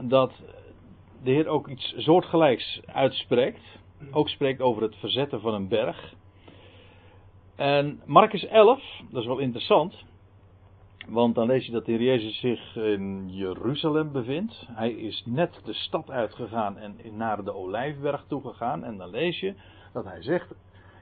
dat 0.00 0.32
de 1.22 1.30
Heer 1.30 1.46
ook 1.46 1.68
iets 1.68 1.94
soortgelijks 1.96 2.80
uitspreekt, 2.86 3.62
ook 4.10 4.28
spreekt 4.28 4.60
over 4.60 4.82
het 4.82 4.96
verzetten 4.96 5.40
van 5.40 5.54
een 5.54 5.68
berg. 5.68 6.14
En 7.56 8.00
Marcus 8.04 8.46
11, 8.46 8.82
dat 9.10 9.20
is 9.20 9.28
wel 9.28 9.38
interessant, 9.38 10.04
want 11.08 11.34
dan 11.34 11.46
lees 11.46 11.66
je 11.66 11.72
dat 11.72 11.84
de 11.84 11.92
Heer 11.92 12.02
Jezus 12.02 12.40
zich 12.40 12.76
in 12.76 13.34
Jeruzalem 13.34 14.12
bevindt. 14.12 14.66
Hij 14.70 14.90
is 14.90 15.22
net 15.26 15.60
de 15.64 15.72
stad 15.72 16.10
uitgegaan 16.10 16.78
en 16.78 16.96
naar 17.12 17.44
de 17.44 17.54
Olijfberg 17.54 18.24
toegegaan. 18.28 18.84
En 18.84 18.96
dan 18.96 19.10
lees 19.10 19.40
je 19.40 19.54
dat 19.92 20.04
hij 20.04 20.22
zegt 20.22 20.54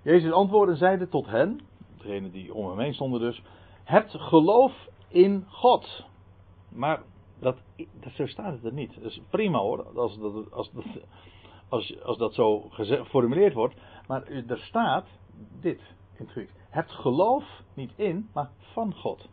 Jezus 0.03 0.33
antwoordde 0.33 0.73
en 0.73 0.79
zeide 0.79 1.09
tot 1.09 1.27
hen, 1.27 1.61
degene 1.97 2.31
die 2.31 2.55
om 2.55 2.69
hem 2.69 2.79
heen 2.79 2.95
stonden 2.95 3.21
dus, 3.21 3.43
hebt 3.85 4.11
geloof 4.11 4.89
in 5.09 5.45
God. 5.49 6.05
Maar 6.69 7.03
dat, 7.39 7.57
dat, 7.77 8.13
zo 8.13 8.27
staat 8.27 8.53
het 8.53 8.65
er 8.65 8.73
niet. 8.73 8.95
Dat 8.95 9.11
is 9.11 9.21
prima 9.31 9.59
hoor, 9.59 9.99
als 9.99 10.19
dat, 10.19 10.53
als 10.53 10.71
dat, 10.73 10.85
als, 11.69 12.03
als 12.03 12.19
dat 12.19 12.35
zo 12.35 12.61
geformuleerd 12.71 13.55
wordt. 13.55 13.75
Maar 14.07 14.27
er 14.27 14.59
staat 14.59 15.07
dit 15.61 15.79
in 16.13 16.25
het 16.25 16.31
Grieks. 16.31 16.53
Hebt 16.69 16.91
geloof 16.91 17.45
niet 17.75 17.93
in, 17.97 18.29
maar 18.33 18.51
van 18.59 18.95
God. 18.95 19.29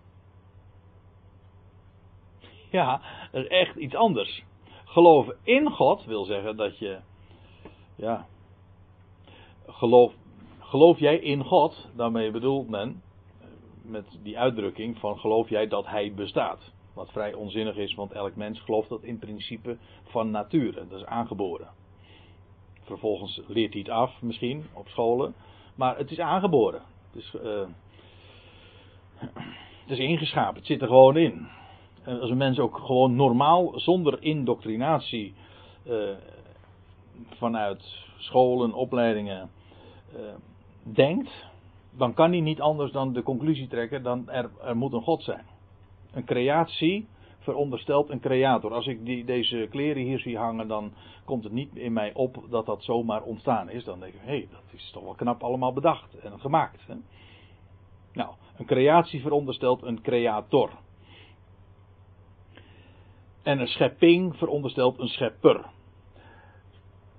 Ja, 2.69 3.01
dat 3.31 3.43
is 3.43 3.49
echt 3.49 3.75
iets 3.75 3.95
anders. 3.95 4.43
Geloven 4.85 5.37
in 5.43 5.71
God 5.71 6.05
wil 6.05 6.23
zeggen 6.23 6.57
dat 6.57 6.77
je, 6.77 6.99
ja, 7.95 8.25
geloof 9.67 10.13
geloof 10.69 10.99
jij 10.99 11.17
in 11.17 11.43
God? 11.43 11.87
Daarmee 11.95 12.31
bedoelt 12.31 12.69
men, 12.69 13.01
met 13.81 14.05
die 14.23 14.39
uitdrukking 14.39 14.97
van 14.97 15.19
geloof 15.19 15.49
jij 15.49 15.67
dat 15.67 15.85
Hij 15.85 16.13
bestaat. 16.13 16.71
Wat 16.93 17.11
vrij 17.11 17.33
onzinnig 17.33 17.75
is, 17.75 17.95
want 17.95 18.11
elk 18.11 18.35
mens 18.35 18.59
gelooft 18.59 18.89
dat 18.89 19.03
in 19.03 19.19
principe 19.19 19.77
van 20.03 20.31
nature. 20.31 20.87
Dat 20.87 20.99
is 20.99 21.05
aangeboren. 21.05 21.67
Vervolgens 22.81 23.41
leert 23.47 23.73
hij 23.73 23.81
het 23.81 23.91
af, 23.91 24.21
misschien, 24.21 24.65
op 24.73 24.87
scholen. 24.87 25.33
Maar 25.75 25.97
het 25.97 26.11
is 26.11 26.19
aangeboren. 26.19 26.81
Het 27.11 27.21
is, 27.21 27.35
uh, 27.43 27.67
het 29.81 29.91
is 29.91 29.99
ingeschapen, 29.99 30.55
het 30.55 30.65
zit 30.65 30.81
er 30.81 30.87
gewoon 30.87 31.17
in. 31.17 31.47
En 32.03 32.19
als 32.19 32.29
een 32.29 32.37
mens 32.37 32.59
ook 32.59 32.77
gewoon 32.77 33.15
normaal, 33.15 33.79
zonder 33.79 34.21
indoctrinatie, 34.21 35.33
uh, 35.87 36.09
vanuit 37.29 37.97
scholen, 38.17 38.73
opleidingen, 38.73 39.49
denkt, 40.93 41.47
dan 41.91 42.13
kan 42.13 42.31
hij 42.31 42.41
niet 42.41 42.61
anders 42.61 42.91
dan 42.91 43.13
de 43.13 43.23
conclusie 43.23 43.67
trekken 43.67 44.03
dan 44.03 44.29
er, 44.29 44.49
er 44.63 44.77
moet 44.77 44.93
een 44.93 45.01
God 45.01 45.23
zijn. 45.23 45.45
Een 46.11 46.25
creatie 46.25 47.07
veronderstelt 47.39 48.09
een 48.09 48.19
creator. 48.19 48.73
Als 48.73 48.87
ik 48.87 49.05
die, 49.05 49.25
deze 49.25 49.67
kleren 49.69 50.03
hier 50.03 50.19
zie 50.19 50.37
hangen, 50.37 50.67
dan 50.67 50.93
komt 51.25 51.43
het 51.43 51.53
niet 51.53 51.75
in 51.75 51.93
mij 51.93 52.13
op 52.13 52.43
dat 52.49 52.65
dat 52.65 52.83
zomaar 52.83 53.21
ontstaan 53.21 53.69
is. 53.69 53.83
Dan 53.83 53.99
denk 53.99 54.13
ik, 54.13 54.19
hé, 54.19 54.27
hey, 54.27 54.47
dat 54.51 54.63
is 54.71 54.91
toch 54.91 55.03
wel 55.03 55.13
knap 55.13 55.43
allemaal 55.43 55.73
bedacht 55.73 56.19
en 56.19 56.39
gemaakt. 56.39 56.81
Nou, 58.13 58.29
een 58.57 58.65
creatie 58.65 59.21
veronderstelt 59.21 59.83
een 59.83 60.01
creator. 60.01 60.71
En 63.43 63.59
een 63.59 63.67
schepping 63.67 64.35
veronderstelt 64.35 64.99
een 64.99 65.07
schepper. 65.07 65.65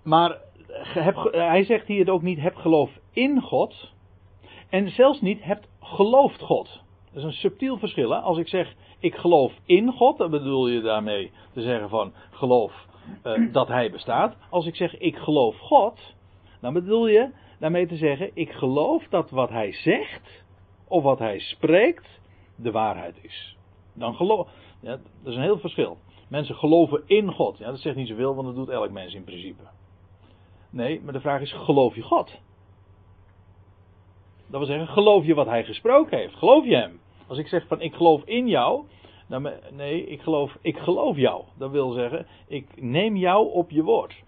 Maar 0.03 0.39
heb, 0.83 1.29
hij 1.33 1.65
zegt 1.65 1.87
hier 1.87 2.11
ook 2.11 2.23
niet 2.23 2.41
heb 2.41 2.55
geloof 2.55 2.91
in 3.13 3.41
God. 3.41 3.93
En 4.69 4.91
zelfs 4.91 5.21
niet 5.21 5.45
hebt 5.45 5.69
geloofd 5.81 6.41
God. 6.41 6.83
Dat 7.13 7.17
is 7.17 7.23
een 7.23 7.33
subtiel 7.33 7.79
verschil. 7.79 8.11
Hè? 8.11 8.19
Als 8.19 8.39
ik 8.39 8.49
zeg 8.49 8.75
ik 8.99 9.15
geloof 9.15 9.53
in 9.65 9.93
God, 9.93 10.19
dan 10.19 10.31
bedoel 10.31 10.69
je 10.69 10.81
daarmee 10.81 11.31
te 11.53 11.63
zeggen 11.63 11.89
van 11.89 12.13
geloof 12.31 12.87
uh, 13.27 13.53
dat 13.53 13.69
hij 13.69 13.91
bestaat. 13.91 14.37
Als 14.51 14.67
ik 14.67 14.77
zeg 14.77 14.99
ik 14.99 15.17
geloof 15.17 15.59
God, 15.59 16.15
dan 16.61 16.73
bedoel 16.73 17.07
je 17.07 17.31
daarmee 17.59 17.87
te 17.87 17.97
zeggen 17.97 18.31
ik 18.35 18.53
geloof 18.53 19.07
dat 19.09 19.31
wat 19.31 19.49
hij 19.49 19.73
zegt 19.73 20.45
of 20.89 21.03
wat 21.03 21.19
hij 21.19 21.39
spreekt 21.39 22.21
de 22.57 22.71
waarheid 22.71 23.19
is. 23.23 23.57
Dan 23.95 24.15
geloof. 24.15 24.49
Ja, 24.81 24.91
dat 24.91 25.33
is 25.33 25.35
een 25.35 25.43
heel 25.43 25.59
verschil. 25.59 25.99
Mensen 26.29 26.55
geloven 26.55 27.03
in 27.07 27.33
God. 27.33 27.59
Ja, 27.59 27.67
dat 27.67 27.79
zegt 27.79 27.97
niet 27.97 28.09
zoveel, 28.09 28.35
want 28.35 28.47
dat 28.47 28.57
doet 28.57 28.69
elk 28.69 28.91
mens 28.91 29.15
in 29.15 29.25
principe. 29.25 29.63
Nee, 30.71 31.01
maar 31.01 31.13
de 31.13 31.21
vraag 31.21 31.41
is: 31.41 31.53
geloof 31.53 31.95
je 31.95 32.03
God? 32.03 32.41
Dat 34.47 34.61
wil 34.61 34.69
zeggen, 34.69 34.89
geloof 34.89 35.25
je 35.25 35.35
wat 35.35 35.47
hij 35.47 35.65
gesproken 35.65 36.19
heeft? 36.19 36.35
Geloof 36.35 36.65
je 36.65 36.77
hem? 36.77 37.01
Als 37.27 37.39
ik 37.39 37.47
zeg 37.47 37.67
van 37.67 37.81
ik 37.81 37.95
geloof 37.95 38.25
in 38.25 38.49
jou, 38.49 38.85
dan, 39.29 39.51
nee, 39.71 40.07
ik 40.07 40.23
geloof, 40.23 40.57
ik 40.61 40.79
geloof 40.79 41.17
jou. 41.17 41.45
Dat 41.59 41.71
wil 41.71 41.91
zeggen, 41.91 42.27
ik 42.47 42.83
neem 42.83 43.17
jou 43.17 43.53
op 43.53 43.71
je 43.71 43.83
woord. 43.83 44.23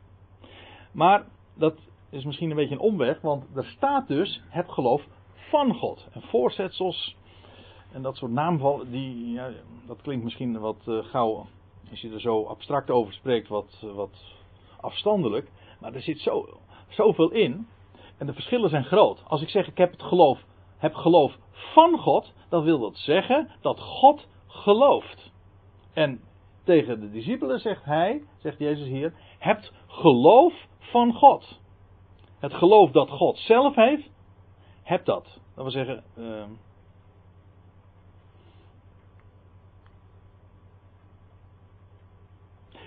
Maar 0.92 1.26
dat 1.54 1.74
is 2.10 2.24
misschien 2.24 2.50
een 2.50 2.56
beetje 2.56 2.74
een 2.74 2.80
omweg, 2.80 3.20
want 3.20 3.44
er 3.54 3.64
staat 3.64 4.08
dus 4.08 4.42
het 4.48 4.70
geloof 4.70 5.02
van 5.34 5.74
God. 5.74 6.08
En 6.12 6.22
voorzetsels 6.22 7.16
en 7.92 8.02
dat 8.02 8.16
soort 8.16 8.32
naamvallen, 8.32 8.90
die, 8.90 9.32
ja, 9.32 9.50
dat 9.86 10.02
klinkt 10.02 10.24
misschien 10.24 10.58
wat 10.58 10.82
uh, 10.88 11.04
gauw, 11.04 11.46
als 11.90 12.00
je 12.00 12.10
er 12.10 12.20
zo 12.20 12.44
abstract 12.44 12.90
over 12.90 13.12
spreekt, 13.12 13.48
wat, 13.48 13.84
wat 13.94 14.24
afstandelijk. 14.80 15.50
Maar 15.82 15.94
er 15.94 16.02
zit 16.02 16.20
zo, 16.20 16.60
zoveel 16.88 17.30
in. 17.30 17.66
En 18.18 18.26
de 18.26 18.32
verschillen 18.32 18.70
zijn 18.70 18.84
groot. 18.84 19.22
Als 19.26 19.42
ik 19.42 19.48
zeg 19.48 19.66
ik 19.66 19.78
heb 19.78 19.90
het 19.90 20.02
geloof, 20.02 20.44
heb 20.78 20.94
geloof 20.94 21.36
van 21.50 21.98
God, 21.98 22.32
dan 22.48 22.62
wil 22.62 22.78
dat 22.78 22.96
zeggen 22.96 23.48
dat 23.60 23.80
God 23.80 24.28
gelooft. 24.46 25.32
En 25.92 26.20
tegen 26.64 27.00
de 27.00 27.10
discipelen 27.10 27.60
zegt 27.60 27.84
hij, 27.84 28.22
zegt 28.38 28.58
Jezus 28.58 28.86
hier, 28.86 29.14
hebt 29.38 29.72
geloof 29.86 30.54
van 30.78 31.14
God. 31.14 31.60
het 32.38 32.54
geloof 32.54 32.90
dat 32.90 33.10
God 33.10 33.38
zelf 33.38 33.74
heeft, 33.74 34.10
heb 34.82 35.04
dat. 35.04 35.24
Dat 35.54 35.64
wil 35.64 35.70
zeggen. 35.70 36.04
Uh, 36.16 36.44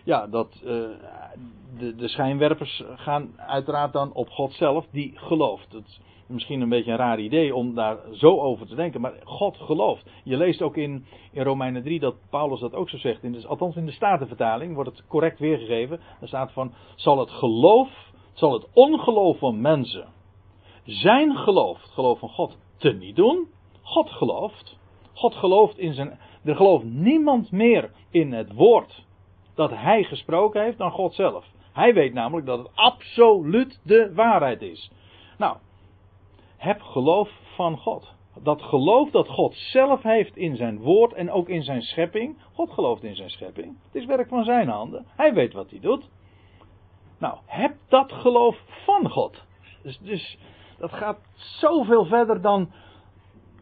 ja, 0.03 0.27
dat, 0.27 0.61
uh, 0.63 0.89
de, 1.77 1.95
de 1.95 2.07
schijnwerpers 2.07 2.83
gaan 2.95 3.33
uiteraard 3.37 3.93
dan 3.93 4.13
op 4.13 4.29
God 4.29 4.53
zelf, 4.53 4.85
die 4.91 5.11
gelooft. 5.15 5.71
Het 5.71 5.87
is 5.87 5.99
misschien 6.27 6.61
een 6.61 6.69
beetje 6.69 6.91
een 6.91 6.97
raar 6.97 7.19
idee 7.19 7.55
om 7.55 7.75
daar 7.75 7.97
zo 8.11 8.39
over 8.39 8.67
te 8.67 8.75
denken, 8.75 9.01
maar 9.01 9.13
God 9.23 9.57
gelooft. 9.57 10.09
Je 10.23 10.37
leest 10.37 10.61
ook 10.61 10.77
in, 10.77 11.05
in 11.31 11.43
Romeinen 11.43 11.83
3 11.83 11.99
dat 11.99 12.15
Paulus 12.29 12.59
dat 12.59 12.73
ook 12.73 12.89
zo 12.89 12.97
zegt. 12.97 13.23
In 13.23 13.31
de, 13.31 13.47
althans 13.47 13.75
in 13.75 13.85
de 13.85 13.91
Statenvertaling 13.91 14.73
wordt 14.73 14.89
het 14.89 15.07
correct 15.07 15.39
weergegeven. 15.39 15.99
Er 16.21 16.27
staat 16.27 16.51
van, 16.51 16.73
zal 16.95 17.19
het 17.19 17.31
geloof, 17.31 17.89
zal 18.33 18.53
het 18.53 18.67
ongeloof 18.73 19.37
van 19.37 19.61
mensen 19.61 20.13
zijn 20.85 21.35
geloof, 21.35 21.81
het 21.81 21.91
geloof 21.91 22.19
van 22.19 22.29
God, 22.29 22.57
te 22.77 22.91
niet 22.91 23.15
doen? 23.15 23.47
God 23.81 24.09
gelooft. 24.09 24.77
God 25.13 25.35
gelooft 25.35 25.77
in 25.77 25.93
zijn. 25.93 26.19
Er 26.43 26.55
gelooft 26.55 26.83
niemand 26.83 27.51
meer 27.51 27.91
in 28.09 28.33
het 28.33 28.53
woord 28.53 29.03
dat 29.55 29.71
hij 29.71 30.03
gesproken 30.03 30.63
heeft 30.63 30.77
dan 30.77 30.91
God 30.91 31.13
zelf. 31.13 31.45
Hij 31.75 31.93
weet 31.93 32.13
namelijk 32.13 32.47
dat 32.47 32.57
het 32.57 32.75
absoluut 32.75 33.79
de 33.83 34.13
waarheid 34.13 34.61
is. 34.61 34.91
Nou, 35.37 35.57
heb 36.57 36.81
geloof 36.81 37.29
van 37.55 37.77
God. 37.77 38.13
Dat 38.43 38.61
geloof 38.61 39.11
dat 39.11 39.27
God 39.27 39.55
zelf 39.55 40.03
heeft 40.03 40.37
in 40.37 40.55
zijn 40.55 40.79
woord 40.79 41.13
en 41.13 41.31
ook 41.31 41.49
in 41.49 41.63
zijn 41.63 41.81
schepping. 41.81 42.37
God 42.53 42.71
gelooft 42.71 43.03
in 43.03 43.15
zijn 43.15 43.29
schepping. 43.29 43.77
Het 43.85 43.95
is 43.95 44.05
werk 44.05 44.27
van 44.27 44.43
zijn 44.43 44.67
handen. 44.67 45.05
Hij 45.15 45.33
weet 45.33 45.53
wat 45.53 45.69
hij 45.69 45.79
doet. 45.79 46.09
Nou, 47.17 47.37
heb 47.45 47.75
dat 47.87 48.11
geloof 48.11 48.57
van 48.85 49.09
God. 49.09 49.43
Dus, 49.81 49.97
dus 49.99 50.37
dat 50.77 50.93
gaat 50.93 51.19
zoveel 51.35 52.05
verder 52.05 52.41
dan 52.41 52.71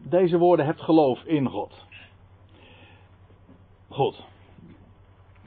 deze 0.02 0.38
woorden 0.38 0.66
hebt 0.66 0.80
geloof 0.80 1.24
in 1.24 1.48
God. 1.48 1.86
Goed. 3.88 4.24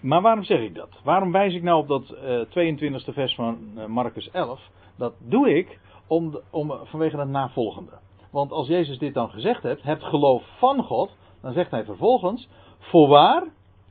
Maar 0.08 0.22
waarom 0.22 0.43
zeg 0.43 0.60
ik 0.60 0.76
dat? 0.76 0.89
Waarom 1.03 1.32
wijs 1.32 1.53
ik 1.53 1.64
nou 1.64 1.80
op 1.80 1.88
dat 1.88 2.12
uh, 2.12 2.41
eh, 2.41 2.78
22e 2.78 3.14
vers 3.14 3.36
van 3.36 3.58
uh, 3.76 3.86
Marcus 3.86 4.30
11? 4.32 4.70
Dat 4.95 5.14
doe 5.20 5.55
ik 5.55 5.80
om, 6.08 6.39
om, 6.49 6.80
vanwege 6.84 7.18
het 7.18 7.30
navolgende. 7.30 7.91
Want 8.32 8.51
als 8.51 8.68
Jezus 8.68 8.97
dit 8.97 9.14
dan 9.14 9.30
gezegd 9.30 9.64
hebt 9.64 10.03
geloof 10.03 10.43
van 10.58 10.84
God, 10.84 11.18
dan 11.41 11.53
zegt 11.53 11.72
hij 11.72 11.86
vervolgens, 11.86 12.49
voorwaar, 12.80 13.43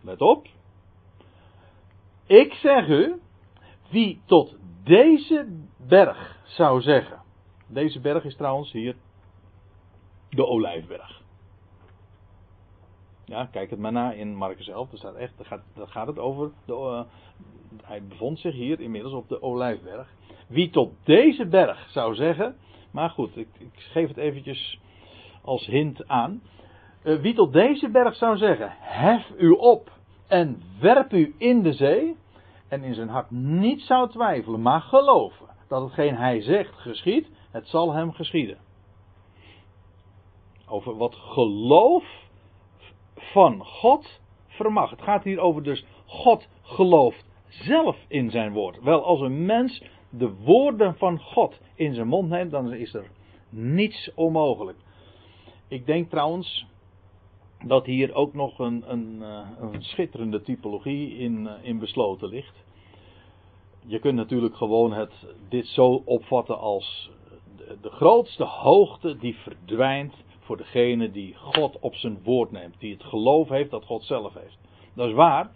let 0.02 0.20
op, 0.20 0.46
ik 2.26 2.52
zeg 2.52 2.88
u, 2.88 3.20
wie 3.90 4.20
tot 4.26 4.56
deze 4.84 5.46
berg 5.88 6.38
zou 6.44 6.80
zeggen. 6.80 7.22
Deze 7.68 8.00
berg 8.00 8.24
is 8.24 8.36
trouwens 8.36 8.72
hier 8.72 8.96
de 10.30 10.46
Olijfberg. 10.46 11.15
Ja, 13.26 13.48
kijk 13.50 13.70
het 13.70 13.78
maar 13.78 13.92
na 13.92 14.12
in 14.12 14.36
Marcus 14.36 14.68
11. 14.68 14.88
Daar, 14.88 14.98
staat 14.98 15.14
echt, 15.14 15.32
daar, 15.36 15.46
gaat, 15.46 15.62
gaat 15.76 16.06
het 16.06 16.18
over. 16.18 16.50
De, 16.64 16.72
uh, 16.72 17.00
hij 17.82 18.02
bevond 18.02 18.38
zich 18.38 18.54
hier 18.54 18.80
inmiddels 18.80 19.14
op 19.14 19.28
de 19.28 19.42
Olijfberg. 19.42 20.08
Wie 20.48 20.70
tot 20.70 20.92
deze 21.04 21.46
berg 21.46 21.90
zou 21.90 22.14
zeggen. 22.14 22.56
Maar 22.90 23.10
goed, 23.10 23.36
ik, 23.36 23.48
ik 23.58 23.72
geef 23.74 24.08
het 24.08 24.16
eventjes 24.16 24.80
als 25.42 25.66
hint 25.66 26.08
aan. 26.08 26.42
Uh, 27.04 27.20
wie 27.20 27.34
tot 27.34 27.52
deze 27.52 27.88
berg 27.88 28.14
zou 28.14 28.36
zeggen: 28.36 28.72
Hef 28.78 29.30
u 29.38 29.50
op 29.50 29.90
en 30.26 30.62
werp 30.80 31.12
u 31.12 31.34
in 31.38 31.62
de 31.62 31.72
zee. 31.72 32.16
En 32.68 32.82
in 32.82 32.94
zijn 32.94 33.08
hart 33.08 33.30
niet 33.30 33.80
zou 33.80 34.10
twijfelen, 34.10 34.62
maar 34.62 34.80
geloven 34.80 35.46
dat 35.68 35.82
hetgeen 35.82 36.14
hij 36.16 36.40
zegt 36.40 36.74
geschiet, 36.74 37.30
het 37.50 37.68
zal 37.68 37.92
hem 37.92 38.12
geschieden. 38.12 38.58
Over 40.68 40.96
wat 40.96 41.14
geloof 41.14 42.04
van 43.32 43.64
God 43.64 44.20
vermag. 44.46 44.90
Het 44.90 45.02
gaat 45.02 45.24
hier 45.24 45.38
over 45.38 45.62
dus 45.62 45.84
God 46.06 46.48
gelooft 46.62 47.24
zelf 47.48 47.96
in 48.08 48.30
zijn 48.30 48.52
woord. 48.52 48.82
Wel, 48.82 49.04
als 49.04 49.20
een 49.20 49.46
mens 49.46 49.82
de 50.10 50.34
woorden 50.34 50.96
van 50.96 51.18
God 51.18 51.60
in 51.74 51.94
zijn 51.94 52.08
mond 52.08 52.28
neemt, 52.28 52.50
dan 52.50 52.72
is 52.72 52.94
er 52.94 53.10
niets 53.48 54.10
onmogelijk. 54.14 54.78
Ik 55.68 55.86
denk 55.86 56.10
trouwens 56.10 56.66
dat 57.64 57.86
hier 57.86 58.14
ook 58.14 58.34
nog 58.34 58.58
een, 58.58 58.84
een, 58.86 59.22
eh, 59.22 59.48
een 59.60 59.82
schitterende 59.82 60.42
typologie 60.42 61.16
in, 61.16 61.46
eh, 61.46 61.54
in 61.62 61.78
besloten 61.78 62.28
ligt. 62.28 62.64
Je 63.86 63.98
kunt 63.98 64.14
natuurlijk 64.14 64.56
gewoon 64.56 64.92
het, 64.92 65.26
dit 65.48 65.66
zo 65.66 66.02
opvatten 66.04 66.58
als 66.58 67.10
de, 67.56 67.78
de 67.80 67.90
grootste 67.90 68.44
hoogte 68.44 69.16
die 69.16 69.34
verdwijnt 69.34 70.14
voor 70.46 70.56
degene 70.56 71.10
die 71.10 71.34
God 71.34 71.78
op 71.78 71.94
zijn 71.94 72.22
woord 72.22 72.50
neemt. 72.50 72.80
Die 72.80 72.92
het 72.92 73.04
geloof 73.04 73.48
heeft 73.48 73.70
dat 73.70 73.84
God 73.84 74.04
zelf 74.04 74.34
heeft. 74.34 74.58
Dat 74.94 75.08
is 75.08 75.14
waar. 75.14 75.50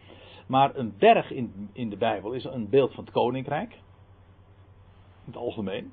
Maar 0.47 0.77
een 0.77 0.95
berg 0.99 1.31
in, 1.31 1.71
in 1.73 1.91
de 1.91 1.97
Bijbel 1.97 2.33
is 2.33 2.45
een 2.45 2.69
beeld 2.69 2.95
van 2.95 3.05
het 3.05 3.13
koninkrijk. 3.13 3.73
In 3.73 5.33
het 5.33 5.37
algemeen. 5.37 5.93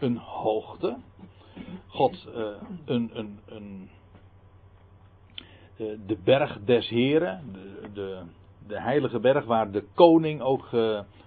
Een 0.00 0.16
hoogte. 0.16 0.96
God, 1.86 2.28
uh, 2.36 2.46
een, 2.84 3.10
een, 3.12 3.38
een, 3.46 3.90
de, 5.76 5.98
de 6.06 6.18
berg 6.24 6.60
des 6.64 6.88
Heren. 6.88 7.52
De, 7.52 7.90
de, 7.92 8.22
de 8.66 8.80
heilige 8.80 9.18
berg 9.18 9.44
waar 9.44 9.70
de 9.70 9.84
koning 9.94 10.40
ook 10.40 10.68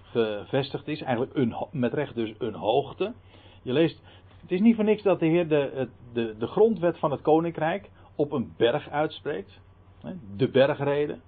gevestigd 0.02 0.88
is. 0.88 1.02
Eigenlijk 1.02 1.36
een, 1.36 1.54
met 1.70 1.92
recht 1.92 2.14
dus 2.14 2.34
een 2.38 2.54
hoogte. 2.54 3.14
Je 3.62 3.72
leest 3.72 4.00
het 4.40 4.50
is 4.50 4.60
niet 4.60 4.74
voor 4.74 4.84
niks 4.84 5.02
dat 5.02 5.20
de 5.20 5.26
Heer 5.26 5.48
de, 5.48 5.88
de, 6.12 6.36
de 6.38 6.46
grondwet 6.46 6.98
van 6.98 7.10
het 7.10 7.22
koninkrijk 7.22 7.90
op 8.14 8.32
een 8.32 8.54
berg 8.56 8.90
uitspreekt. 8.90 9.60
De 10.36 10.48
bergrede. 10.48 11.18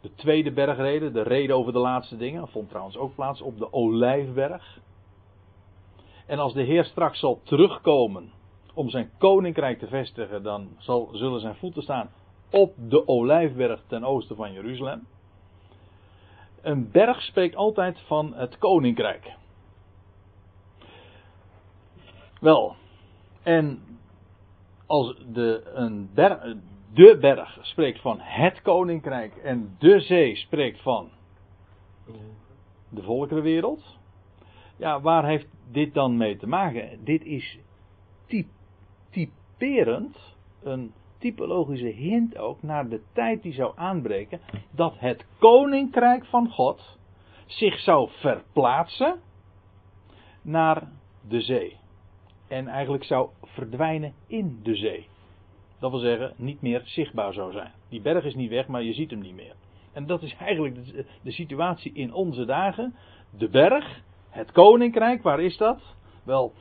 De 0.00 0.14
tweede 0.14 0.52
bergrede, 0.52 1.10
de 1.10 1.22
reden 1.22 1.56
over 1.56 1.72
de 1.72 1.78
laatste 1.78 2.16
dingen, 2.16 2.48
vond 2.48 2.68
trouwens 2.68 2.96
ook 2.96 3.14
plaats 3.14 3.40
op 3.40 3.58
de 3.58 3.72
Olijfberg. 3.72 4.80
En 6.26 6.38
als 6.38 6.52
de 6.52 6.62
Heer 6.62 6.84
straks 6.84 7.18
zal 7.18 7.40
terugkomen 7.42 8.30
om 8.74 8.90
zijn 8.90 9.10
koninkrijk 9.18 9.78
te 9.78 9.86
vestigen, 9.86 10.42
dan 10.42 10.68
zal, 10.78 11.08
zullen 11.12 11.40
zijn 11.40 11.54
voeten 11.54 11.82
staan 11.82 12.10
op 12.50 12.74
de 12.76 13.08
Olijfberg 13.08 13.82
ten 13.86 14.04
oosten 14.04 14.36
van 14.36 14.52
Jeruzalem. 14.52 15.06
Een 16.62 16.90
berg 16.90 17.22
spreekt 17.22 17.56
altijd 17.56 18.00
van 18.00 18.34
het 18.34 18.58
koninkrijk. 18.58 19.32
Wel, 22.40 22.76
en 23.42 23.82
als 24.86 25.16
de, 25.32 25.70
een 25.74 26.10
berg, 26.14 26.56
de 26.94 27.16
berg 27.20 27.58
spreekt 27.60 28.00
van 28.00 28.20
het 28.20 28.62
koninkrijk 28.62 29.36
en 29.36 29.76
de 29.78 30.00
zee 30.00 30.36
spreekt 30.36 30.82
van 30.82 31.10
de 32.88 33.02
volkerenwereld. 33.02 33.98
Ja, 34.76 35.00
waar 35.00 35.24
heeft 35.24 35.46
dit 35.70 35.94
dan 35.94 36.16
mee 36.16 36.36
te 36.36 36.46
maken? 36.46 37.04
Dit 37.04 37.24
is 37.24 37.58
typerend, 39.10 40.36
een 40.62 40.92
typologische 41.18 41.86
hint 41.86 42.38
ook 42.38 42.62
naar 42.62 42.88
de 42.88 43.02
tijd 43.12 43.42
die 43.42 43.52
zou 43.52 43.72
aanbreken, 43.76 44.40
dat 44.70 44.94
het 44.98 45.26
koninkrijk 45.38 46.24
van 46.24 46.50
God 46.50 46.98
zich 47.46 47.78
zou 47.78 48.10
verplaatsen 48.10 49.20
naar 50.42 50.88
de 51.28 51.40
zee 51.40 51.76
en 52.48 52.68
eigenlijk 52.68 53.04
zou 53.04 53.28
verdwijnen 53.42 54.12
in 54.26 54.60
de 54.62 54.76
zee. 54.76 55.06
Dat 55.78 55.90
wil 55.90 56.00
zeggen, 56.00 56.32
niet 56.36 56.62
meer 56.62 56.82
zichtbaar 56.84 57.32
zou 57.32 57.52
zijn. 57.52 57.72
Die 57.88 58.00
berg 58.00 58.24
is 58.24 58.34
niet 58.34 58.50
weg, 58.50 58.66
maar 58.66 58.82
je 58.82 58.92
ziet 58.92 59.10
hem 59.10 59.20
niet 59.20 59.34
meer. 59.34 59.54
En 59.92 60.06
dat 60.06 60.22
is 60.22 60.34
eigenlijk 60.34 60.74
de, 60.74 61.04
de 61.22 61.32
situatie 61.32 61.92
in 61.92 62.12
onze 62.12 62.44
dagen. 62.44 62.94
De 63.38 63.48
berg, 63.48 64.02
het 64.30 64.52
koninkrijk, 64.52 65.22
waar 65.22 65.40
is 65.40 65.56
dat? 65.56 65.80
Wel, 66.24 66.52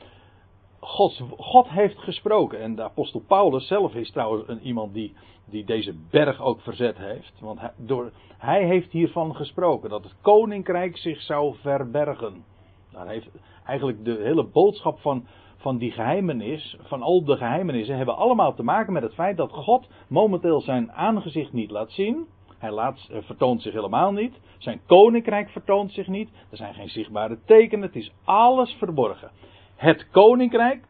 God, 0.80 1.70
heeft 1.70 1.98
gesproken. 1.98 2.62
En 2.62 2.76
de 2.76 2.84
apostel 2.84 3.24
Paulus 3.28 3.68
zelf 3.68 3.96
is 3.96 4.12
trouwens 4.12 4.48
een, 4.48 4.62
iemand 4.62 4.94
die, 4.94 5.14
die 5.46 5.66
deze 5.66 5.94
berg 6.10 6.42
ook 6.42 6.62
verzet 6.62 6.98
heeft. 6.98 7.34
Want 7.40 7.60
door, 7.78 8.12
hij 8.38 8.66
heeft 8.66 8.92
hiervan 8.92 9.36
gesproken 9.36 9.90
dat 9.90 10.04
het 10.04 10.16
koninkrijk 10.22 10.98
zich 10.98 11.22
zou 11.22 11.56
verbergen. 11.56 12.44
Daar 12.92 13.08
heeft 13.08 13.30
eigenlijk 13.66 14.06
de 14.06 14.20
hele 14.24 14.44
boodschap 14.44 15.00
van, 15.00 15.28
van 15.68 15.78
die 15.78 15.91
geheimenis, 15.91 16.78
van 16.82 17.01
al 17.01 17.24
de 17.24 17.38
geheimenissen, 17.38 17.97
hebben 17.97 18.18
allemaal 18.18 18.53
te 18.53 18.63
maken 18.63 18.93
met 18.93 19.03
het 19.03 19.13
feit 19.13 19.38
dat 19.38 19.51
God 19.51 19.88
momenteel 20.07 20.61
zijn 20.61 20.91
aangezicht 20.91 21.53
niet 21.53 21.72
laat 21.72 21.91
zien. 21.91 22.28
Hij 22.57 22.72
laat, 22.72 23.07
eh, 23.11 23.18
vertoont 23.22 23.61
zich 23.61 23.74
helemaal 23.74 24.11
niet. 24.11 24.39
Zijn 24.57 24.82
koninkrijk 24.86 25.49
vertoont 25.49 25.91
zich 25.91 26.07
niet. 26.07 26.30
Er 26.49 26.57
zijn 26.57 26.74
geen 26.74 26.89
zichtbare 26.89 27.38
tekenen. 27.45 27.86
Het 27.86 27.95
is 27.95 28.11
alles 28.24 28.72
verborgen. 28.72 29.32
Het 29.76 30.09
koninkrijk, 30.09 30.84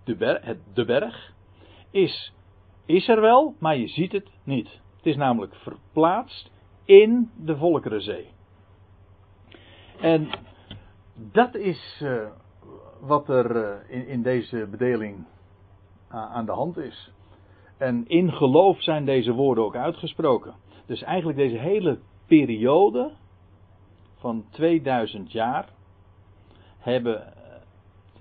de 0.74 0.86
berg, 0.86 1.34
is, 1.92 2.34
is 2.86 3.08
er 3.08 3.22
wel, 3.22 3.56
maar 3.60 3.78
je 3.78 3.88
ziet 3.88 4.12
het 4.12 4.30
niet. 4.44 4.70
Het 4.98 5.06
is 5.06 5.16
namelijk 5.16 5.56
verplaatst 5.56 6.52
in 6.86 7.32
de 7.36 7.58
Volkerenzee. 7.58 8.28
En 10.02 10.30
dat 11.16 11.56
is 11.56 12.00
uh, 12.04 12.28
wat 13.00 13.30
er 13.30 13.56
eh, 13.56 13.96
in, 13.96 14.08
in 14.08 14.22
deze 14.22 14.68
bedeling 14.72 15.26
aan 16.08 16.46
de 16.46 16.52
hand 16.52 16.78
is. 16.78 17.12
En 17.78 18.08
in 18.08 18.32
geloof 18.32 18.82
zijn 18.82 19.06
deze 19.06 19.32
woorden 19.32 19.64
ook 19.64 19.76
uitgesproken. 19.76 20.56
Dus 20.86 21.02
eigenlijk 21.02 21.38
deze 21.38 21.58
hele 21.58 22.00
periode 22.26 23.12
van 24.16 24.46
2000 24.50 25.32
jaar 25.32 25.70
hebben, 26.78 27.34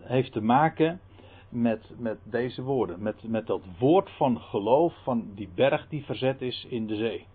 heeft 0.00 0.32
te 0.32 0.40
maken 0.40 1.00
met, 1.48 1.90
met 1.98 2.18
deze 2.22 2.62
woorden. 2.62 3.02
Met, 3.02 3.22
met 3.28 3.46
dat 3.46 3.62
woord 3.78 4.10
van 4.10 4.40
geloof 4.40 4.94
van 5.02 5.30
die 5.34 5.48
berg 5.54 5.88
die 5.88 6.04
verzet 6.04 6.42
is 6.42 6.66
in 6.68 6.86
de 6.86 6.96
zee. 6.96 7.26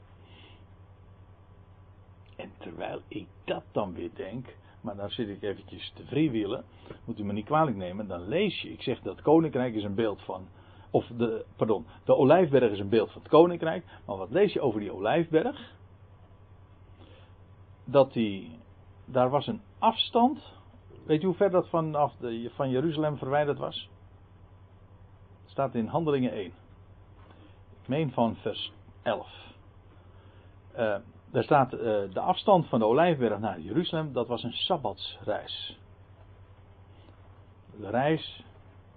En 2.35 2.51
terwijl 2.57 3.01
ik 3.07 3.27
dat 3.43 3.63
dan 3.71 3.93
weer 3.93 4.11
denk, 4.13 4.55
maar 4.81 4.95
dan 4.95 5.09
zit 5.09 5.27
ik 5.27 5.41
eventjes 5.41 5.91
te 5.95 6.05
freewheelen, 6.05 6.63
moet 7.05 7.19
u 7.19 7.23
me 7.23 7.33
niet 7.33 7.45
kwalijk 7.45 7.77
nemen, 7.77 8.07
dan 8.07 8.27
lees 8.27 8.61
je, 8.61 8.71
ik 8.71 8.81
zeg 8.81 9.01
dat 9.01 9.21
koninkrijk 9.21 9.75
is 9.75 9.83
een 9.83 9.95
beeld 9.95 10.21
van, 10.21 10.47
of 10.91 11.07
de, 11.17 11.45
pardon, 11.55 11.85
de 12.05 12.15
olijfberg 12.15 12.71
is 12.71 12.79
een 12.79 12.89
beeld 12.89 13.11
van 13.11 13.21
het 13.21 13.31
koninkrijk, 13.31 13.85
maar 14.05 14.17
wat 14.17 14.31
lees 14.31 14.53
je 14.53 14.61
over 14.61 14.79
die 14.79 14.93
olijfberg? 14.93 15.73
Dat 17.85 18.13
die, 18.13 18.51
daar 19.05 19.29
was 19.29 19.47
een 19.47 19.61
afstand, 19.79 20.53
weet 21.05 21.21
je 21.21 21.27
hoe 21.27 21.35
ver 21.35 21.51
dat 21.51 21.69
vanaf 21.69 22.15
de, 22.19 22.49
van 22.53 22.69
Jeruzalem 22.69 23.17
verwijderd 23.17 23.57
was? 23.57 23.89
staat 25.51 25.75
in 25.75 25.87
Handelingen 25.87 26.31
1. 26.31 26.45
Ik 27.81 27.87
meen 27.87 28.11
van 28.11 28.35
vers 28.35 28.73
11. 29.01 29.27
Uh, 30.77 30.95
daar 31.31 31.43
staat 31.43 31.73
uh, 31.73 31.79
de 32.13 32.19
afstand 32.19 32.67
van 32.67 32.79
de 32.79 32.85
Olijfberg 32.85 33.39
naar 33.39 33.59
Jeruzalem, 33.59 34.13
dat 34.13 34.27
was 34.27 34.43
een 34.43 34.53
sabbatsreis. 34.53 35.79
De 37.79 37.89
reis 37.89 38.43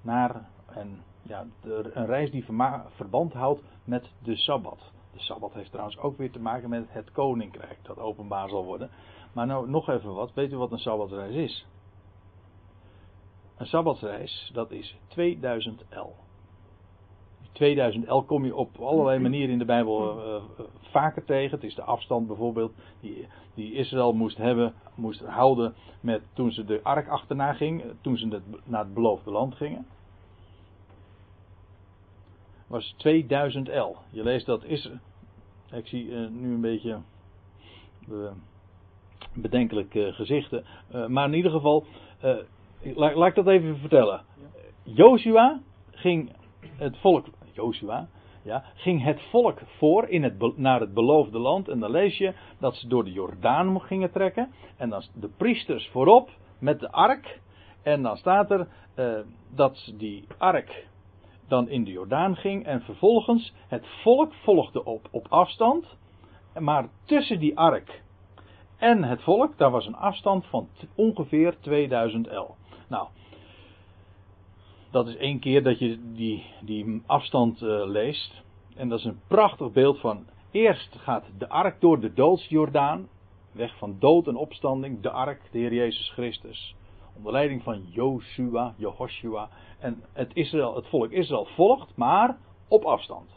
naar, 0.00 0.48
en 0.66 1.02
ja, 1.22 1.46
de, 1.62 1.90
een 1.94 2.06
reis 2.06 2.30
die 2.30 2.44
verband 2.88 3.32
houdt 3.32 3.62
met 3.84 4.10
de 4.22 4.36
Sabbat. 4.36 4.92
De 5.12 5.20
Sabbat 5.20 5.52
heeft 5.52 5.70
trouwens 5.70 5.98
ook 5.98 6.16
weer 6.16 6.30
te 6.30 6.40
maken 6.40 6.68
met 6.68 6.84
het 6.88 7.10
koninkrijk, 7.12 7.78
dat 7.82 7.98
openbaar 7.98 8.48
zal 8.48 8.64
worden. 8.64 8.90
Maar 9.32 9.46
nou 9.46 9.70
nog 9.70 9.88
even 9.88 10.14
wat, 10.14 10.34
weet 10.34 10.52
u 10.52 10.56
wat 10.56 10.72
een 10.72 10.78
Sabbatsreis 10.78 11.34
is? 11.34 11.66
Een 13.56 13.66
Sabbatsreis, 13.66 14.50
dat 14.52 14.70
is 14.70 14.96
2000 15.08 15.84
L. 15.90 16.23
2000 17.54 18.08
L 18.08 18.22
kom 18.22 18.44
je 18.44 18.56
op 18.56 18.76
allerlei 18.80 19.18
manieren 19.18 19.50
in 19.50 19.58
de 19.58 19.64
Bijbel 19.64 20.18
uh, 20.18 20.42
vaker 20.80 21.24
tegen. 21.24 21.50
Het 21.50 21.64
is 21.64 21.74
de 21.74 21.82
afstand 21.82 22.26
bijvoorbeeld 22.26 22.72
die, 23.00 23.26
die 23.54 23.72
Israël 23.72 24.12
moest 24.12 24.36
hebben, 24.36 24.74
moest 24.94 25.20
houden 25.20 25.74
met 26.00 26.22
toen 26.32 26.52
ze 26.52 26.64
de 26.64 26.80
ark 26.82 27.08
achterna 27.08 27.52
ging, 27.52 27.84
toen 28.00 28.16
ze 28.16 28.40
naar 28.64 28.84
het 28.84 28.94
beloofde 28.94 29.30
land 29.30 29.54
gingen. 29.54 29.86
Was 32.66 32.94
2000 32.96 33.68
L. 33.68 33.96
Je 34.10 34.22
leest 34.22 34.46
dat 34.46 34.64
is. 34.64 34.90
Ik 35.72 35.86
zie 35.86 36.06
uh, 36.06 36.28
nu 36.28 36.54
een 36.54 36.60
beetje 36.60 36.98
bedenkelijk 39.32 39.90
gezichten. 39.92 40.64
maar 41.08 41.26
in 41.26 41.34
ieder 41.34 41.50
geval, 41.50 41.84
laat, 42.80 43.14
laat 43.14 43.28
ik 43.28 43.34
dat 43.34 43.46
even 43.46 43.78
vertellen. 43.78 44.22
Joshua 44.82 45.60
ging 45.90 46.30
het 46.76 46.96
volk 46.98 47.26
Joshua, 47.54 48.08
ja, 48.42 48.64
ging 48.74 49.02
het 49.02 49.22
volk 49.30 49.60
voor 49.78 50.08
in 50.08 50.22
het, 50.22 50.56
naar 50.56 50.80
het 50.80 50.94
beloofde 50.94 51.38
land. 51.38 51.68
En 51.68 51.80
dan 51.80 51.90
lees 51.90 52.18
je 52.18 52.34
dat 52.58 52.74
ze 52.74 52.88
door 52.88 53.04
de 53.04 53.12
Jordaan 53.12 53.80
gingen 53.80 54.10
trekken. 54.10 54.52
En 54.76 54.88
dan 54.88 55.02
de 55.14 55.28
priesters 55.36 55.88
voorop 55.88 56.30
met 56.58 56.80
de 56.80 56.90
ark. 56.90 57.40
En 57.82 58.02
dan 58.02 58.16
staat 58.16 58.50
er 58.50 58.68
uh, 58.96 59.18
dat 59.54 59.92
die 59.94 60.24
ark 60.38 60.86
dan 61.48 61.68
in 61.68 61.84
de 61.84 61.90
Jordaan 61.90 62.36
ging. 62.36 62.64
En 62.64 62.80
vervolgens 62.80 63.54
het 63.68 63.86
volk 64.02 64.34
volgde 64.34 64.84
op, 64.84 65.08
op 65.10 65.26
afstand. 65.28 65.96
Maar 66.58 66.88
tussen 67.04 67.38
die 67.38 67.58
ark 67.58 68.02
en 68.84 69.04
het 69.04 69.22
volk, 69.22 69.58
daar 69.58 69.70
was 69.70 69.86
een 69.86 69.96
afstand 69.96 70.46
van 70.46 70.68
ongeveer 70.94 71.54
2000 71.60 72.26
L. 72.26 72.54
Nou, 72.88 73.08
dat 74.94 75.08
is 75.08 75.16
één 75.16 75.38
keer 75.38 75.62
dat 75.62 75.78
je 75.78 76.12
die, 76.12 76.44
die 76.60 77.02
afstand 77.06 77.62
uh, 77.62 77.86
leest. 77.86 78.42
En 78.76 78.88
dat 78.88 78.98
is 78.98 79.04
een 79.04 79.20
prachtig 79.26 79.72
beeld 79.72 80.00
van. 80.00 80.26
Eerst 80.50 80.96
gaat 80.96 81.24
de 81.38 81.48
ark 81.48 81.80
door 81.80 82.00
de 82.00 82.12
doodsjordaan. 82.12 83.08
Weg 83.52 83.76
van 83.78 83.96
dood 83.98 84.26
en 84.26 84.36
opstanding. 84.36 85.00
De 85.00 85.10
ark, 85.10 85.40
de 85.50 85.58
Heer 85.58 85.74
Jezus 85.74 86.10
Christus. 86.10 86.74
Onder 87.16 87.32
leiding 87.32 87.62
van 87.62 87.82
Joshua, 87.90 88.74
Jehoshua. 88.76 89.48
En 89.78 90.02
het, 90.12 90.30
Israël, 90.34 90.74
het 90.74 90.86
volk 90.86 91.10
Israël 91.10 91.46
volgt, 91.54 91.96
maar 91.96 92.38
op 92.68 92.84
afstand. 92.84 93.30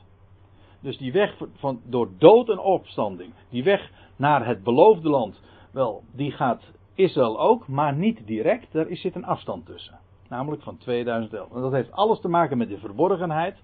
Dus 0.82 0.98
die 0.98 1.12
weg 1.12 1.38
van, 1.56 1.82
door 1.86 2.10
dood 2.18 2.50
en 2.50 2.60
opstanding. 2.60 3.34
Die 3.50 3.64
weg 3.64 3.92
naar 4.16 4.46
het 4.46 4.64
beloofde 4.64 5.10
land. 5.10 5.42
Wel, 5.72 6.04
die 6.12 6.32
gaat 6.32 6.72
Israël 6.94 7.40
ook, 7.40 7.68
maar 7.68 7.96
niet 7.96 8.28
direct. 8.28 8.72
Daar 8.72 8.88
zit 8.90 9.16
een 9.16 9.26
afstand 9.26 9.66
tussen. 9.66 10.00
Namelijk 10.30 10.64
van 10.64 10.78
2011. 10.78 11.54
En 11.56 11.62
dat 11.62 11.72
heeft 11.72 11.92
alles 11.92 12.20
te 12.20 12.28
maken 12.28 12.58
met 12.58 12.70
de 12.70 12.78
verborgenheid. 12.78 13.58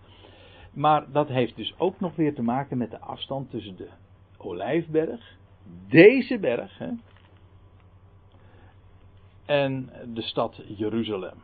Maar 0.73 1.11
dat 1.11 1.27
heeft 1.27 1.55
dus 1.55 1.73
ook 1.77 1.99
nog 1.99 2.15
weer 2.15 2.35
te 2.35 2.41
maken 2.41 2.77
met 2.77 2.91
de 2.91 2.99
afstand 2.99 3.49
tussen 3.49 3.75
de 3.75 3.89
Olijfberg, 4.37 5.37
deze 5.87 6.39
berg, 6.39 6.77
hè, 6.77 6.89
en 9.45 9.89
de 10.13 10.21
stad 10.21 10.61
Jeruzalem. 10.67 11.37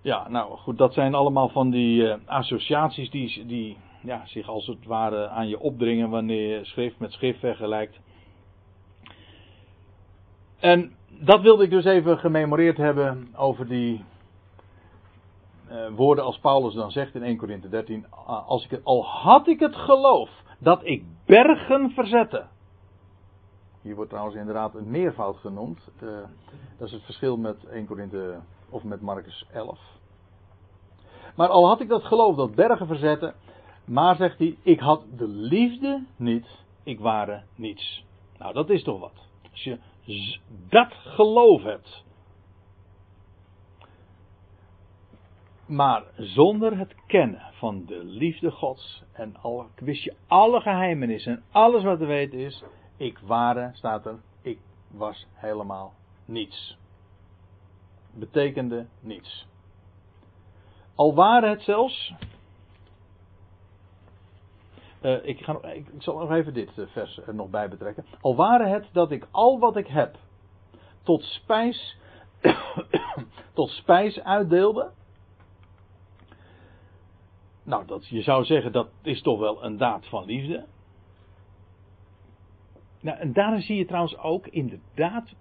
Ja, 0.00 0.28
nou 0.28 0.56
goed, 0.56 0.78
dat 0.78 0.94
zijn 0.94 1.14
allemaal 1.14 1.48
van 1.48 1.70
die 1.70 2.02
uh, 2.02 2.14
associaties 2.24 3.10
die, 3.10 3.46
die 3.46 3.76
ja, 4.02 4.26
zich 4.26 4.48
als 4.48 4.66
het 4.66 4.84
ware 4.84 5.28
aan 5.28 5.48
je 5.48 5.60
opdringen 5.60 6.10
wanneer 6.10 6.58
je 6.58 6.64
schrift 6.64 6.98
met 6.98 7.12
schrift 7.12 7.38
vergelijkt. 7.38 8.00
En 10.58 10.92
dat 11.20 11.40
wilde 11.40 11.64
ik 11.64 11.70
dus 11.70 11.84
even 11.84 12.18
gememoreerd 12.18 12.76
hebben 12.76 13.28
over 13.36 13.66
die 13.66 14.04
uh, 15.70 15.86
woorden 15.96 16.24
als 16.24 16.38
Paulus 16.38 16.74
dan 16.74 16.90
zegt 16.90 17.14
in 17.14 17.22
1 17.22 17.36
Corinthië 17.36 17.68
13. 17.68 18.06
Als 18.46 18.64
ik 18.64 18.70
het, 18.70 18.84
al 18.84 19.04
had 19.04 19.46
ik 19.48 19.60
het 19.60 19.76
geloof 19.76 20.30
dat 20.58 20.80
ik 20.84 21.04
bergen 21.26 21.90
verzette. 21.90 22.46
Hier 23.82 23.94
wordt 23.94 24.10
trouwens 24.10 24.36
inderdaad 24.36 24.74
een 24.74 24.90
meervoud 24.90 25.36
genoemd. 25.36 25.78
Uh, 26.02 26.10
dat 26.78 26.86
is 26.86 26.92
het 26.92 27.02
verschil 27.02 27.36
met 27.36 27.64
1 27.64 27.86
Corinthië 27.86 28.34
of 28.68 28.82
met 28.82 29.00
Marcus 29.00 29.46
11. 29.52 29.78
Maar 31.36 31.48
al 31.48 31.66
had 31.66 31.80
ik 31.80 31.88
dat 31.88 32.04
geloof 32.04 32.36
dat 32.36 32.54
bergen 32.54 32.86
verzetten. 32.86 33.34
Maar 33.84 34.16
zegt 34.16 34.38
hij, 34.38 34.58
ik 34.62 34.80
had 34.80 35.04
de 35.16 35.28
liefde 35.28 36.04
niet, 36.16 36.46
ik 36.82 37.00
waren 37.00 37.44
niets. 37.54 38.04
Nou, 38.38 38.52
dat 38.52 38.70
is 38.70 38.82
toch 38.82 39.00
wat. 39.00 39.12
Als 39.50 39.64
je 39.64 39.78
dat 40.68 40.92
geloof 40.92 41.62
hebt. 41.62 42.04
Maar 45.66 46.04
zonder 46.16 46.78
het 46.78 46.94
kennen 47.06 47.42
van 47.52 47.84
de 47.86 48.04
liefde 48.04 48.50
Gods 48.50 49.02
en 49.12 49.36
al, 49.36 49.66
wist 49.76 50.02
je 50.02 50.14
alle 50.26 50.60
geheimenissen 50.60 51.32
en 51.32 51.42
alles 51.50 51.82
wat 51.82 52.00
er 52.00 52.06
weten 52.06 52.38
is, 52.38 52.64
ik 52.96 53.18
waren, 53.18 53.74
staat 53.74 54.06
er, 54.06 54.20
ik 54.42 54.58
was 54.90 55.26
helemaal 55.32 55.94
niets. 56.24 56.78
Betekende 58.14 58.86
niets. 59.00 59.46
Al 60.94 61.14
waren 61.14 61.50
het 61.50 61.62
zelfs, 61.62 62.14
uh, 65.04 65.26
ik, 65.26 65.40
ga, 65.40 65.62
ik, 65.62 65.86
zal 65.98 66.18
nog 66.18 66.30
even 66.30 66.54
dit 66.54 66.78
eh, 66.78 66.86
vers 66.86 67.20
er 67.26 67.34
nog 67.34 67.50
bij 67.50 67.68
betrekken. 67.68 68.04
Al 68.20 68.36
waren 68.36 68.70
het 68.70 68.88
dat 68.92 69.10
ik 69.10 69.28
al 69.30 69.58
wat 69.58 69.76
ik 69.76 69.86
heb 69.86 70.16
tot 71.02 71.22
spijs, 71.22 71.98
tot 73.54 73.70
spijs 73.70 74.20
uitdeelde. 74.20 74.90
Nou, 77.62 77.86
dat, 77.86 78.06
je 78.06 78.22
zou 78.22 78.44
zeggen 78.44 78.72
dat 78.72 78.88
is 79.02 79.22
toch 79.22 79.38
wel 79.38 79.64
een 79.64 79.76
daad 79.76 80.06
van 80.06 80.24
liefde. 80.24 80.64
Nou, 83.00 83.18
en 83.18 83.32
daarin 83.32 83.62
zie 83.62 83.76
je 83.76 83.86
trouwens 83.86 84.18
ook 84.18 84.46
inderdaad 84.46 85.34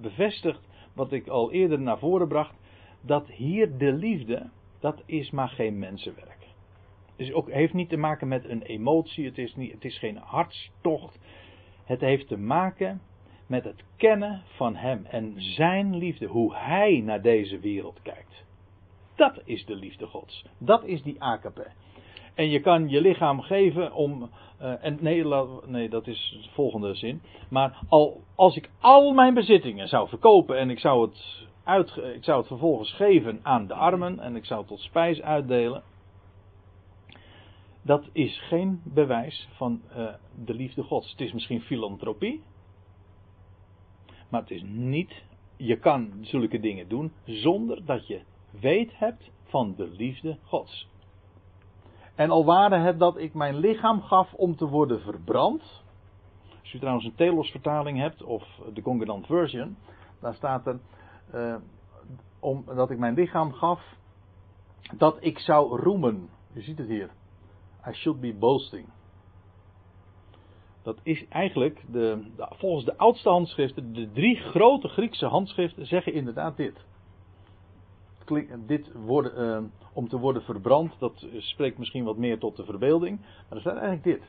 bevestigd 0.00 0.60
wat 0.92 1.12
ik 1.12 1.28
al 1.28 1.52
eerder 1.52 1.80
naar 1.80 1.98
voren 1.98 2.28
bracht. 2.28 2.54
Dat 3.00 3.26
hier 3.26 3.78
de 3.78 3.92
liefde, 3.92 4.50
dat 4.80 5.02
is 5.06 5.30
maar 5.30 5.48
geen 5.48 5.78
mensenwerk. 5.78 6.43
Het 7.16 7.32
ook, 7.32 7.50
heeft 7.50 7.72
niet 7.72 7.88
te 7.88 7.96
maken 7.96 8.28
met 8.28 8.48
een 8.48 8.62
emotie, 8.62 9.24
het 9.24 9.38
is, 9.38 9.56
niet, 9.56 9.72
het 9.72 9.84
is 9.84 9.98
geen 9.98 10.16
hartstocht. 10.16 11.18
Het 11.84 12.00
heeft 12.00 12.28
te 12.28 12.38
maken 12.38 13.00
met 13.46 13.64
het 13.64 13.84
kennen 13.96 14.42
van 14.44 14.76
Hem 14.76 15.04
en 15.04 15.34
Zijn 15.36 15.96
liefde, 15.96 16.26
hoe 16.26 16.56
Hij 16.56 17.02
naar 17.04 17.22
deze 17.22 17.58
wereld 17.58 18.02
kijkt. 18.02 18.44
Dat 19.14 19.40
is 19.44 19.64
de 19.66 19.74
liefde 19.74 20.06
Gods. 20.06 20.44
Dat 20.58 20.84
is 20.84 21.02
die 21.02 21.22
akape. 21.22 21.66
En 22.34 22.48
je 22.48 22.60
kan 22.60 22.88
je 22.88 23.00
lichaam 23.00 23.40
geven 23.40 23.92
om. 23.92 24.30
Uh, 24.62 24.84
en 24.84 24.98
nee, 25.00 25.24
nee, 25.66 25.88
dat 25.88 26.06
is 26.06 26.38
de 26.42 26.50
volgende 26.50 26.94
zin. 26.94 27.22
Maar 27.50 27.78
al, 27.88 28.20
als 28.34 28.56
ik 28.56 28.70
al 28.80 29.12
mijn 29.12 29.34
bezittingen 29.34 29.88
zou 29.88 30.08
verkopen 30.08 30.58
en 30.58 30.70
ik 30.70 30.78
zou, 30.78 31.08
het 31.08 31.46
uit, 31.64 31.96
ik 31.96 32.24
zou 32.24 32.38
het 32.38 32.46
vervolgens 32.46 32.92
geven 32.92 33.40
aan 33.42 33.66
de 33.66 33.74
armen 33.74 34.20
en 34.20 34.36
ik 34.36 34.44
zou 34.44 34.60
het 34.60 34.68
tot 34.68 34.80
spijs 34.80 35.22
uitdelen. 35.22 35.82
Dat 37.84 38.08
is 38.12 38.40
geen 38.40 38.80
bewijs 38.84 39.48
van 39.52 39.82
uh, 39.96 40.14
de 40.44 40.54
liefde 40.54 40.82
Gods. 40.82 41.10
Het 41.10 41.20
is 41.20 41.32
misschien 41.32 41.60
filantropie. 41.60 42.42
Maar 44.28 44.40
het 44.40 44.50
is 44.50 44.62
niet. 44.66 45.22
Je 45.56 45.78
kan 45.78 46.12
zulke 46.20 46.60
dingen 46.60 46.88
doen 46.88 47.12
zonder 47.24 47.84
dat 47.84 48.06
je 48.06 48.22
weet 48.60 48.98
hebt 48.98 49.30
van 49.44 49.74
de 49.76 49.88
liefde 49.88 50.38
Gods. 50.42 50.88
En 52.14 52.30
al 52.30 52.44
waarde 52.44 52.76
het 52.76 52.98
dat 52.98 53.16
ik 53.16 53.34
mijn 53.34 53.56
lichaam 53.56 54.02
gaf 54.02 54.34
om 54.34 54.56
te 54.56 54.68
worden 54.68 55.00
verbrand. 55.00 55.82
Als 56.60 56.72
u 56.72 56.78
trouwens 56.78 57.06
een 57.06 57.14
Telos 57.14 57.50
vertaling 57.50 57.98
hebt, 57.98 58.22
of 58.22 58.60
de 58.74 58.82
Concordant 58.82 59.26
version, 59.26 59.76
daar 60.20 60.34
staat 60.34 60.66
er 60.66 60.80
uh, 61.34 61.56
om, 62.40 62.64
dat 62.64 62.90
ik 62.90 62.98
mijn 62.98 63.14
lichaam 63.14 63.52
gaf, 63.52 63.96
dat 64.96 65.16
ik 65.20 65.38
zou 65.38 65.80
roemen. 65.80 66.28
U 66.52 66.62
ziet 66.62 66.78
het 66.78 66.88
hier. 66.88 67.10
I 67.88 67.92
should 67.92 68.20
be 68.20 68.34
boasting. 68.34 68.86
Dat 70.82 70.98
is 71.02 71.28
eigenlijk, 71.28 71.84
de, 71.92 72.22
de, 72.36 72.48
volgens 72.50 72.84
de 72.84 72.96
oudste 72.96 73.28
handschriften, 73.28 73.92
de 73.92 74.12
drie 74.12 74.36
grote 74.36 74.88
Griekse 74.88 75.26
handschriften 75.26 75.86
zeggen 75.86 76.12
inderdaad 76.12 76.56
dit 76.56 76.84
dit 78.66 78.92
worden, 79.04 79.62
uh, 79.62 79.70
om 79.92 80.08
te 80.08 80.18
worden 80.18 80.42
verbrand, 80.42 80.98
dat 80.98 81.26
spreekt 81.38 81.78
misschien 81.78 82.04
wat 82.04 82.16
meer 82.16 82.38
tot 82.38 82.56
de 82.56 82.64
verbeelding. 82.64 83.20
Maar 83.20 83.44
dat 83.48 83.60
staat 83.60 83.76
eigenlijk 83.76 84.04
dit. 84.04 84.22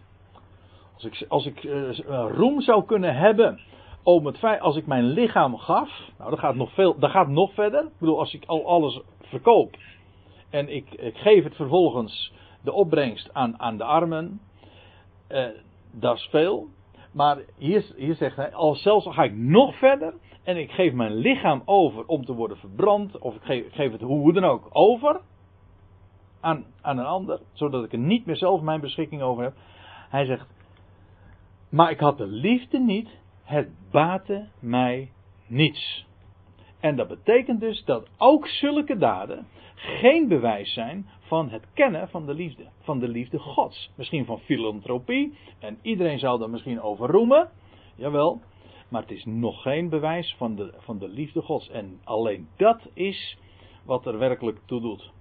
Als 0.94 1.04
ik, 1.04 1.26
als 1.28 1.46
ik 1.46 1.64
uh, 1.64 1.98
roem 2.32 2.62
zou 2.62 2.86
kunnen 2.86 3.16
hebben 3.16 3.60
om 4.04 4.26
het 4.26 4.38
feit, 4.38 4.62
als 4.62 4.76
ik 4.76 4.86
mijn 4.88 5.04
lichaam 5.04 5.58
gaf, 5.58 5.90
nou 6.18 6.30
dat 6.30 6.40
gaat 6.40 6.56
nog, 6.56 6.74
veel, 6.74 7.00
dat 7.00 7.12
gaat 7.12 7.28
nog 7.28 7.54
verder. 7.54 7.84
Ik 7.84 8.00
bedoel, 8.00 8.20
als 8.20 8.34
ik 8.34 8.46
al 8.46 8.68
alles 8.68 9.02
verkoop 9.22 9.78
en 10.50 10.76
ik, 10.76 10.94
ik 10.94 11.18
geef 11.18 11.44
het 11.44 11.56
vervolgens 11.56 12.34
de 12.66 12.74
opbrengst 12.74 13.34
aan, 13.34 13.60
aan 13.60 13.78
de 13.78 13.84
armen, 13.84 14.42
uh, 15.30 15.48
dat 15.92 16.16
is 16.16 16.28
veel. 16.32 16.68
Maar 17.12 17.38
hier, 17.58 17.86
hier 17.96 18.16
zegt 18.16 18.36
hij, 18.36 18.54
al 18.54 18.76
zelfs 18.76 19.08
ga 19.10 19.24
ik 19.24 19.36
nog 19.36 19.78
verder 19.78 20.14
en 20.44 20.58
ik 20.58 20.72
geef 20.72 20.94
mijn 20.94 21.16
lichaam 21.16 21.62
over 21.66 22.06
om 22.06 22.26
te 22.26 22.34
worden 22.34 22.58
verbrand, 22.58 23.20
of 23.20 23.36
ik 23.36 23.42
geef, 23.42 23.74
geef 23.74 23.92
het 23.92 24.02
hoe 24.02 24.34
dan 24.34 24.44
ook 24.44 24.68
over 24.72 25.22
aan, 26.40 26.66
aan 26.82 26.98
een 26.98 27.06
ander, 27.06 27.40
zodat 27.54 27.84
ik 27.84 27.92
er 27.92 28.00
niet 28.00 28.26
meer 28.26 28.36
zelf 28.36 28.62
mijn 28.62 28.82
beschikking 28.82 29.22
over 29.22 29.44
heb. 29.44 29.54
Hij 30.10 30.26
zegt, 30.26 30.48
maar 31.70 31.92
ik 31.92 32.00
had 32.00 32.18
de 32.18 32.28
liefde 32.28 32.80
niet, 32.80 33.10
het 33.44 33.70
baatte 33.92 34.48
mij 34.60 35.12
niets. 35.48 36.06
En 36.80 36.96
dat 36.96 37.08
betekent 37.08 37.60
dus 37.60 37.84
dat 37.86 38.08
ook 38.18 38.48
zulke 38.48 38.98
daden 38.98 39.48
geen 39.76 40.28
bewijs 40.28 40.74
zijn 40.74 41.08
van 41.20 41.50
het 41.50 41.66
kennen 41.74 42.10
van 42.10 42.26
de 42.26 42.34
liefde. 42.34 42.66
Van 42.82 43.00
de 43.00 43.08
liefde 43.08 43.40
Gods. 43.40 43.92
Misschien 43.96 44.26
van 44.26 44.40
filantropie. 44.40 45.38
En 45.60 45.78
iedereen 45.82 46.20
zou 46.20 46.40
daar 46.40 46.50
misschien 46.50 46.82
over 46.82 47.10
roemen. 47.10 47.50
Jawel. 47.96 48.42
Maar 48.90 49.02
het 49.02 49.12
is 49.12 49.26
nog 49.26 49.62
geen 49.62 49.90
bewijs 49.90 50.36
van 50.38 50.56
de, 50.56 50.74
van 50.78 50.98
de 50.98 51.08
liefde 51.08 51.42
Gods. 51.42 51.70
En 51.70 52.00
alleen 52.04 52.48
dat 52.56 52.90
is 52.94 53.38
wat 53.84 54.06
er 54.06 54.18
werkelijk 54.18 54.60
toe 54.66 54.82
doet. 54.82 55.12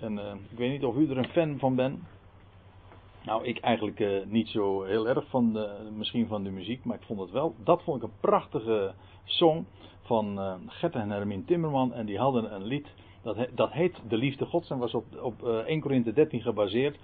En 0.00 0.12
uh, 0.12 0.32
ik 0.50 0.58
weet 0.58 0.70
niet 0.70 0.84
of 0.84 0.96
u 0.96 1.10
er 1.10 1.18
een 1.18 1.28
fan 1.28 1.58
van 1.58 1.74
bent. 1.74 1.98
Nou, 3.24 3.44
ik 3.44 3.58
eigenlijk 3.58 4.00
uh, 4.00 4.24
niet 4.26 4.48
zo 4.48 4.82
heel 4.82 5.08
erg 5.08 5.28
van 5.28 5.68
misschien 5.96 6.26
van 6.26 6.42
de 6.42 6.50
muziek, 6.50 6.84
maar 6.84 6.96
ik 6.96 7.06
vond 7.06 7.20
het 7.20 7.30
wel. 7.30 7.54
Dat 7.64 7.82
vond 7.82 7.96
ik 7.96 8.02
een 8.02 8.16
prachtige 8.20 8.94
song 9.24 9.64
van 10.08 10.38
uh, 10.38 10.54
Gert 10.66 10.94
en 10.94 11.10
Hermine 11.10 11.44
Timmerman. 11.44 11.92
En 11.92 12.06
die 12.06 12.18
hadden 12.18 12.54
een 12.54 12.64
lied, 12.64 12.86
dat, 13.34 13.48
dat 13.54 13.72
heet 13.72 14.00
De 14.08 14.16
Liefde 14.16 14.44
Gods 14.44 14.70
en 14.70 14.78
was 14.78 14.94
op, 14.94 15.04
op 15.22 15.42
uh, 15.42 15.56
1 15.56 15.80
Korinthe 15.80 16.12
13 16.12 16.40
gebaseerd. 16.40 16.98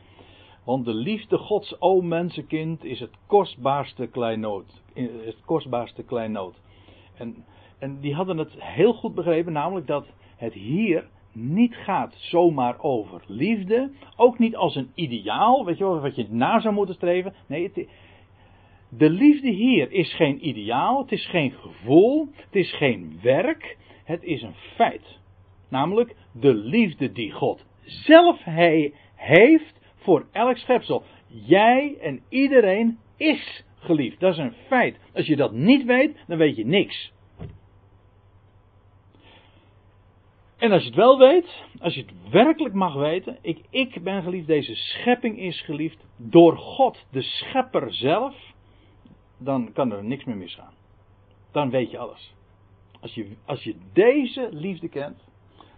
Want 0.65 0.85
de 0.85 0.95
liefde 0.95 1.39
Gods, 1.39 1.81
o 1.81 2.01
mensenkind, 2.01 2.85
is 2.85 3.01
het 3.01 3.11
kostbaarste 3.27 4.07
kleinoot. 4.07 4.83
Het 4.95 5.41
kostbaarste 5.45 6.03
kleinoot. 6.03 6.61
En, 7.15 7.45
en 7.79 8.01
die 8.01 8.15
hadden 8.15 8.39
het 8.39 8.53
heel 8.59 8.93
goed 8.93 9.15
begrepen, 9.15 9.53
namelijk 9.53 9.87
dat 9.87 10.07
het 10.37 10.53
hier 10.53 11.09
niet 11.33 11.75
gaat 11.75 12.15
zomaar 12.19 12.81
over 12.81 13.23
liefde. 13.27 13.91
Ook 14.17 14.39
niet 14.39 14.57
als 14.57 14.75
een 14.75 14.91
ideaal, 14.95 15.65
weet 15.65 15.79
je 15.79 15.85
wel, 15.85 16.01
wat 16.01 16.17
je 16.17 16.27
na 16.31 16.61
zou 16.61 16.75
moeten 16.75 16.95
streven. 16.95 17.35
Nee, 17.47 17.63
het, 17.63 17.89
de 18.89 19.11
liefde 19.11 19.51
hier 19.51 19.93
is 19.93 20.15
geen 20.15 20.49
ideaal, 20.49 20.99
het 20.99 21.13
is 21.13 21.27
geen 21.27 21.53
gevoel, 21.53 22.29
het 22.37 22.55
is 22.57 22.77
geen 22.77 23.19
werk, 23.23 23.77
het 24.05 24.23
is 24.23 24.43
een 24.43 24.55
feit. 24.55 25.23
Namelijk 25.75 26.17
de 26.33 26.55
liefde 26.55 27.13
die 27.13 27.33
God 27.33 27.65
zelf 27.83 28.45
hij 28.45 28.95
heeft 29.15 29.81
voor 29.95 30.27
elk 30.33 30.57
schepsel. 30.57 31.05
Jij 31.27 31.97
en 32.01 32.23
iedereen 32.29 32.99
is 33.17 33.65
geliefd. 33.79 34.21
Dat 34.21 34.33
is 34.33 34.39
een 34.39 34.55
feit. 34.67 34.99
Als 35.15 35.27
je 35.27 35.37
dat 35.37 35.53
niet 35.53 35.85
weet, 35.85 36.17
dan 36.27 36.39
weet 36.39 36.57
je 36.57 36.67
niks. 36.67 37.13
En 40.57 40.73
als 40.73 40.83
je 40.83 40.89
het 40.89 40.97
wel 40.97 41.19
weet, 41.19 41.65
als 41.79 41.95
je 41.95 42.01
het 42.01 42.31
werkelijk 42.31 42.75
mag 42.75 42.95
weten, 42.95 43.39
ik, 43.41 43.59
ik 43.71 44.03
ben 44.03 44.23
geliefd, 44.23 44.47
deze 44.47 44.75
schepping 44.75 45.39
is 45.39 45.61
geliefd 45.61 46.05
door 46.17 46.57
God, 46.57 47.07
de 47.11 47.23
schepper 47.23 47.95
zelf, 47.95 48.37
dan 49.39 49.73
kan 49.73 49.93
er 49.93 50.05
niks 50.05 50.25
meer 50.25 50.37
misgaan. 50.37 50.75
Dan 51.53 51.71
weet 51.71 51.91
je 51.91 51.99
alles. 51.99 52.35
Als 53.01 53.15
je, 53.15 53.37
als 53.45 53.63
je 53.63 53.77
deze 53.93 54.49
liefde 54.53 54.89
kent, 54.89 55.33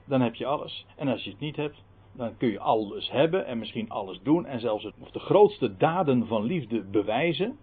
dan 0.07 0.21
heb 0.21 0.35
je 0.35 0.47
alles. 0.47 0.87
En 0.97 1.09
als 1.09 1.25
je 1.25 1.31
het 1.31 1.41
niet 1.41 1.57
hebt, 1.57 1.83
dan 2.13 2.37
kun 2.37 2.49
je 2.49 2.61
alles 2.61 3.11
hebben 3.11 3.47
en 3.47 3.59
misschien 3.59 3.91
alles 3.91 4.21
doen 4.23 4.47
en 4.47 4.61
zelfs 4.61 4.85
of 5.01 5.11
de 5.11 5.19
grootste 5.19 5.77
daden 5.77 6.27
van 6.27 6.45
liefde 6.45 6.83
bewijzen. 6.83 7.59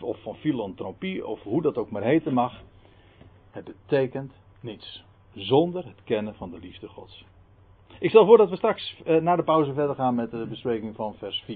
Of 0.00 0.22
van 0.22 0.36
filantropie, 0.36 1.26
of 1.26 1.42
hoe 1.42 1.62
dat 1.62 1.76
ook 1.76 1.90
maar 1.90 2.02
heten 2.02 2.32
mag. 2.32 2.62
Het 3.50 3.64
betekent 3.64 4.32
niets. 4.60 5.04
Zonder 5.34 5.84
het 5.84 6.04
kennen 6.04 6.34
van 6.34 6.50
de 6.50 6.58
liefde 6.58 6.88
Gods. 6.88 7.24
Ik 7.98 8.08
stel 8.08 8.26
voor 8.26 8.36
dat 8.36 8.50
we 8.50 8.56
straks 8.56 8.96
uh, 9.06 9.20
na 9.20 9.36
de 9.36 9.42
pauze 9.42 9.72
verder 9.72 9.94
gaan 9.94 10.14
met 10.14 10.30
de 10.30 10.46
bespreking 10.46 10.94
van 10.94 11.14
vers 11.14 11.42
4. 11.44 11.54